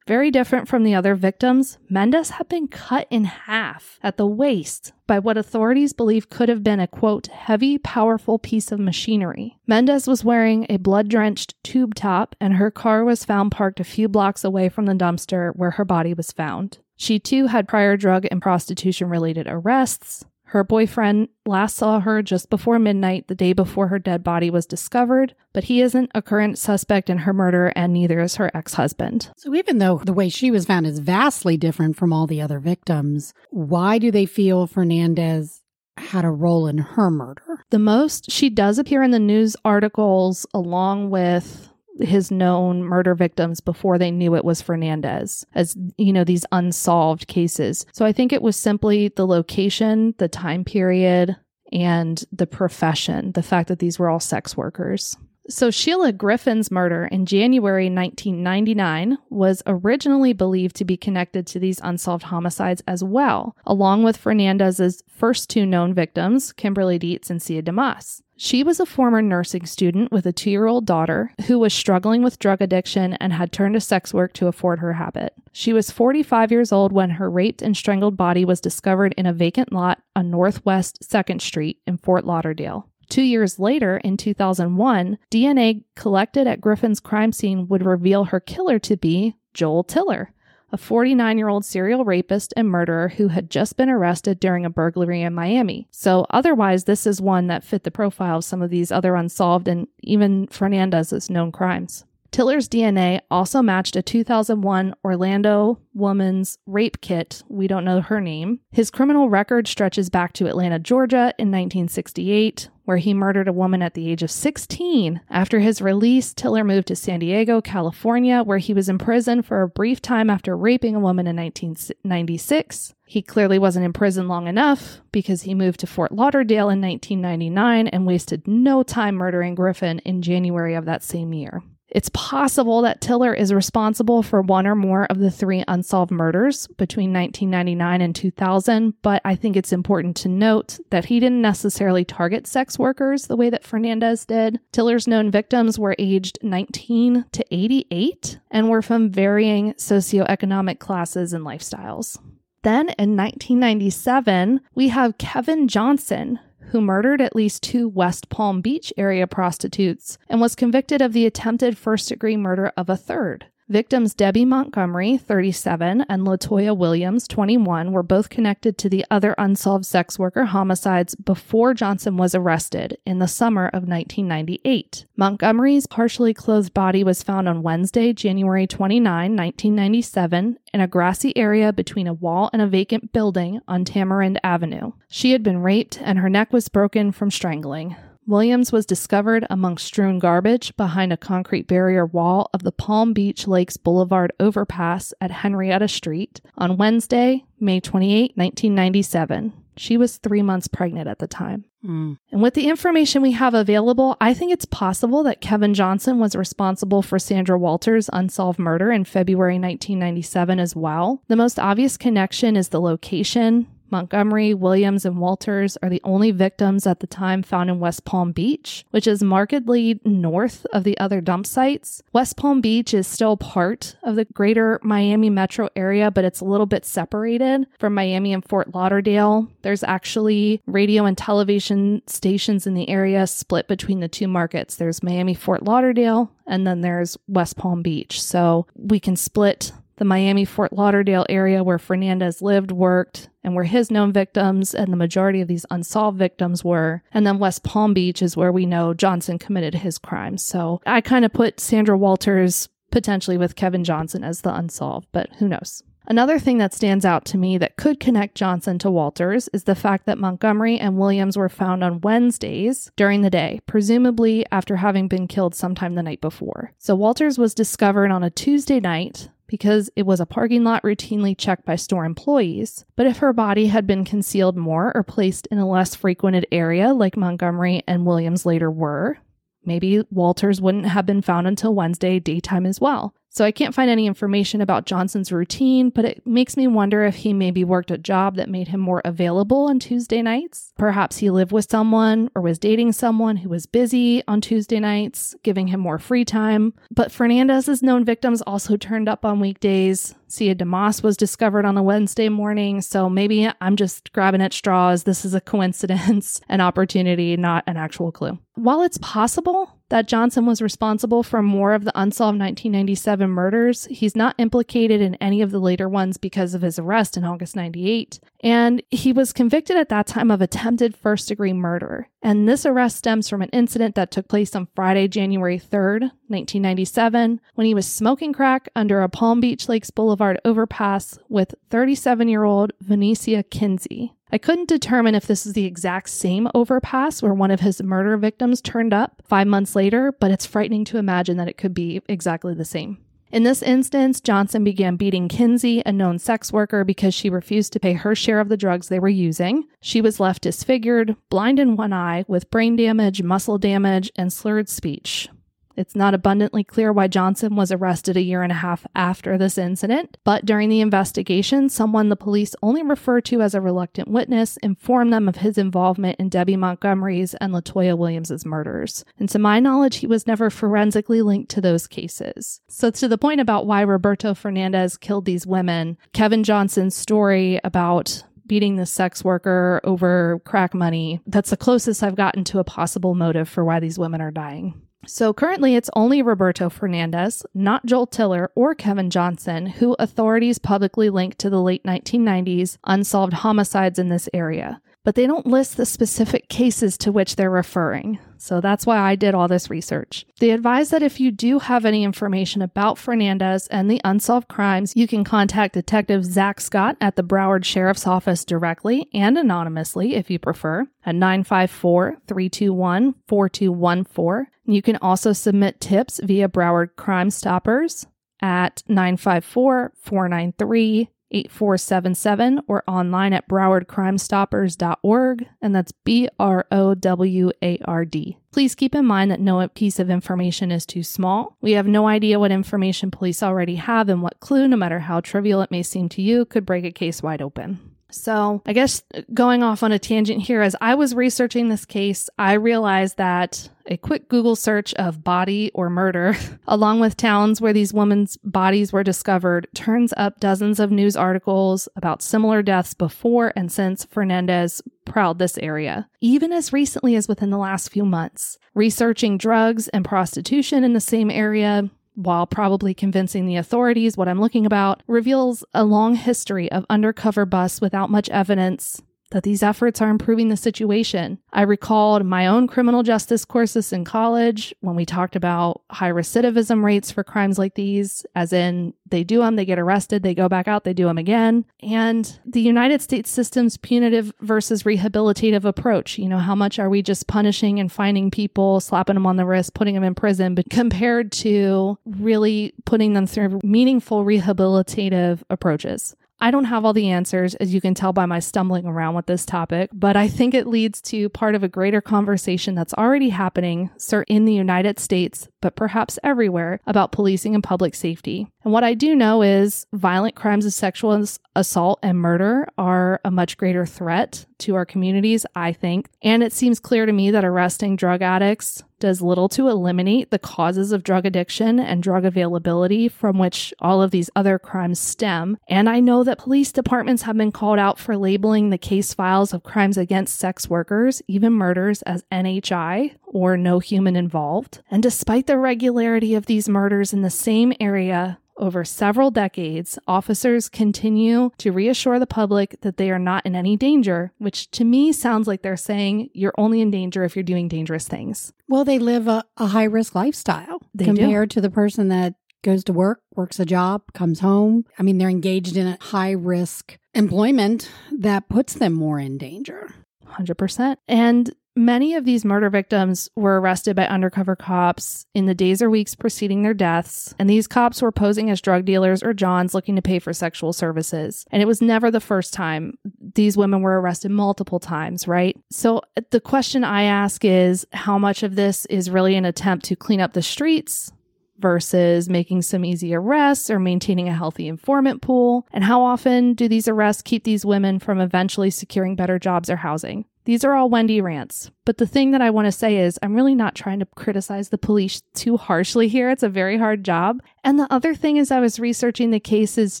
Very 0.06 0.30
different 0.30 0.68
from 0.68 0.84
the 0.84 0.94
other 0.94 1.16
victims, 1.16 1.78
Mendez 1.88 2.30
had 2.30 2.48
been 2.48 2.68
cut 2.68 3.08
in 3.10 3.24
half 3.24 3.98
at 4.04 4.16
the 4.16 4.26
waist 4.26 4.92
by 5.08 5.18
what 5.18 5.36
authorities 5.36 5.92
believe 5.92 6.30
could 6.30 6.48
have 6.48 6.62
been 6.62 6.78
a 6.78 6.86
quote, 6.86 7.26
heavy, 7.26 7.76
powerful 7.76 8.38
piece 8.38 8.70
of 8.70 8.78
machinery. 8.78 9.58
Mendez 9.66 10.06
was 10.06 10.24
wearing 10.24 10.64
a 10.68 10.76
blood 10.76 11.08
drenched 11.08 11.60
tube 11.64 11.96
top, 11.96 12.36
and 12.40 12.54
her 12.54 12.70
car 12.70 13.04
was 13.04 13.24
found 13.24 13.50
parked 13.50 13.80
a 13.80 13.84
few 13.84 14.08
blocks 14.08 14.44
away 14.44 14.68
from 14.68 14.86
the 14.86 14.94
dumpster 14.94 15.50
where 15.56 15.72
her 15.72 15.84
body 15.84 16.14
was 16.14 16.30
found. 16.30 16.78
She 16.96 17.18
too 17.18 17.48
had 17.48 17.66
prior 17.66 17.96
drug 17.96 18.26
and 18.30 18.40
prostitution 18.40 19.08
related 19.08 19.46
arrests, 19.48 20.24
her 20.50 20.62
boyfriend 20.62 21.28
last 21.44 21.76
saw 21.76 21.98
her 22.00 22.22
just 22.22 22.50
before 22.50 22.78
midnight, 22.78 23.26
the 23.26 23.34
day 23.34 23.52
before 23.52 23.88
her 23.88 23.98
dead 23.98 24.22
body 24.22 24.48
was 24.48 24.64
discovered, 24.64 25.34
but 25.52 25.64
he 25.64 25.80
isn't 25.80 26.10
a 26.14 26.22
current 26.22 26.56
suspect 26.56 27.10
in 27.10 27.18
her 27.18 27.32
murder, 27.32 27.72
and 27.74 27.92
neither 27.92 28.20
is 28.20 28.36
her 28.36 28.50
ex 28.54 28.74
husband. 28.74 29.30
So, 29.36 29.54
even 29.54 29.78
though 29.78 29.98
the 30.04 30.12
way 30.12 30.28
she 30.28 30.52
was 30.52 30.64
found 30.64 30.86
is 30.86 31.00
vastly 31.00 31.56
different 31.56 31.96
from 31.96 32.12
all 32.12 32.28
the 32.28 32.40
other 32.40 32.60
victims, 32.60 33.34
why 33.50 33.98
do 33.98 34.12
they 34.12 34.24
feel 34.24 34.68
Fernandez 34.68 35.62
had 35.96 36.24
a 36.24 36.30
role 36.30 36.68
in 36.68 36.78
her 36.78 37.10
murder? 37.10 37.64
The 37.70 37.80
most, 37.80 38.30
she 38.30 38.48
does 38.48 38.78
appear 38.78 39.02
in 39.02 39.10
the 39.10 39.18
news 39.18 39.56
articles 39.64 40.46
along 40.54 41.10
with 41.10 41.72
his 42.00 42.30
known 42.30 42.82
murder 42.82 43.14
victims 43.14 43.60
before 43.60 43.98
they 43.98 44.10
knew 44.10 44.34
it 44.34 44.44
was 44.44 44.62
Fernandez, 44.62 45.44
as 45.54 45.76
you 45.96 46.12
know, 46.12 46.24
these 46.24 46.46
unsolved 46.52 47.26
cases. 47.26 47.86
So 47.92 48.04
I 48.04 48.12
think 48.12 48.32
it 48.32 48.42
was 48.42 48.56
simply 48.56 49.08
the 49.08 49.26
location, 49.26 50.14
the 50.18 50.28
time 50.28 50.64
period, 50.64 51.36
and 51.72 52.22
the 52.32 52.46
profession, 52.46 53.32
the 53.32 53.42
fact 53.42 53.68
that 53.68 53.78
these 53.78 53.98
were 53.98 54.08
all 54.08 54.20
sex 54.20 54.56
workers. 54.56 55.16
So, 55.48 55.70
Sheila 55.70 56.12
Griffin's 56.12 56.72
murder 56.72 57.04
in 57.04 57.24
January 57.24 57.84
1999 57.84 59.16
was 59.30 59.62
originally 59.64 60.32
believed 60.32 60.74
to 60.76 60.84
be 60.84 60.96
connected 60.96 61.46
to 61.46 61.60
these 61.60 61.80
unsolved 61.84 62.24
homicides 62.24 62.82
as 62.88 63.04
well, 63.04 63.54
along 63.64 64.02
with 64.02 64.16
Fernandez's 64.16 65.04
first 65.08 65.48
two 65.48 65.64
known 65.64 65.94
victims, 65.94 66.52
Kimberly 66.52 66.98
Dietz 66.98 67.30
and 67.30 67.40
Sia 67.40 67.62
DeMoss. 67.62 68.22
She 68.38 68.62
was 68.62 68.80
a 68.80 68.86
former 68.86 69.22
nursing 69.22 69.64
student 69.64 70.12
with 70.12 70.26
a 70.26 70.32
two 70.32 70.50
year 70.50 70.66
old 70.66 70.84
daughter 70.84 71.32
who 71.46 71.58
was 71.58 71.72
struggling 71.72 72.22
with 72.22 72.38
drug 72.38 72.60
addiction 72.60 73.14
and 73.14 73.32
had 73.32 73.50
turned 73.50 73.74
to 73.74 73.80
sex 73.80 74.12
work 74.12 74.34
to 74.34 74.46
afford 74.46 74.80
her 74.80 74.92
habit. 74.92 75.32
She 75.52 75.72
was 75.72 75.90
45 75.90 76.52
years 76.52 76.70
old 76.70 76.92
when 76.92 77.10
her 77.10 77.30
raped 77.30 77.62
and 77.62 77.74
strangled 77.74 78.16
body 78.16 78.44
was 78.44 78.60
discovered 78.60 79.14
in 79.16 79.24
a 79.24 79.32
vacant 79.32 79.72
lot 79.72 80.02
on 80.14 80.30
Northwest 80.30 80.98
2nd 81.02 81.40
Street 81.40 81.78
in 81.86 81.96
Fort 81.96 82.26
Lauderdale. 82.26 82.90
Two 83.08 83.22
years 83.22 83.58
later, 83.58 83.96
in 83.98 84.16
2001, 84.16 85.16
DNA 85.30 85.84
collected 85.94 86.46
at 86.46 86.60
Griffin's 86.60 87.00
crime 87.00 87.32
scene 87.32 87.68
would 87.68 87.86
reveal 87.86 88.24
her 88.24 88.40
killer 88.40 88.78
to 88.80 88.96
be 88.96 89.36
Joel 89.54 89.84
Tiller, 89.84 90.32
a 90.72 90.76
49 90.76 91.38
year 91.38 91.48
old 91.48 91.64
serial 91.64 92.04
rapist 92.04 92.52
and 92.56 92.68
murderer 92.68 93.08
who 93.08 93.28
had 93.28 93.50
just 93.50 93.76
been 93.76 93.88
arrested 93.88 94.40
during 94.40 94.64
a 94.64 94.70
burglary 94.70 95.22
in 95.22 95.34
Miami. 95.34 95.86
So, 95.90 96.26
otherwise, 96.30 96.84
this 96.84 97.06
is 97.06 97.20
one 97.20 97.46
that 97.46 97.64
fit 97.64 97.84
the 97.84 97.90
profile 97.90 98.38
of 98.38 98.44
some 98.44 98.62
of 98.62 98.70
these 98.70 98.90
other 98.90 99.14
unsolved 99.14 99.68
and 99.68 99.86
even 100.02 100.46
Fernandez's 100.48 101.30
known 101.30 101.52
crimes. 101.52 102.04
Tiller's 102.36 102.68
DNA 102.68 103.20
also 103.30 103.62
matched 103.62 103.96
a 103.96 104.02
2001 104.02 104.94
Orlando 105.02 105.80
woman's 105.94 106.58
rape 106.66 107.00
kit. 107.00 107.42
We 107.48 107.66
don't 107.66 107.86
know 107.86 108.02
her 108.02 108.20
name. 108.20 108.60
His 108.70 108.90
criminal 108.90 109.30
record 109.30 109.66
stretches 109.66 110.10
back 110.10 110.34
to 110.34 110.46
Atlanta, 110.46 110.78
Georgia 110.78 111.32
in 111.38 111.48
1968, 111.50 112.68
where 112.84 112.98
he 112.98 113.14
murdered 113.14 113.48
a 113.48 113.54
woman 113.54 113.80
at 113.80 113.94
the 113.94 114.10
age 114.10 114.22
of 114.22 114.30
16. 114.30 115.22
After 115.30 115.60
his 115.60 115.80
release, 115.80 116.34
Tiller 116.34 116.62
moved 116.62 116.88
to 116.88 116.94
San 116.94 117.20
Diego, 117.20 117.62
California, 117.62 118.42
where 118.42 118.58
he 118.58 118.74
was 118.74 118.90
in 118.90 118.98
prison 118.98 119.40
for 119.40 119.62
a 119.62 119.68
brief 119.68 120.02
time 120.02 120.28
after 120.28 120.54
raping 120.54 120.94
a 120.94 121.00
woman 121.00 121.26
in 121.26 121.36
1996. 121.36 122.92
He 123.06 123.22
clearly 123.22 123.58
wasn't 123.58 123.86
in 123.86 123.94
prison 123.94 124.28
long 124.28 124.46
enough 124.46 125.00
because 125.10 125.40
he 125.40 125.54
moved 125.54 125.80
to 125.80 125.86
Fort 125.86 126.12
Lauderdale 126.12 126.68
in 126.68 126.82
1999 126.82 127.86
and 127.86 128.06
wasted 128.06 128.46
no 128.46 128.82
time 128.82 129.14
murdering 129.14 129.54
Griffin 129.54 130.00
in 130.00 130.20
January 130.20 130.74
of 130.74 130.84
that 130.84 131.02
same 131.02 131.32
year. 131.32 131.62
It's 131.88 132.10
possible 132.12 132.82
that 132.82 133.00
Tiller 133.00 133.32
is 133.32 133.54
responsible 133.54 134.22
for 134.22 134.42
one 134.42 134.66
or 134.66 134.74
more 134.74 135.04
of 135.06 135.18
the 135.18 135.30
three 135.30 135.62
unsolved 135.68 136.10
murders 136.10 136.66
between 136.66 137.12
1999 137.12 138.00
and 138.00 138.14
2000, 138.14 138.94
but 139.02 139.22
I 139.24 139.36
think 139.36 139.56
it's 139.56 139.72
important 139.72 140.16
to 140.18 140.28
note 140.28 140.80
that 140.90 141.06
he 141.06 141.20
didn't 141.20 141.42
necessarily 141.42 142.04
target 142.04 142.46
sex 142.46 142.78
workers 142.78 143.28
the 143.28 143.36
way 143.36 143.50
that 143.50 143.64
Fernandez 143.64 144.24
did. 144.24 144.58
Tiller's 144.72 145.06
known 145.06 145.30
victims 145.30 145.78
were 145.78 145.94
aged 145.98 146.38
19 146.42 147.24
to 147.30 147.44
88 147.52 148.40
and 148.50 148.68
were 148.68 148.82
from 148.82 149.10
varying 149.10 149.72
socioeconomic 149.74 150.80
classes 150.80 151.32
and 151.32 151.44
lifestyles. 151.44 152.18
Then 152.62 152.88
in 152.98 153.16
1997, 153.16 154.60
we 154.74 154.88
have 154.88 155.18
Kevin 155.18 155.68
Johnson, 155.68 156.40
who 156.66 156.80
murdered 156.80 157.20
at 157.20 157.36
least 157.36 157.62
two 157.62 157.88
West 157.88 158.28
Palm 158.28 158.60
Beach 158.60 158.92
area 158.96 159.26
prostitutes 159.26 160.18
and 160.28 160.40
was 160.40 160.54
convicted 160.54 161.00
of 161.00 161.12
the 161.12 161.26
attempted 161.26 161.76
first 161.76 162.08
degree 162.08 162.36
murder 162.36 162.72
of 162.76 162.88
a 162.88 162.96
third. 162.96 163.46
Victims 163.68 164.14
Debbie 164.14 164.44
Montgomery, 164.44 165.16
37, 165.16 166.06
and 166.08 166.22
Latoya 166.24 166.76
Williams, 166.76 167.26
21, 167.26 167.90
were 167.90 168.04
both 168.04 168.28
connected 168.28 168.78
to 168.78 168.88
the 168.88 169.04
other 169.10 169.34
unsolved 169.38 169.84
sex 169.84 170.20
worker 170.20 170.44
homicides 170.44 171.16
before 171.16 171.74
Johnson 171.74 172.16
was 172.16 172.32
arrested 172.32 172.96
in 173.04 173.18
the 173.18 173.26
summer 173.26 173.66
of 173.66 173.88
1998. 173.88 175.06
Montgomery's 175.16 175.88
partially 175.88 176.32
clothed 176.32 176.72
body 176.74 177.02
was 177.02 177.24
found 177.24 177.48
on 177.48 177.64
Wednesday, 177.64 178.12
January 178.12 178.68
29, 178.68 179.02
1997, 179.04 180.58
in 180.72 180.80
a 180.80 180.86
grassy 180.86 181.36
area 181.36 181.72
between 181.72 182.06
a 182.06 182.14
wall 182.14 182.48
and 182.52 182.62
a 182.62 182.68
vacant 182.68 183.12
building 183.12 183.60
on 183.66 183.84
Tamarind 183.84 184.38
Avenue. 184.44 184.92
She 185.08 185.32
had 185.32 185.42
been 185.42 185.58
raped 185.58 186.00
and 186.00 186.20
her 186.20 186.30
neck 186.30 186.52
was 186.52 186.68
broken 186.68 187.10
from 187.10 187.32
strangling. 187.32 187.96
Williams 188.26 188.72
was 188.72 188.86
discovered 188.86 189.46
among 189.48 189.78
strewn 189.78 190.18
garbage 190.18 190.76
behind 190.76 191.12
a 191.12 191.16
concrete 191.16 191.68
barrier 191.68 192.04
wall 192.04 192.50
of 192.52 192.64
the 192.64 192.72
Palm 192.72 193.12
Beach 193.12 193.46
Lakes 193.46 193.76
Boulevard 193.76 194.32
overpass 194.40 195.14
at 195.20 195.30
Henrietta 195.30 195.88
Street 195.88 196.40
on 196.58 196.76
Wednesday, 196.76 197.44
May 197.60 197.80
28, 197.80 198.36
1997. 198.36 199.52
She 199.76 199.96
was 199.96 200.16
three 200.16 200.42
months 200.42 200.68
pregnant 200.68 201.06
at 201.06 201.18
the 201.18 201.26
time. 201.26 201.66
Mm. 201.84 202.18
And 202.32 202.42
with 202.42 202.54
the 202.54 202.68
information 202.68 203.22
we 203.22 203.32
have 203.32 203.54
available, 203.54 204.16
I 204.20 204.34
think 204.34 204.52
it's 204.52 204.64
possible 204.64 205.22
that 205.24 205.40
Kevin 205.40 205.74
Johnson 205.74 206.18
was 206.18 206.34
responsible 206.34 207.02
for 207.02 207.18
Sandra 207.18 207.58
Walters' 207.58 208.10
unsolved 208.12 208.58
murder 208.58 208.90
in 208.90 209.04
February 209.04 209.54
1997 209.54 210.58
as 210.58 210.74
well. 210.74 211.22
The 211.28 211.36
most 211.36 211.58
obvious 211.58 211.96
connection 211.96 212.56
is 212.56 212.70
the 212.70 212.80
location. 212.80 213.68
Montgomery, 213.90 214.54
Williams, 214.54 215.04
and 215.04 215.18
Walters 215.18 215.76
are 215.82 215.88
the 215.88 216.00
only 216.04 216.30
victims 216.30 216.86
at 216.86 217.00
the 217.00 217.06
time 217.06 217.42
found 217.42 217.70
in 217.70 217.80
West 217.80 218.04
Palm 218.04 218.32
Beach, 218.32 218.84
which 218.90 219.06
is 219.06 219.22
markedly 219.22 220.00
north 220.04 220.66
of 220.72 220.84
the 220.84 220.98
other 220.98 221.20
dump 221.20 221.46
sites. 221.46 222.02
West 222.12 222.36
Palm 222.36 222.60
Beach 222.60 222.92
is 222.94 223.06
still 223.06 223.36
part 223.36 223.96
of 224.02 224.16
the 224.16 224.24
greater 224.24 224.80
Miami 224.82 225.30
metro 225.30 225.68
area, 225.76 226.10
but 226.10 226.24
it's 226.24 226.40
a 226.40 226.44
little 226.44 226.66
bit 226.66 226.84
separated 226.84 227.66
from 227.78 227.94
Miami 227.94 228.32
and 228.32 228.44
Fort 228.44 228.74
Lauderdale. 228.74 229.48
There's 229.62 229.82
actually 229.84 230.62
radio 230.66 231.04
and 231.04 231.16
television 231.16 232.02
stations 232.06 232.66
in 232.66 232.74
the 232.74 232.88
area 232.88 233.26
split 233.26 233.68
between 233.68 234.00
the 234.00 234.08
two 234.08 234.28
markets. 234.28 234.76
There's 234.76 235.02
Miami, 235.02 235.34
Fort 235.34 235.62
Lauderdale, 235.62 236.30
and 236.46 236.66
then 236.66 236.80
there's 236.80 237.16
West 237.28 237.56
Palm 237.56 237.82
Beach. 237.82 238.22
So 238.22 238.66
we 238.74 239.00
can 239.00 239.16
split 239.16 239.72
the 239.96 240.04
Miami 240.04 240.44
Fort 240.44 240.72
Lauderdale 240.72 241.26
area 241.28 241.64
where 241.64 241.78
Fernandez 241.78 242.42
lived, 242.42 242.70
worked, 242.70 243.30
and 243.46 243.54
where 243.54 243.64
his 243.64 243.90
known 243.90 244.12
victims 244.12 244.74
and 244.74 244.92
the 244.92 244.96
majority 244.96 245.40
of 245.40 245.46
these 245.46 245.64
unsolved 245.70 246.18
victims 246.18 246.64
were. 246.64 247.02
And 247.12 247.24
then 247.24 247.38
West 247.38 247.62
Palm 247.62 247.94
Beach 247.94 248.20
is 248.20 248.36
where 248.36 248.52
we 248.52 248.66
know 248.66 248.92
Johnson 248.92 249.38
committed 249.38 249.76
his 249.76 249.96
crimes. 249.98 250.44
So 250.44 250.82
I 250.84 251.00
kind 251.00 251.24
of 251.24 251.32
put 251.32 251.60
Sandra 251.60 251.96
Walters 251.96 252.68
potentially 252.90 253.38
with 253.38 253.56
Kevin 253.56 253.84
Johnson 253.84 254.24
as 254.24 254.40
the 254.40 254.54
unsolved, 254.54 255.06
but 255.12 255.30
who 255.38 255.48
knows? 255.48 255.82
Another 256.08 256.38
thing 256.38 256.58
that 256.58 256.72
stands 256.72 257.04
out 257.04 257.24
to 257.26 257.38
me 257.38 257.58
that 257.58 257.76
could 257.76 257.98
connect 257.98 258.36
Johnson 258.36 258.78
to 258.78 258.90
Walters 258.90 259.48
is 259.52 259.64
the 259.64 259.74
fact 259.74 260.06
that 260.06 260.18
Montgomery 260.18 260.78
and 260.78 260.96
Williams 260.96 261.36
were 261.36 261.48
found 261.48 261.82
on 261.82 262.00
Wednesdays 262.00 262.90
during 262.96 263.22
the 263.22 263.30
day, 263.30 263.60
presumably 263.66 264.46
after 264.52 264.76
having 264.76 265.08
been 265.08 265.26
killed 265.26 265.54
sometime 265.54 265.94
the 265.94 266.04
night 266.04 266.20
before. 266.20 266.72
So 266.78 266.94
Walters 266.94 267.38
was 267.38 267.54
discovered 267.54 268.12
on 268.12 268.22
a 268.22 268.30
Tuesday 268.30 268.78
night 268.78 269.30
because 269.46 269.90
it 269.96 270.06
was 270.06 270.20
a 270.20 270.26
parking 270.26 270.64
lot 270.64 270.82
routinely 270.82 271.36
checked 271.36 271.64
by 271.64 271.76
store 271.76 272.04
employees. 272.04 272.84
But 272.96 273.06
if 273.06 273.18
her 273.18 273.32
body 273.32 273.66
had 273.66 273.86
been 273.86 274.04
concealed 274.04 274.56
more 274.56 274.92
or 274.94 275.02
placed 275.02 275.46
in 275.48 275.58
a 275.58 275.68
less 275.68 275.94
frequented 275.94 276.46
area 276.50 276.92
like 276.92 277.16
Montgomery 277.16 277.82
and 277.86 278.06
Williams 278.06 278.46
later 278.46 278.70
were, 278.70 279.18
maybe 279.64 280.04
Walters 280.10 280.60
wouldn't 280.60 280.86
have 280.86 281.06
been 281.06 281.22
found 281.22 281.46
until 281.46 281.74
Wednesday 281.74 282.18
daytime 282.18 282.66
as 282.66 282.80
well. 282.80 283.14
So 283.36 283.44
I 283.44 283.52
can't 283.52 283.74
find 283.74 283.90
any 283.90 284.06
information 284.06 284.62
about 284.62 284.86
Johnson's 284.86 285.30
routine, 285.30 285.90
but 285.90 286.06
it 286.06 286.26
makes 286.26 286.56
me 286.56 286.66
wonder 286.66 287.04
if 287.04 287.16
he 287.16 287.34
maybe 287.34 287.64
worked 287.64 287.90
a 287.90 287.98
job 287.98 288.36
that 288.36 288.48
made 288.48 288.68
him 288.68 288.80
more 288.80 289.02
available 289.04 289.66
on 289.66 289.78
Tuesday 289.78 290.22
nights. 290.22 290.72
Perhaps 290.78 291.18
he 291.18 291.28
lived 291.28 291.52
with 291.52 291.70
someone 291.70 292.30
or 292.34 292.40
was 292.40 292.58
dating 292.58 292.92
someone 292.92 293.36
who 293.36 293.50
was 293.50 293.66
busy 293.66 294.22
on 294.26 294.40
Tuesday 294.40 294.80
nights, 294.80 295.34
giving 295.42 295.66
him 295.66 295.80
more 295.80 295.98
free 295.98 296.24
time. 296.24 296.72
But 296.90 297.12
Fernandez's 297.12 297.82
known 297.82 298.06
victims 298.06 298.40
also 298.40 298.78
turned 298.78 299.06
up 299.06 299.22
on 299.22 299.38
weekdays. 299.38 300.14
Sia 300.28 300.54
DeMoss 300.54 301.02
was 301.02 301.18
discovered 301.18 301.66
on 301.66 301.76
a 301.76 301.82
Wednesday 301.82 302.30
morning, 302.30 302.80
so 302.80 303.10
maybe 303.10 303.50
I'm 303.60 303.76
just 303.76 304.14
grabbing 304.14 304.40
at 304.40 304.54
straws. 304.54 305.02
This 305.02 305.26
is 305.26 305.34
a 305.34 305.42
coincidence, 305.42 306.40
an 306.48 306.62
opportunity, 306.62 307.36
not 307.36 307.64
an 307.66 307.76
actual 307.76 308.12
clue. 308.12 308.38
While 308.56 308.82
it's 308.82 308.98
possible 308.98 309.76
that 309.88 310.08
Johnson 310.08 310.46
was 310.46 310.60
responsible 310.60 311.22
for 311.22 311.42
more 311.42 311.72
of 311.72 311.84
the 311.84 311.92
unsolved 311.94 312.38
1997 312.38 313.30
murders. 313.30 313.84
He's 313.86 314.16
not 314.16 314.34
implicated 314.38 315.00
in 315.00 315.14
any 315.16 315.42
of 315.42 315.50
the 315.50 315.60
later 315.60 315.88
ones 315.88 316.16
because 316.16 316.54
of 316.54 316.62
his 316.62 316.78
arrest 316.78 317.16
in 317.16 317.24
August 317.24 317.54
98. 317.54 318.18
And 318.40 318.82
he 318.90 319.12
was 319.12 319.32
convicted 319.32 319.76
at 319.76 319.88
that 319.90 320.06
time 320.06 320.30
of 320.30 320.40
attempted 320.40 320.96
first 320.96 321.28
degree 321.28 321.52
murder. 321.52 322.08
And 322.20 322.48
this 322.48 322.66
arrest 322.66 322.96
stems 322.96 323.28
from 323.28 323.42
an 323.42 323.50
incident 323.50 323.94
that 323.94 324.10
took 324.10 324.28
place 324.28 324.56
on 324.56 324.68
Friday, 324.74 325.06
January 325.06 325.58
3rd, 325.58 326.10
1997, 326.28 327.40
when 327.54 327.66
he 327.66 327.74
was 327.74 327.86
smoking 327.86 328.32
crack 328.32 328.68
under 328.74 329.02
a 329.02 329.08
Palm 329.08 329.40
Beach 329.40 329.68
Lakes 329.68 329.90
Boulevard 329.90 330.40
overpass 330.44 331.18
with 331.28 331.54
37 331.70 332.28
year 332.28 332.42
old 332.42 332.72
Venetia 332.80 333.44
Kinsey. 333.44 334.15
I 334.32 334.38
couldn't 334.38 334.68
determine 334.68 335.14
if 335.14 335.26
this 335.26 335.46
is 335.46 335.52
the 335.52 335.66
exact 335.66 336.08
same 336.08 336.48
overpass 336.54 337.22
where 337.22 337.34
one 337.34 337.52
of 337.52 337.60
his 337.60 337.82
murder 337.82 338.16
victims 338.16 338.60
turned 338.60 338.92
up 338.92 339.22
five 339.24 339.46
months 339.46 339.76
later, 339.76 340.12
but 340.18 340.30
it's 340.30 340.46
frightening 340.46 340.84
to 340.86 340.98
imagine 340.98 341.36
that 341.36 341.48
it 341.48 341.56
could 341.56 341.74
be 341.74 342.02
exactly 342.08 342.52
the 342.52 342.64
same. 342.64 342.98
In 343.32 343.42
this 343.42 343.62
instance, 343.62 344.20
Johnson 344.20 344.62
began 344.62 344.96
beating 344.96 345.28
Kinsey, 345.28 345.82
a 345.84 345.92
known 345.92 346.18
sex 346.18 346.52
worker, 346.52 346.84
because 346.84 347.12
she 347.12 347.28
refused 347.28 347.72
to 347.72 347.80
pay 347.80 347.92
her 347.92 348.14
share 348.14 348.40
of 348.40 348.48
the 348.48 348.56
drugs 348.56 348.88
they 348.88 349.00
were 349.00 349.08
using. 349.08 349.64
She 349.80 350.00
was 350.00 350.20
left 350.20 350.42
disfigured, 350.42 351.16
blind 351.28 351.58
in 351.58 351.76
one 351.76 351.92
eye, 351.92 352.24
with 352.28 352.50
brain 352.50 352.76
damage, 352.76 353.22
muscle 353.22 353.58
damage, 353.58 354.12
and 354.16 354.32
slurred 354.32 354.68
speech. 354.68 355.28
It's 355.76 355.94
not 355.94 356.14
abundantly 356.14 356.64
clear 356.64 356.92
why 356.92 357.06
Johnson 357.06 357.54
was 357.54 357.70
arrested 357.70 358.16
a 358.16 358.22
year 358.22 358.42
and 358.42 358.50
a 358.50 358.56
half 358.56 358.86
after 358.94 359.36
this 359.36 359.58
incident, 359.58 360.16
but 360.24 360.46
during 360.46 360.68
the 360.68 360.80
investigation, 360.80 361.68
someone 361.68 362.08
the 362.08 362.16
police 362.16 362.54
only 362.62 362.82
refer 362.82 363.20
to 363.22 363.42
as 363.42 363.54
a 363.54 363.60
reluctant 363.60 364.08
witness 364.08 364.56
informed 364.58 365.12
them 365.12 365.28
of 365.28 365.36
his 365.36 365.58
involvement 365.58 366.18
in 366.18 366.28
Debbie 366.28 366.56
Montgomery's 366.56 367.34
and 367.34 367.52
Latoya 367.52 367.96
Williams's 367.96 368.46
murders. 368.46 369.04
And 369.18 369.28
to 369.28 369.38
my 369.38 369.60
knowledge, 369.60 369.96
he 369.96 370.06
was 370.06 370.26
never 370.26 370.48
forensically 370.48 371.20
linked 371.20 371.50
to 371.52 371.60
those 371.60 371.86
cases. 371.86 372.60
So 372.68 372.90
to 372.90 373.08
the 373.08 373.18
point 373.18 373.40
about 373.40 373.66
why 373.66 373.82
Roberto 373.82 374.34
Fernandez 374.34 374.96
killed 374.96 375.26
these 375.26 375.46
women, 375.46 375.98
Kevin 376.12 376.42
Johnson's 376.42 376.96
story 376.96 377.60
about 377.64 378.24
beating 378.46 378.76
the 378.76 378.86
sex 378.86 379.24
worker 379.24 379.80
over 379.84 380.40
crack 380.44 380.72
money, 380.72 381.20
that's 381.26 381.50
the 381.50 381.56
closest 381.56 382.02
I've 382.02 382.14
gotten 382.14 382.44
to 382.44 382.60
a 382.60 382.64
possible 382.64 383.14
motive 383.14 383.48
for 383.48 383.64
why 383.64 383.80
these 383.80 383.98
women 383.98 384.20
are 384.20 384.30
dying. 384.30 384.85
So 385.06 385.32
currently, 385.32 385.76
it's 385.76 385.90
only 385.94 386.20
Roberto 386.20 386.68
Fernandez, 386.68 387.46
not 387.54 387.86
Joel 387.86 388.06
Tiller 388.06 388.50
or 388.54 388.74
Kevin 388.74 389.08
Johnson, 389.08 389.66
who 389.66 389.94
authorities 389.98 390.58
publicly 390.58 391.10
link 391.10 391.36
to 391.38 391.48
the 391.48 391.62
late 391.62 391.84
1990s 391.84 392.78
unsolved 392.84 393.32
homicides 393.32 393.98
in 393.98 394.08
this 394.08 394.28
area. 394.34 394.80
But 395.06 395.14
they 395.14 395.28
don't 395.28 395.46
list 395.46 395.76
the 395.76 395.86
specific 395.86 396.48
cases 396.48 396.98
to 396.98 397.12
which 397.12 397.36
they're 397.36 397.48
referring. 397.48 398.18
So 398.38 398.60
that's 398.60 398.84
why 398.84 398.98
I 398.98 399.14
did 399.14 399.36
all 399.36 399.46
this 399.46 399.70
research. 399.70 400.26
They 400.40 400.50
advise 400.50 400.90
that 400.90 401.04
if 401.04 401.20
you 401.20 401.30
do 401.30 401.60
have 401.60 401.84
any 401.84 402.02
information 402.02 402.60
about 402.60 402.98
Fernandez 402.98 403.68
and 403.68 403.88
the 403.88 404.00
unsolved 404.02 404.48
crimes, 404.48 404.96
you 404.96 405.06
can 405.06 405.22
contact 405.22 405.74
Detective 405.74 406.24
Zach 406.24 406.60
Scott 406.60 406.96
at 407.00 407.14
the 407.14 407.22
Broward 407.22 407.64
Sheriff's 407.64 408.04
Office 408.04 408.44
directly 408.44 409.08
and 409.14 409.38
anonymously 409.38 410.16
if 410.16 410.28
you 410.28 410.40
prefer 410.40 410.88
at 411.04 411.14
954 411.14 412.16
321 412.26 413.14
4214. 413.28 414.46
You 414.64 414.82
can 414.82 414.96
also 414.96 415.32
submit 415.32 415.80
tips 415.80 416.18
via 416.20 416.48
Broward 416.48 416.96
Crime 416.96 417.30
Stoppers 417.30 418.08
at 418.42 418.82
954 418.88 419.92
493 420.02 421.10
8477 421.30 422.60
or 422.68 422.84
online 422.86 423.32
at 423.32 423.48
browardcrimestoppers.org, 423.48 425.46
and 425.60 425.74
that's 425.74 425.92
B 425.92 426.28
R 426.38 426.66
O 426.70 426.94
W 426.94 427.50
A 427.62 427.78
R 427.84 428.04
D. 428.04 428.38
Please 428.52 428.74
keep 428.74 428.94
in 428.94 429.04
mind 429.04 429.30
that 429.30 429.40
no 429.40 429.66
piece 429.68 429.98
of 429.98 430.10
information 430.10 430.70
is 430.70 430.86
too 430.86 431.02
small. 431.02 431.56
We 431.60 431.72
have 431.72 431.86
no 431.86 432.06
idea 432.08 432.38
what 432.38 432.52
information 432.52 433.10
police 433.10 433.42
already 433.42 433.76
have 433.76 434.08
and 434.08 434.22
what 434.22 434.40
clue, 434.40 434.68
no 434.68 434.76
matter 434.76 435.00
how 435.00 435.20
trivial 435.20 435.62
it 435.62 435.70
may 435.70 435.82
seem 435.82 436.08
to 436.10 436.22
you, 436.22 436.44
could 436.44 436.64
break 436.64 436.84
a 436.84 436.92
case 436.92 437.22
wide 437.22 437.42
open. 437.42 437.95
So, 438.10 438.62
I 438.64 438.72
guess 438.72 439.02
uh, 439.14 439.22
going 439.34 439.62
off 439.62 439.82
on 439.82 439.92
a 439.92 439.98
tangent 439.98 440.42
here, 440.42 440.62
as 440.62 440.76
I 440.80 440.94
was 440.94 441.14
researching 441.14 441.68
this 441.68 441.84
case, 441.84 442.28
I 442.38 442.54
realized 442.54 443.16
that 443.16 443.68
a 443.86 443.96
quick 443.96 444.28
Google 444.28 444.56
search 444.56 444.94
of 444.94 445.24
body 445.24 445.70
or 445.74 445.90
murder, 445.90 446.36
along 446.68 447.00
with 447.00 447.16
towns 447.16 447.60
where 447.60 447.72
these 447.72 447.92
women's 447.92 448.36
bodies 448.38 448.92
were 448.92 449.02
discovered, 449.02 449.68
turns 449.74 450.12
up 450.16 450.40
dozens 450.40 450.80
of 450.80 450.90
news 450.90 451.16
articles 451.16 451.88
about 451.96 452.22
similar 452.22 452.62
deaths 452.62 452.94
before 452.94 453.52
and 453.56 453.70
since 453.70 454.04
Fernandez 454.04 454.82
prowled 455.04 455.38
this 455.38 455.58
area, 455.58 456.08
even 456.20 456.52
as 456.52 456.72
recently 456.72 457.16
as 457.16 457.28
within 457.28 457.50
the 457.50 457.58
last 457.58 457.90
few 457.90 458.04
months. 458.04 458.58
Researching 458.74 459.38
drugs 459.38 459.88
and 459.88 460.04
prostitution 460.04 460.84
in 460.84 460.92
the 460.92 461.00
same 461.00 461.30
area, 461.30 461.88
while 462.16 462.46
probably 462.46 462.92
convincing 462.92 463.46
the 463.46 463.56
authorities 463.56 464.16
what 464.16 464.28
I'm 464.28 464.40
looking 464.40 464.66
about, 464.66 465.02
reveals 465.06 465.64
a 465.72 465.84
long 465.84 466.16
history 466.16 466.70
of 466.72 466.84
undercover 466.90 467.46
busts 467.46 467.80
without 467.80 468.10
much 468.10 468.28
evidence 468.30 469.00
that 469.30 469.42
these 469.42 469.62
efforts 469.62 470.00
are 470.00 470.10
improving 470.10 470.48
the 470.48 470.56
situation. 470.56 471.38
I 471.52 471.62
recalled 471.62 472.24
my 472.24 472.46
own 472.46 472.66
criminal 472.66 473.02
justice 473.02 473.44
courses 473.44 473.92
in 473.92 474.04
college 474.04 474.74
when 474.80 474.96
we 474.96 475.04
talked 475.04 475.36
about 475.36 475.82
high 475.90 476.10
recidivism 476.10 476.84
rates 476.84 477.10
for 477.10 477.24
crimes 477.24 477.58
like 477.58 477.74
these, 477.74 478.24
as 478.34 478.52
in 478.52 478.94
they 479.08 479.24
do 479.24 479.38
them, 479.38 479.56
they 479.56 479.64
get 479.64 479.78
arrested, 479.78 480.22
they 480.22 480.34
go 480.34 480.48
back 480.48 480.68
out, 480.68 480.84
they 480.84 480.92
do 480.92 481.06
them 481.06 481.18
again. 481.18 481.64
And 481.80 482.38
the 482.44 482.60
United 482.60 483.02
States 483.02 483.30
system's 483.30 483.76
punitive 483.76 484.32
versus 484.40 484.84
rehabilitative 484.84 485.64
approach. 485.64 486.18
You 486.18 486.28
know, 486.28 486.38
how 486.38 486.54
much 486.54 486.78
are 486.78 486.88
we 486.88 487.02
just 487.02 487.26
punishing 487.26 487.78
and 487.80 487.90
finding 487.90 488.30
people, 488.30 488.80
slapping 488.80 489.14
them 489.14 489.26
on 489.26 489.36
the 489.36 489.46
wrist, 489.46 489.74
putting 489.74 489.94
them 489.94 490.04
in 490.04 490.14
prison, 490.14 490.54
but 490.54 490.70
compared 490.70 491.32
to 491.32 491.98
really 492.04 492.74
putting 492.84 493.12
them 493.14 493.26
through 493.26 493.60
meaningful 493.62 494.24
rehabilitative 494.24 495.42
approaches. 495.50 496.16
I 496.38 496.50
don't 496.50 496.64
have 496.64 496.84
all 496.84 496.92
the 496.92 497.08
answers, 497.08 497.54
as 497.54 497.72
you 497.72 497.80
can 497.80 497.94
tell 497.94 498.12
by 498.12 498.26
my 498.26 498.40
stumbling 498.40 498.84
around 498.84 499.14
with 499.14 499.24
this 499.24 499.46
topic, 499.46 499.88
but 499.92 500.16
I 500.16 500.28
think 500.28 500.52
it 500.52 500.66
leads 500.66 501.00
to 501.02 501.30
part 501.30 501.54
of 501.54 501.62
a 501.62 501.68
greater 501.68 502.02
conversation 502.02 502.74
that's 502.74 502.92
already 502.94 503.30
happening, 503.30 503.90
sir, 503.96 504.22
in 504.28 504.44
the 504.44 504.52
United 504.52 504.98
States, 504.98 505.48
but 505.66 505.74
perhaps 505.74 506.16
everywhere, 506.22 506.78
about 506.86 507.10
policing 507.10 507.52
and 507.52 507.64
public 507.64 507.92
safety. 507.92 508.46
And 508.62 508.72
what 508.72 508.84
I 508.84 508.94
do 508.94 509.16
know 509.16 509.42
is 509.42 509.84
violent 509.92 510.36
crimes 510.36 510.64
of 510.64 510.72
sexual 510.72 511.26
assault 511.56 511.98
and 512.04 512.18
murder 512.18 512.68
are 512.78 513.20
a 513.24 513.32
much 513.32 513.56
greater 513.56 513.84
threat 513.84 514.46
to 514.58 514.76
our 514.76 514.86
communities, 514.86 515.44
I 515.56 515.72
think. 515.72 516.08
And 516.22 516.44
it 516.44 516.52
seems 516.52 516.78
clear 516.78 517.04
to 517.04 517.12
me 517.12 517.32
that 517.32 517.44
arresting 517.44 517.96
drug 517.96 518.22
addicts 518.22 518.84
does 518.98 519.20
little 519.20 519.48
to 519.50 519.68
eliminate 519.68 520.30
the 520.30 520.38
causes 520.38 520.92
of 520.92 521.02
drug 521.02 521.26
addiction 521.26 521.78
and 521.78 522.02
drug 522.02 522.24
availability 522.24 523.08
from 523.08 523.38
which 523.38 523.74
all 523.80 524.00
of 524.00 524.10
these 524.10 524.30
other 524.34 524.58
crimes 524.58 524.98
stem. 524.98 525.58
And 525.68 525.88
I 525.88 526.00
know 526.00 526.24
that 526.24 526.38
police 526.38 526.72
departments 526.72 527.22
have 527.22 527.36
been 527.36 527.52
called 527.52 527.78
out 527.78 527.98
for 527.98 528.16
labeling 528.16 528.70
the 528.70 528.78
case 528.78 529.12
files 529.12 529.52
of 529.52 529.64
crimes 529.64 529.98
against 529.98 530.38
sex 530.38 530.70
workers, 530.70 531.20
even 531.28 531.52
murders, 531.52 532.02
as 532.02 532.24
NHI 532.32 533.16
or 533.36 533.58
no 533.58 533.80
human 533.80 534.16
involved. 534.16 534.80
And 534.90 535.02
despite 535.02 535.46
the 535.46 535.58
regularity 535.58 536.34
of 536.34 536.46
these 536.46 536.70
murders 536.70 537.12
in 537.12 537.20
the 537.20 537.28
same 537.28 537.74
area, 537.78 538.38
over 538.56 538.82
several 538.82 539.30
decades, 539.30 539.98
officers 540.08 540.70
continue 540.70 541.50
to 541.58 541.70
reassure 541.70 542.18
the 542.18 542.26
public 542.26 542.80
that 542.80 542.96
they 542.96 543.10
are 543.10 543.18
not 543.18 543.44
in 543.44 543.54
any 543.54 543.76
danger, 543.76 544.32
which 544.38 544.70
to 544.70 544.84
me 544.84 545.12
sounds 545.12 545.46
like 545.46 545.60
they're 545.60 545.76
saying 545.76 546.30
you're 546.32 546.54
only 546.56 546.80
in 546.80 546.90
danger 546.90 547.24
if 547.24 547.36
you're 547.36 547.42
doing 547.42 547.68
dangerous 547.68 548.08
things. 548.08 548.54
Well, 548.68 548.86
they 548.86 548.98
live 548.98 549.28
a, 549.28 549.44
a 549.58 549.66
high 549.66 549.84
risk 549.84 550.14
lifestyle 550.14 550.80
They 550.94 551.04
compared 551.04 551.50
to 551.50 551.60
the 551.60 551.68
person 551.68 552.08
that 552.08 552.36
goes 552.62 552.84
to 552.84 552.94
work, 552.94 553.20
works 553.34 553.60
a 553.60 553.66
job, 553.66 554.14
comes 554.14 554.40
home. 554.40 554.86
I 554.98 555.02
mean, 555.02 555.18
they're 555.18 555.28
engaged 555.28 555.76
in 555.76 555.86
a 555.86 555.98
high 556.00 556.32
risk 556.32 556.96
employment 557.12 557.90
that 558.18 558.48
puts 558.48 558.72
them 558.72 558.94
more 558.94 559.20
in 559.20 559.36
danger. 559.36 559.90
100%. 560.26 560.96
And 561.06 561.54
many 561.76 562.14
of 562.14 562.24
these 562.24 562.44
murder 562.44 562.70
victims 562.70 563.28
were 563.36 563.60
arrested 563.60 563.94
by 563.94 564.06
undercover 564.06 564.56
cops 564.56 565.26
in 565.34 565.46
the 565.46 565.54
days 565.54 565.82
or 565.82 565.90
weeks 565.90 566.14
preceding 566.14 566.62
their 566.62 566.74
deaths. 566.74 567.34
And 567.38 567.48
these 567.48 567.66
cops 567.66 568.02
were 568.02 568.12
posing 568.12 568.50
as 568.50 568.60
drug 568.60 568.84
dealers 568.84 569.22
or 569.22 569.34
Johns 569.34 569.74
looking 569.74 569.96
to 569.96 570.02
pay 570.02 570.18
for 570.18 570.32
sexual 570.32 570.72
services. 570.72 571.44
And 571.50 571.62
it 571.62 571.66
was 571.66 571.82
never 571.82 572.10
the 572.10 572.20
first 572.20 572.52
time. 572.52 572.98
These 573.34 573.56
women 573.56 573.82
were 573.82 574.00
arrested 574.00 574.30
multiple 574.30 574.80
times, 574.80 575.28
right? 575.28 575.56
So 575.70 576.02
the 576.30 576.40
question 576.40 576.82
I 576.82 577.02
ask 577.02 577.44
is 577.44 577.86
how 577.92 578.18
much 578.18 578.42
of 578.42 578.56
this 578.56 578.86
is 578.86 579.10
really 579.10 579.36
an 579.36 579.44
attempt 579.44 579.84
to 579.86 579.96
clean 579.96 580.20
up 580.20 580.32
the 580.32 580.42
streets? 580.42 581.12
Versus 581.58 582.28
making 582.28 582.60
some 582.60 582.84
easy 582.84 583.14
arrests 583.14 583.70
or 583.70 583.78
maintaining 583.78 584.28
a 584.28 584.34
healthy 584.34 584.68
informant 584.68 585.22
pool? 585.22 585.66
And 585.72 585.82
how 585.82 586.02
often 586.02 586.52
do 586.52 586.68
these 586.68 586.86
arrests 586.86 587.22
keep 587.22 587.44
these 587.44 587.64
women 587.64 587.98
from 587.98 588.20
eventually 588.20 588.68
securing 588.68 589.16
better 589.16 589.38
jobs 589.38 589.70
or 589.70 589.76
housing? 589.76 590.26
These 590.46 590.64
are 590.64 590.74
all 590.74 590.88
Wendy 590.88 591.20
rants. 591.20 591.72
But 591.84 591.98
the 591.98 592.06
thing 592.06 592.30
that 592.30 592.40
I 592.40 592.50
want 592.50 592.66
to 592.66 592.72
say 592.72 592.98
is, 592.98 593.18
I'm 593.20 593.34
really 593.34 593.54
not 593.54 593.74
trying 593.74 593.98
to 593.98 594.06
criticize 594.14 594.68
the 594.68 594.78
police 594.78 595.20
too 595.34 595.56
harshly 595.56 596.06
here. 596.06 596.30
It's 596.30 596.44
a 596.44 596.48
very 596.48 596.78
hard 596.78 597.04
job. 597.04 597.42
And 597.64 597.80
the 597.80 597.92
other 597.92 598.14
thing 598.14 598.36
is, 598.36 598.52
I 598.52 598.60
was 598.60 598.78
researching 598.78 599.32
the 599.32 599.40
cases, 599.40 600.00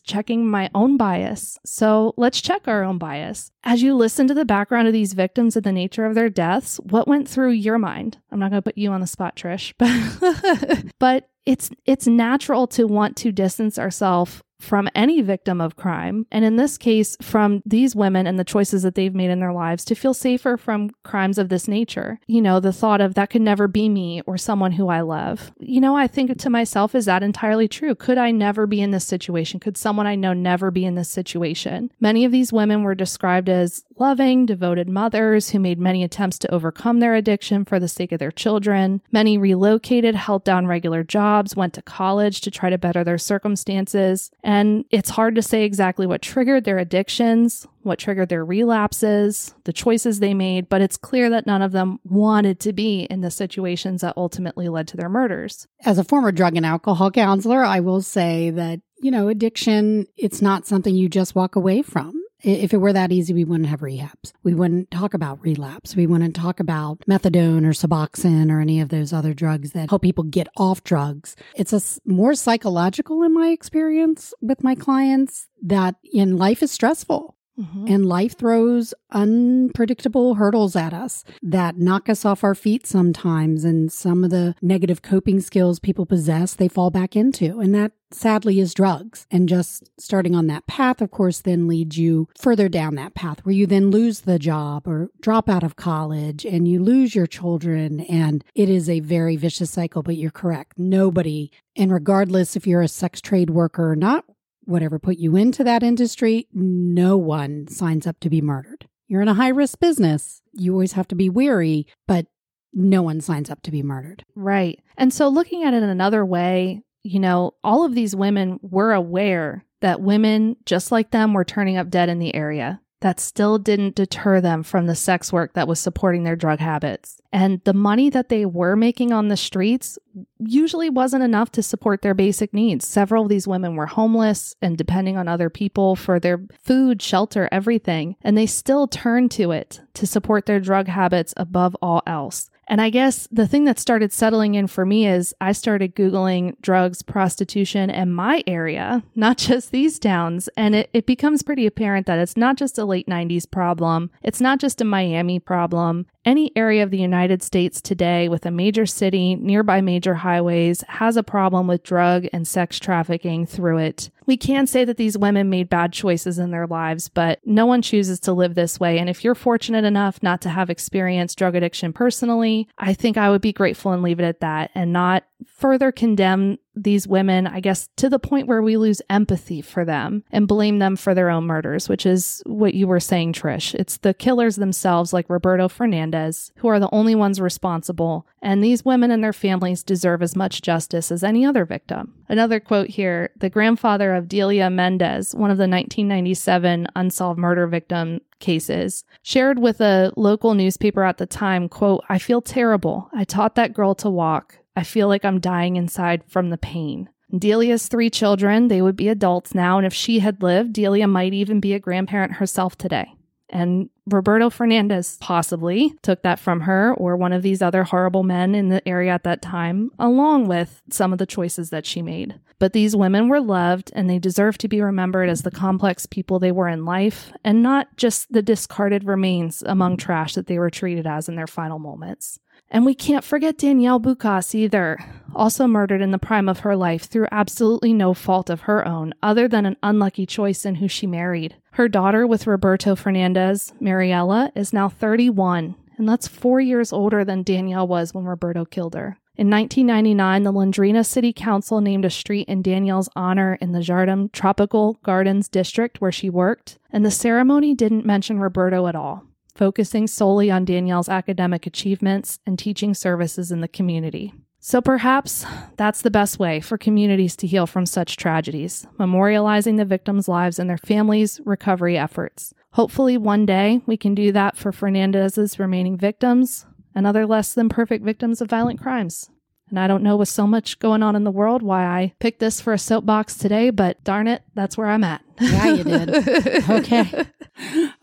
checking 0.00 0.48
my 0.48 0.70
own 0.72 0.96
bias. 0.96 1.58
So 1.66 2.14
let's 2.16 2.40
check 2.40 2.68
our 2.68 2.84
own 2.84 2.96
bias. 2.96 3.50
As 3.64 3.82
you 3.82 3.94
listen 3.96 4.28
to 4.28 4.34
the 4.34 4.44
background 4.44 4.86
of 4.86 4.92
these 4.92 5.14
victims 5.14 5.56
and 5.56 5.64
the 5.64 5.72
nature 5.72 6.06
of 6.06 6.14
their 6.14 6.30
deaths, 6.30 6.78
what 6.84 7.08
went 7.08 7.28
through 7.28 7.50
your 7.50 7.78
mind? 7.78 8.18
I'm 8.30 8.38
not 8.38 8.50
going 8.50 8.62
to 8.62 8.66
put 8.66 8.78
you 8.78 8.92
on 8.92 9.00
the 9.00 9.08
spot, 9.08 9.34
Trish, 9.34 9.74
but, 9.78 10.92
but 11.00 11.28
it's 11.44 11.70
it's 11.84 12.06
natural 12.06 12.66
to 12.66 12.86
want 12.86 13.16
to 13.16 13.32
distance 13.32 13.78
ourselves 13.78 14.42
from 14.66 14.88
any 14.94 15.22
victim 15.22 15.60
of 15.60 15.76
crime, 15.76 16.26
and 16.32 16.44
in 16.44 16.56
this 16.56 16.76
case, 16.76 17.16
from 17.22 17.62
these 17.64 17.94
women 17.94 18.26
and 18.26 18.38
the 18.38 18.44
choices 18.44 18.82
that 18.82 18.96
they've 18.96 19.14
made 19.14 19.30
in 19.30 19.38
their 19.38 19.52
lives 19.52 19.84
to 19.84 19.94
feel 19.94 20.12
safer 20.12 20.56
from 20.56 20.90
crimes 21.04 21.38
of 21.38 21.48
this 21.48 21.68
nature. 21.68 22.18
You 22.26 22.42
know, 22.42 22.58
the 22.58 22.72
thought 22.72 23.00
of 23.00 23.14
that 23.14 23.30
could 23.30 23.42
never 23.42 23.68
be 23.68 23.88
me 23.88 24.22
or 24.26 24.36
someone 24.36 24.72
who 24.72 24.88
I 24.88 25.02
love. 25.02 25.52
You 25.60 25.80
know, 25.80 25.96
I 25.96 26.08
think 26.08 26.36
to 26.36 26.50
myself, 26.50 26.94
is 26.94 27.04
that 27.04 27.22
entirely 27.22 27.68
true? 27.68 27.94
Could 27.94 28.18
I 28.18 28.32
never 28.32 28.66
be 28.66 28.80
in 28.80 28.90
this 28.90 29.06
situation? 29.06 29.60
Could 29.60 29.76
someone 29.76 30.06
I 30.06 30.16
know 30.16 30.32
never 30.32 30.70
be 30.72 30.84
in 30.84 30.96
this 30.96 31.08
situation? 31.08 31.92
Many 32.00 32.24
of 32.24 32.32
these 32.32 32.52
women 32.52 32.82
were 32.82 32.96
described 32.96 33.48
as 33.48 33.84
loving, 33.98 34.46
devoted 34.46 34.88
mothers 34.88 35.50
who 35.50 35.60
made 35.60 35.78
many 35.78 36.02
attempts 36.02 36.38
to 36.40 36.52
overcome 36.52 36.98
their 36.98 37.14
addiction 37.14 37.64
for 37.64 37.78
the 37.78 37.88
sake 37.88 38.10
of 38.10 38.18
their 38.18 38.32
children. 38.32 39.00
Many 39.12 39.38
relocated, 39.38 40.16
held 40.16 40.42
down 40.42 40.66
regular 40.66 41.04
jobs, 41.04 41.54
went 41.54 41.74
to 41.74 41.82
college 41.82 42.40
to 42.40 42.50
try 42.50 42.68
to 42.68 42.78
better 42.78 43.04
their 43.04 43.18
circumstances. 43.18 44.30
And 44.42 44.55
it's 44.90 45.10
hard 45.10 45.34
to 45.36 45.42
say 45.42 45.64
exactly 45.64 46.06
what 46.06 46.22
triggered 46.22 46.64
their 46.64 46.78
addictions, 46.78 47.66
what 47.82 47.98
triggered 47.98 48.28
their 48.28 48.44
relapses, 48.44 49.54
the 49.64 49.72
choices 49.72 50.18
they 50.18 50.34
made, 50.34 50.68
but 50.68 50.80
it's 50.80 50.96
clear 50.96 51.30
that 51.30 51.46
none 51.46 51.62
of 51.62 51.72
them 51.72 51.98
wanted 52.04 52.60
to 52.60 52.72
be 52.72 53.02
in 53.04 53.20
the 53.20 53.30
situations 53.30 54.02
that 54.02 54.14
ultimately 54.16 54.68
led 54.68 54.88
to 54.88 54.96
their 54.96 55.08
murders. 55.08 55.66
As 55.84 55.98
a 55.98 56.04
former 56.04 56.32
drug 56.32 56.56
and 56.56 56.66
alcohol 56.66 57.10
counselor, 57.10 57.64
I 57.64 57.80
will 57.80 58.02
say 58.02 58.50
that, 58.50 58.80
you 59.00 59.10
know, 59.10 59.28
addiction, 59.28 60.06
it's 60.16 60.42
not 60.42 60.66
something 60.66 60.94
you 60.94 61.08
just 61.08 61.34
walk 61.34 61.56
away 61.56 61.82
from. 61.82 62.22
If 62.46 62.72
it 62.72 62.76
were 62.76 62.92
that 62.92 63.10
easy, 63.10 63.34
we 63.34 63.44
wouldn't 63.44 63.68
have 63.68 63.80
rehabs. 63.80 64.32
We 64.44 64.54
wouldn't 64.54 64.92
talk 64.92 65.14
about 65.14 65.42
relapse. 65.42 65.96
We 65.96 66.06
wouldn't 66.06 66.36
talk 66.36 66.60
about 66.60 67.00
methadone 67.00 67.64
or 67.64 67.70
Suboxone 67.70 68.52
or 68.52 68.60
any 68.60 68.80
of 68.80 68.88
those 68.88 69.12
other 69.12 69.34
drugs 69.34 69.72
that 69.72 69.90
help 69.90 70.02
people 70.02 70.22
get 70.22 70.46
off 70.56 70.84
drugs. 70.84 71.34
It's 71.56 71.72
a 71.72 71.82
more 72.08 72.36
psychological 72.36 73.24
in 73.24 73.34
my 73.34 73.48
experience 73.48 74.32
with 74.40 74.62
my 74.62 74.76
clients 74.76 75.48
that 75.62 75.96
in 76.04 76.36
life 76.36 76.62
is 76.62 76.70
stressful. 76.70 77.35
Mm-hmm. 77.58 77.86
And 77.88 78.06
life 78.06 78.36
throws 78.36 78.92
unpredictable 79.10 80.34
hurdles 80.34 80.76
at 80.76 80.92
us 80.92 81.24
that 81.42 81.78
knock 81.78 82.08
us 82.08 82.24
off 82.24 82.44
our 82.44 82.54
feet 82.54 82.86
sometimes. 82.86 83.64
And 83.64 83.90
some 83.90 84.24
of 84.24 84.30
the 84.30 84.54
negative 84.60 85.02
coping 85.02 85.40
skills 85.40 85.78
people 85.78 86.06
possess, 86.06 86.54
they 86.54 86.68
fall 86.68 86.90
back 86.90 87.16
into. 87.16 87.60
And 87.60 87.74
that 87.74 87.92
sadly 88.10 88.60
is 88.60 88.74
drugs. 88.74 89.26
And 89.30 89.48
just 89.48 89.90
starting 89.98 90.34
on 90.34 90.46
that 90.48 90.66
path, 90.66 91.00
of 91.00 91.10
course, 91.10 91.40
then 91.40 91.66
leads 91.66 91.98
you 91.98 92.28
further 92.38 92.68
down 92.68 92.94
that 92.96 93.14
path 93.14 93.44
where 93.44 93.54
you 93.54 93.66
then 93.66 93.90
lose 93.90 94.20
the 94.20 94.38
job 94.38 94.86
or 94.86 95.10
drop 95.20 95.48
out 95.48 95.64
of 95.64 95.76
college 95.76 96.44
and 96.44 96.68
you 96.68 96.82
lose 96.82 97.14
your 97.14 97.26
children. 97.26 98.00
And 98.00 98.44
it 98.54 98.68
is 98.68 98.88
a 98.88 99.00
very 99.00 99.36
vicious 99.36 99.70
cycle, 99.70 100.02
but 100.02 100.16
you're 100.16 100.30
correct. 100.30 100.78
Nobody, 100.78 101.50
and 101.74 101.92
regardless 101.92 102.54
if 102.54 102.66
you're 102.66 102.82
a 102.82 102.88
sex 102.88 103.20
trade 103.20 103.50
worker 103.50 103.90
or 103.90 103.96
not, 103.96 104.24
whatever 104.66 104.98
put 104.98 105.16
you 105.16 105.36
into 105.36 105.64
that 105.64 105.82
industry, 105.82 106.46
no 106.52 107.16
one 107.16 107.66
signs 107.68 108.06
up 108.06 108.20
to 108.20 108.30
be 108.30 108.40
murdered. 108.40 108.86
You're 109.08 109.22
in 109.22 109.28
a 109.28 109.34
high 109.34 109.48
risk 109.48 109.78
business. 109.78 110.42
You 110.52 110.72
always 110.72 110.92
have 110.92 111.08
to 111.08 111.14
be 111.14 111.30
weary, 111.30 111.86
but 112.06 112.26
no 112.72 113.02
one 113.02 113.20
signs 113.20 113.48
up 113.48 113.62
to 113.62 113.70
be 113.70 113.82
murdered. 113.82 114.24
Right. 114.34 114.80
And 114.98 115.12
so 115.12 115.28
looking 115.28 115.62
at 115.62 115.72
it 115.72 115.82
in 115.82 115.88
another 115.88 116.24
way, 116.24 116.82
you 117.02 117.20
know, 117.20 117.52
all 117.64 117.84
of 117.84 117.94
these 117.94 118.14
women 118.14 118.58
were 118.62 118.92
aware 118.92 119.64
that 119.80 120.00
women 120.00 120.56
just 120.66 120.90
like 120.90 121.10
them 121.10 121.32
were 121.32 121.44
turning 121.44 121.76
up 121.76 121.88
dead 121.88 122.08
in 122.08 122.18
the 122.18 122.34
area 122.34 122.80
that 123.00 123.20
still 123.20 123.58
didn't 123.58 123.94
deter 123.94 124.40
them 124.40 124.62
from 124.62 124.86
the 124.86 124.94
sex 124.94 125.32
work 125.32 125.52
that 125.52 125.68
was 125.68 125.78
supporting 125.78 126.24
their 126.24 126.36
drug 126.36 126.58
habits. 126.58 127.20
And 127.32 127.60
the 127.64 127.74
money 127.74 128.08
that 128.10 128.30
they 128.30 128.46
were 128.46 128.76
making 128.76 129.12
on 129.12 129.28
the 129.28 129.36
streets 129.36 129.98
usually 130.38 130.88
wasn't 130.88 131.22
enough 131.22 131.52
to 131.52 131.62
support 131.62 132.00
their 132.00 132.14
basic 132.14 132.54
needs. 132.54 132.86
Several 132.86 133.24
of 133.24 133.28
these 133.28 133.46
women 133.46 133.76
were 133.76 133.86
homeless 133.86 134.56
and 134.62 134.78
depending 134.78 135.18
on 135.18 135.28
other 135.28 135.50
people 135.50 135.94
for 135.94 136.18
their 136.18 136.40
food, 136.64 137.02
shelter, 137.02 137.48
everything. 137.52 138.16
And 138.22 138.36
they 138.36 138.46
still 138.46 138.88
turned 138.88 139.30
to 139.32 139.50
it 139.50 139.82
to 139.94 140.06
support 140.06 140.46
their 140.46 140.60
drug 140.60 140.88
habits 140.88 141.34
above 141.36 141.76
all 141.82 142.02
else. 142.06 142.50
And 142.68 142.80
I 142.80 142.90
guess 142.90 143.28
the 143.30 143.46
thing 143.46 143.64
that 143.64 143.78
started 143.78 144.12
settling 144.12 144.54
in 144.54 144.66
for 144.66 144.84
me 144.84 145.06
is 145.06 145.34
I 145.40 145.52
started 145.52 145.94
Googling 145.94 146.60
drugs, 146.60 147.02
prostitution 147.02 147.90
in 147.90 148.12
my 148.12 148.42
area, 148.46 149.04
not 149.14 149.38
just 149.46 149.70
these 149.70 149.98
towns. 149.98 150.48
And 150.56 150.74
it, 150.74 150.90
it 150.92 151.06
becomes 151.06 151.42
pretty 151.42 151.66
apparent 151.66 152.06
that 152.06 152.18
it's 152.18 152.36
not 152.36 152.56
just 152.56 152.78
a 152.78 152.84
late 152.84 153.06
90s 153.06 153.50
problem, 153.50 154.10
it's 154.22 154.40
not 154.40 154.58
just 154.58 154.80
a 154.80 154.84
Miami 154.84 155.38
problem. 155.38 156.06
Any 156.24 156.50
area 156.56 156.82
of 156.82 156.90
the 156.90 156.98
United 156.98 157.40
States 157.40 157.80
today 157.80 158.28
with 158.28 158.44
a 158.46 158.50
major 158.50 158.84
city, 158.84 159.36
nearby 159.36 159.80
major 159.80 160.14
highways, 160.14 160.82
has 160.88 161.16
a 161.16 161.22
problem 161.22 161.68
with 161.68 161.84
drug 161.84 162.26
and 162.32 162.48
sex 162.48 162.80
trafficking 162.80 163.46
through 163.46 163.78
it. 163.78 164.10
We 164.26 164.36
can 164.36 164.66
say 164.66 164.84
that 164.84 164.96
these 164.96 165.16
women 165.16 165.48
made 165.48 165.68
bad 165.68 165.92
choices 165.92 166.38
in 166.38 166.50
their 166.50 166.66
lives, 166.66 167.08
but 167.08 167.40
no 167.44 167.64
one 167.64 167.80
chooses 167.80 168.18
to 168.20 168.32
live 168.32 168.54
this 168.54 168.80
way. 168.80 168.98
And 168.98 169.08
if 169.08 169.22
you're 169.22 169.34
fortunate 169.34 169.84
enough 169.84 170.22
not 170.22 170.40
to 170.42 170.48
have 170.48 170.68
experienced 170.68 171.38
drug 171.38 171.54
addiction 171.54 171.92
personally, 171.92 172.68
I 172.78 172.92
think 172.92 173.16
I 173.16 173.30
would 173.30 173.40
be 173.40 173.52
grateful 173.52 173.92
and 173.92 174.02
leave 174.02 174.20
it 174.20 174.24
at 174.24 174.40
that 174.40 174.70
and 174.74 174.92
not 174.92 175.24
further 175.46 175.92
condemn 175.92 176.58
these 176.76 177.08
women, 177.08 177.46
I 177.46 177.60
guess, 177.60 177.88
to 177.96 178.08
the 178.08 178.18
point 178.18 178.46
where 178.46 178.62
we 178.62 178.76
lose 178.76 179.02
empathy 179.08 179.62
for 179.62 179.84
them 179.84 180.22
and 180.30 180.46
blame 180.46 180.78
them 180.78 180.94
for 180.94 181.14
their 181.14 181.30
own 181.30 181.44
murders, 181.44 181.88
which 181.88 182.04
is 182.04 182.42
what 182.46 182.74
you 182.74 182.86
were 182.86 183.00
saying, 183.00 183.32
Trish. 183.32 183.74
It's 183.74 183.96
the 183.96 184.14
killers 184.14 184.56
themselves, 184.56 185.12
like 185.12 185.30
Roberto 185.30 185.68
Fernandez, 185.68 186.52
who 186.56 186.68
are 186.68 186.78
the 186.78 186.92
only 186.92 187.14
ones 187.14 187.40
responsible. 187.40 188.26
And 188.42 188.62
these 188.62 188.84
women 188.84 189.10
and 189.10 189.24
their 189.24 189.32
families 189.32 189.82
deserve 189.82 190.22
as 190.22 190.36
much 190.36 190.62
justice 190.62 191.10
as 191.10 191.24
any 191.24 191.44
other 191.44 191.64
victim. 191.64 192.14
Another 192.28 192.60
quote 192.60 192.88
here 192.88 193.30
the 193.36 193.50
grandfather 193.50 194.14
of 194.14 194.28
Delia 194.28 194.68
Mendez, 194.68 195.34
one 195.34 195.50
of 195.50 195.56
the 195.56 195.62
1997 195.62 196.86
unsolved 196.94 197.38
murder 197.38 197.66
victim 197.66 198.20
cases 198.38 199.04
shared 199.22 199.58
with 199.58 199.80
a 199.80 200.12
local 200.16 200.54
newspaper 200.54 201.04
at 201.04 201.16
the 201.16 201.24
time 201.24 201.70
quote 201.70 202.04
i 202.10 202.18
feel 202.18 202.42
terrible 202.42 203.08
i 203.14 203.24
taught 203.24 203.54
that 203.54 203.72
girl 203.72 203.94
to 203.94 204.10
walk 204.10 204.58
I 204.76 204.82
feel 204.82 205.08
like 205.08 205.24
I'm 205.24 205.40
dying 205.40 205.76
inside 205.76 206.22
from 206.28 206.50
the 206.50 206.58
pain. 206.58 207.08
Delia's 207.36 207.88
three 207.88 208.10
children, 208.10 208.68
they 208.68 208.82
would 208.82 208.96
be 208.96 209.08
adults 209.08 209.54
now, 209.54 209.78
and 209.78 209.86
if 209.86 209.94
she 209.94 210.20
had 210.20 210.42
lived, 210.42 210.74
Delia 210.74 211.08
might 211.08 211.34
even 211.34 211.58
be 211.58 211.74
a 211.74 211.80
grandparent 211.80 212.34
herself 212.34 212.78
today. 212.78 213.12
And 213.48 213.90
Roberto 214.06 214.50
Fernandez 214.50 215.18
possibly 215.20 215.94
took 216.02 216.22
that 216.22 216.38
from 216.38 216.62
her 216.62 216.94
or 216.94 217.16
one 217.16 217.32
of 217.32 217.42
these 217.42 217.62
other 217.62 217.84
horrible 217.84 218.22
men 218.22 218.54
in 218.54 218.68
the 218.68 218.86
area 218.86 219.12
at 219.12 219.24
that 219.24 219.42
time, 219.42 219.90
along 219.98 220.48
with 220.48 220.82
some 220.90 221.12
of 221.12 221.18
the 221.18 221.26
choices 221.26 221.70
that 221.70 221.86
she 221.86 222.02
made. 222.02 222.38
But 222.58 222.72
these 222.72 222.96
women 222.96 223.28
were 223.28 223.40
loved 223.40 223.92
and 223.94 224.08
they 224.08 224.18
deserve 224.18 224.58
to 224.58 224.68
be 224.68 224.80
remembered 224.80 225.28
as 225.28 225.42
the 225.42 225.50
complex 225.50 226.06
people 226.06 226.38
they 226.38 226.52
were 226.52 226.68
in 226.68 226.84
life 226.84 227.32
and 227.44 227.62
not 227.62 227.96
just 227.96 228.32
the 228.32 228.42
discarded 228.42 229.04
remains 229.04 229.62
among 229.62 229.98
trash 229.98 230.34
that 230.34 230.46
they 230.46 230.58
were 230.58 230.70
treated 230.70 231.06
as 231.06 231.28
in 231.28 231.36
their 231.36 231.46
final 231.46 231.78
moments. 231.78 232.38
And 232.70 232.84
we 232.84 232.94
can't 232.94 233.24
forget 233.24 233.58
Danielle 233.58 233.98
Bucas 233.98 234.54
either, 234.54 234.98
also 235.34 235.66
murdered 235.66 236.02
in 236.02 236.10
the 236.10 236.18
prime 236.18 236.48
of 236.48 236.60
her 236.60 236.74
life 236.74 237.04
through 237.04 237.28
absolutely 237.30 237.92
no 237.92 238.12
fault 238.12 238.50
of 238.50 238.62
her 238.62 238.86
own, 238.86 239.14
other 239.22 239.46
than 239.46 239.66
an 239.66 239.76
unlucky 239.82 240.26
choice 240.26 240.64
in 240.64 240.76
who 240.76 240.88
she 240.88 241.06
married. 241.06 241.56
Her 241.72 241.88
daughter 241.88 242.26
with 242.26 242.46
Roberto 242.46 242.96
Fernandez, 242.96 243.72
Mariella, 243.80 244.50
is 244.56 244.72
now 244.72 244.88
31, 244.88 245.76
and 245.96 246.08
that's 246.08 246.26
four 246.26 246.60
years 246.60 246.92
older 246.92 247.24
than 247.24 247.42
Danielle 247.42 247.86
was 247.86 248.12
when 248.12 248.24
Roberto 248.24 248.64
killed 248.64 248.94
her. 248.94 249.18
In 249.36 249.50
1999, 249.50 250.44
the 250.44 250.52
Londrina 250.52 251.04
City 251.04 251.30
Council 251.30 251.82
named 251.82 252.06
a 252.06 252.10
street 252.10 252.48
in 252.48 252.62
Danielle's 252.62 253.10
honor 253.14 253.58
in 253.60 253.72
the 253.72 253.80
Jardim 253.80 254.32
Tropical 254.32 254.94
Gardens 255.02 255.48
district 255.48 256.00
where 256.00 256.12
she 256.12 256.30
worked, 256.30 256.78
and 256.90 257.04
the 257.04 257.10
ceremony 257.10 257.74
didn't 257.74 258.06
mention 258.06 258.40
Roberto 258.40 258.86
at 258.86 258.96
all 258.96 259.25
focusing 259.56 260.06
solely 260.06 260.50
on 260.50 260.64
Danielle's 260.64 261.08
academic 261.08 261.66
achievements 261.66 262.38
and 262.46 262.58
teaching 262.58 262.94
services 262.94 263.50
in 263.50 263.60
the 263.60 263.68
community. 263.68 264.32
So 264.60 264.80
perhaps 264.80 265.46
that's 265.76 266.02
the 266.02 266.10
best 266.10 266.38
way 266.38 266.60
for 266.60 266.76
communities 266.76 267.36
to 267.36 267.46
heal 267.46 267.66
from 267.66 267.86
such 267.86 268.16
tragedies, 268.16 268.86
memorializing 268.98 269.76
the 269.76 269.84
victims' 269.84 270.28
lives 270.28 270.58
and 270.58 270.68
their 270.68 270.76
families' 270.76 271.40
recovery 271.44 271.96
efforts. 271.96 272.52
Hopefully, 272.72 273.16
one 273.16 273.46
day 273.46 273.80
we 273.86 273.96
can 273.96 274.14
do 274.14 274.32
that 274.32 274.56
for 274.56 274.72
Fernandez's 274.72 275.58
remaining 275.58 275.96
victims 275.96 276.66
and 276.94 277.06
other 277.06 277.26
less 277.26 277.54
than 277.54 277.68
perfect 277.68 278.04
victims 278.04 278.40
of 278.40 278.50
violent 278.50 278.80
crimes. 278.80 279.30
And 279.68 279.80
I 279.80 279.88
don't 279.88 280.02
know 280.02 280.16
with 280.16 280.28
so 280.28 280.46
much 280.46 280.78
going 280.78 281.02
on 281.02 281.16
in 281.16 281.24
the 281.24 281.30
world 281.30 281.62
why 281.62 281.84
I 281.84 282.14
picked 282.20 282.38
this 282.38 282.60
for 282.60 282.72
a 282.72 282.78
soapbox 282.78 283.36
today, 283.36 283.70
but 283.70 284.02
darn 284.04 284.28
it, 284.28 284.42
that's 284.54 284.78
where 284.78 284.86
I'm 284.86 285.02
at. 285.02 285.22
Yeah, 285.40 285.68
you 285.74 285.84
did. 285.84 286.10
okay. 286.70 287.26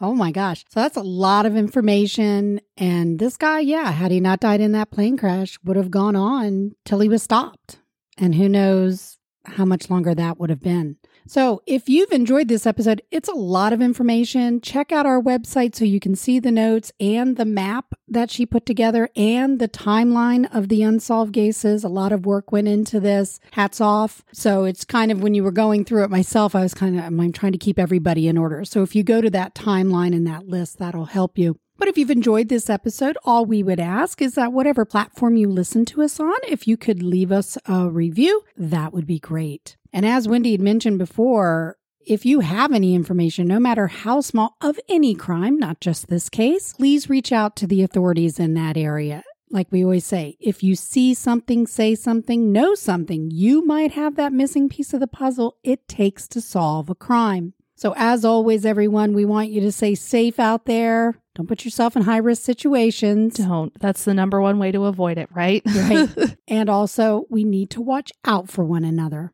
Oh 0.01 0.14
my 0.14 0.32
gosh. 0.32 0.66
So 0.70 0.82
that's 0.82 0.97
a 0.97 1.01
lot 1.01 1.45
of 1.45 1.55
information. 1.55 2.59
And 2.78 3.18
this 3.18 3.38
guy, 3.38 3.59
yeah, 3.59 3.91
had 3.91 4.11
he 4.11 4.20
not 4.20 4.39
died 4.39 4.61
in 4.61 4.74
that 4.74 4.91
plane 4.91 5.18
crash, 5.18 5.57
would 5.64 5.78
have 5.78 5.91
gone 5.91 6.16
on 6.16 6.76
till 6.86 6.99
he 6.99 7.09
was 7.09 7.24
stopped. 7.24 7.80
And 8.18 8.36
who 8.36 8.49
knows 8.49 9.18
how 9.46 9.66
much 9.66 9.89
longer 9.89 10.16
that 10.16 10.39
would 10.39 10.50
have 10.50 10.62
been. 10.62 10.98
So, 11.26 11.62
if 11.66 11.88
you've 11.88 12.12
enjoyed 12.12 12.50
this 12.50 12.66
episode, 12.66 13.02
it's 13.10 13.30
a 13.30 13.36
lot 13.36 13.72
of 13.72 13.82
information. 13.82 14.60
Check 14.60 14.91
out 14.91 15.06
our 15.06 15.22
website 15.22 15.74
so 15.74 15.86
you 15.86 16.00
can 16.00 16.16
see 16.16 16.39
the 16.39 16.52
notes 16.52 16.91
and 17.00 17.38
the 17.38 17.46
map 17.46 17.94
that 18.10 18.30
she 18.30 18.46
put 18.46 18.66
together 18.66 19.10
and 19.16 19.60
the 19.60 19.70
timeline 19.70 20.54
of 20.54 20.68
the 20.68 20.84
unsolved 20.84 21.34
cases. 21.34 21.84
A 21.86 21.89
lot 21.89 22.12
of 22.12 22.26
work 22.26 22.52
went 22.52 22.68
into 22.68 23.00
this. 23.00 23.39
Hats 23.52 23.80
off. 23.80 24.24
So, 24.34 24.66
it's 24.66 24.84
kind 24.84 25.12
of 25.12 25.24
when 25.24 25.34
you 25.34 25.44
were 25.44 25.52
going 25.52 25.86
through 25.86 26.04
it 26.04 26.10
myself, 26.10 26.56
I 26.56 26.62
was 26.62 26.74
kind 26.74 26.98
of 26.98 27.06
I'm 27.06 27.32
trying 27.32 27.54
to 27.54 27.58
keep 27.58 27.80
everybody 27.80 28.28
in 28.28 28.38
order. 28.38 28.66
So, 28.66 28.84
if 28.84 28.94
you 28.94 29.04
go 29.04 29.22
to 29.22 29.30
that 29.30 29.56
timeline 29.56 30.14
and 30.14 30.28
that 30.28 30.48
list, 30.48 30.78
that'll 30.80 31.06
help 31.06 31.38
you. 31.38 31.58
But 31.78 31.88
if 31.88 31.98
you've 31.98 32.12
enjoyed 32.12 32.50
this 32.50 32.70
episode, 32.70 33.18
all 33.24 33.46
we 33.46 33.64
would 33.64 33.80
ask 33.80 34.22
is 34.22 34.36
that 34.36 34.54
whatever 34.54 34.86
platform 34.86 35.36
you 35.36 35.50
listen 35.50 35.86
to 35.86 36.04
us 36.04 36.20
on, 36.20 36.36
if 36.48 36.68
you 36.68 36.78
could 36.78 37.02
leave 37.02 37.32
us 37.32 37.58
a 37.66 37.90
review, 37.90 38.44
that 38.56 38.94
would 38.94 39.08
be 39.08 39.20
great. 39.20 39.76
And 39.92 40.06
as 40.06 40.28
Wendy 40.28 40.52
had 40.52 40.62
mentioned 40.62 41.00
before, 41.00 41.78
if 42.06 42.26
you 42.26 42.42
have 42.42 42.74
any 42.74 42.96
information, 42.96 43.48
no 43.48 43.60
matter 43.60 43.88
how 43.88 44.22
small, 44.22 44.56
of 44.62 44.80
any 44.90 45.16
crime, 45.16 45.58
not 45.58 45.80
just 45.80 46.08
this 46.08 46.30
case, 46.30 46.74
please 46.74 47.10
reach 47.10 47.32
out 47.32 47.56
to 47.58 47.68
the 47.68 47.82
authorities 47.82 48.40
in 48.40 48.54
that 48.56 48.78
area. 48.78 49.24
Like 49.50 49.68
we 49.72 49.84
always 49.84 50.06
say, 50.06 50.36
if 50.40 50.64
you 50.64 50.76
see 50.76 51.14
something, 51.14 51.68
say 51.68 51.96
something, 51.96 52.52
know 52.52 52.76
something, 52.76 53.30
you 53.32 53.66
might 53.66 53.92
have 53.92 54.16
that 54.16 54.34
missing 54.34 54.68
piece 54.68 54.94
of 54.94 55.00
the 55.00 55.08
puzzle 55.08 55.58
it 55.64 55.88
takes 55.88 56.28
to 56.30 56.42
solve 56.42 56.90
a 56.90 56.96
crime. 56.96 57.54
So, 57.76 57.94
as 57.98 58.24
always, 58.24 58.66
everyone, 58.66 59.14
we 59.14 59.26
want 59.26 59.50
you 59.50 59.62
to 59.62 59.72
stay 59.72 59.96
safe 59.96 60.40
out 60.40 60.66
there. 60.66 61.16
Don't 61.36 61.48
put 61.48 61.66
yourself 61.66 61.96
in 61.96 62.04
high 62.04 62.18
risk 62.18 62.44
situations. 62.44 63.36
Don't. 63.36 63.78
That's 63.80 64.04
the 64.04 64.14
number 64.14 64.40
one 64.40 64.60
way 64.60 64.72
to 64.72 64.86
avoid 64.86 65.18
it, 65.18 65.30
right? 65.34 65.64
right. 65.66 66.38
And 66.48 66.70
also, 66.70 67.26
we 67.30 67.44
need 67.44 67.72
to 67.72 67.82
watch 67.82 68.12
out 68.26 68.50
for 68.50 68.64
one 68.64 68.84
another. 68.84 69.32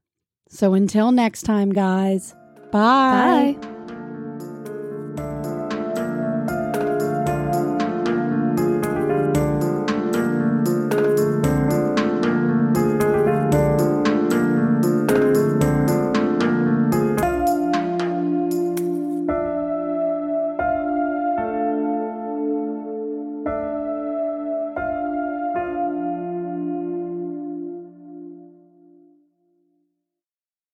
So, 0.48 0.74
until 0.74 1.12
next 1.12 1.44
time, 1.44 1.72
guys, 1.72 2.34
bye. 2.72 3.58
Bye. 3.62 3.79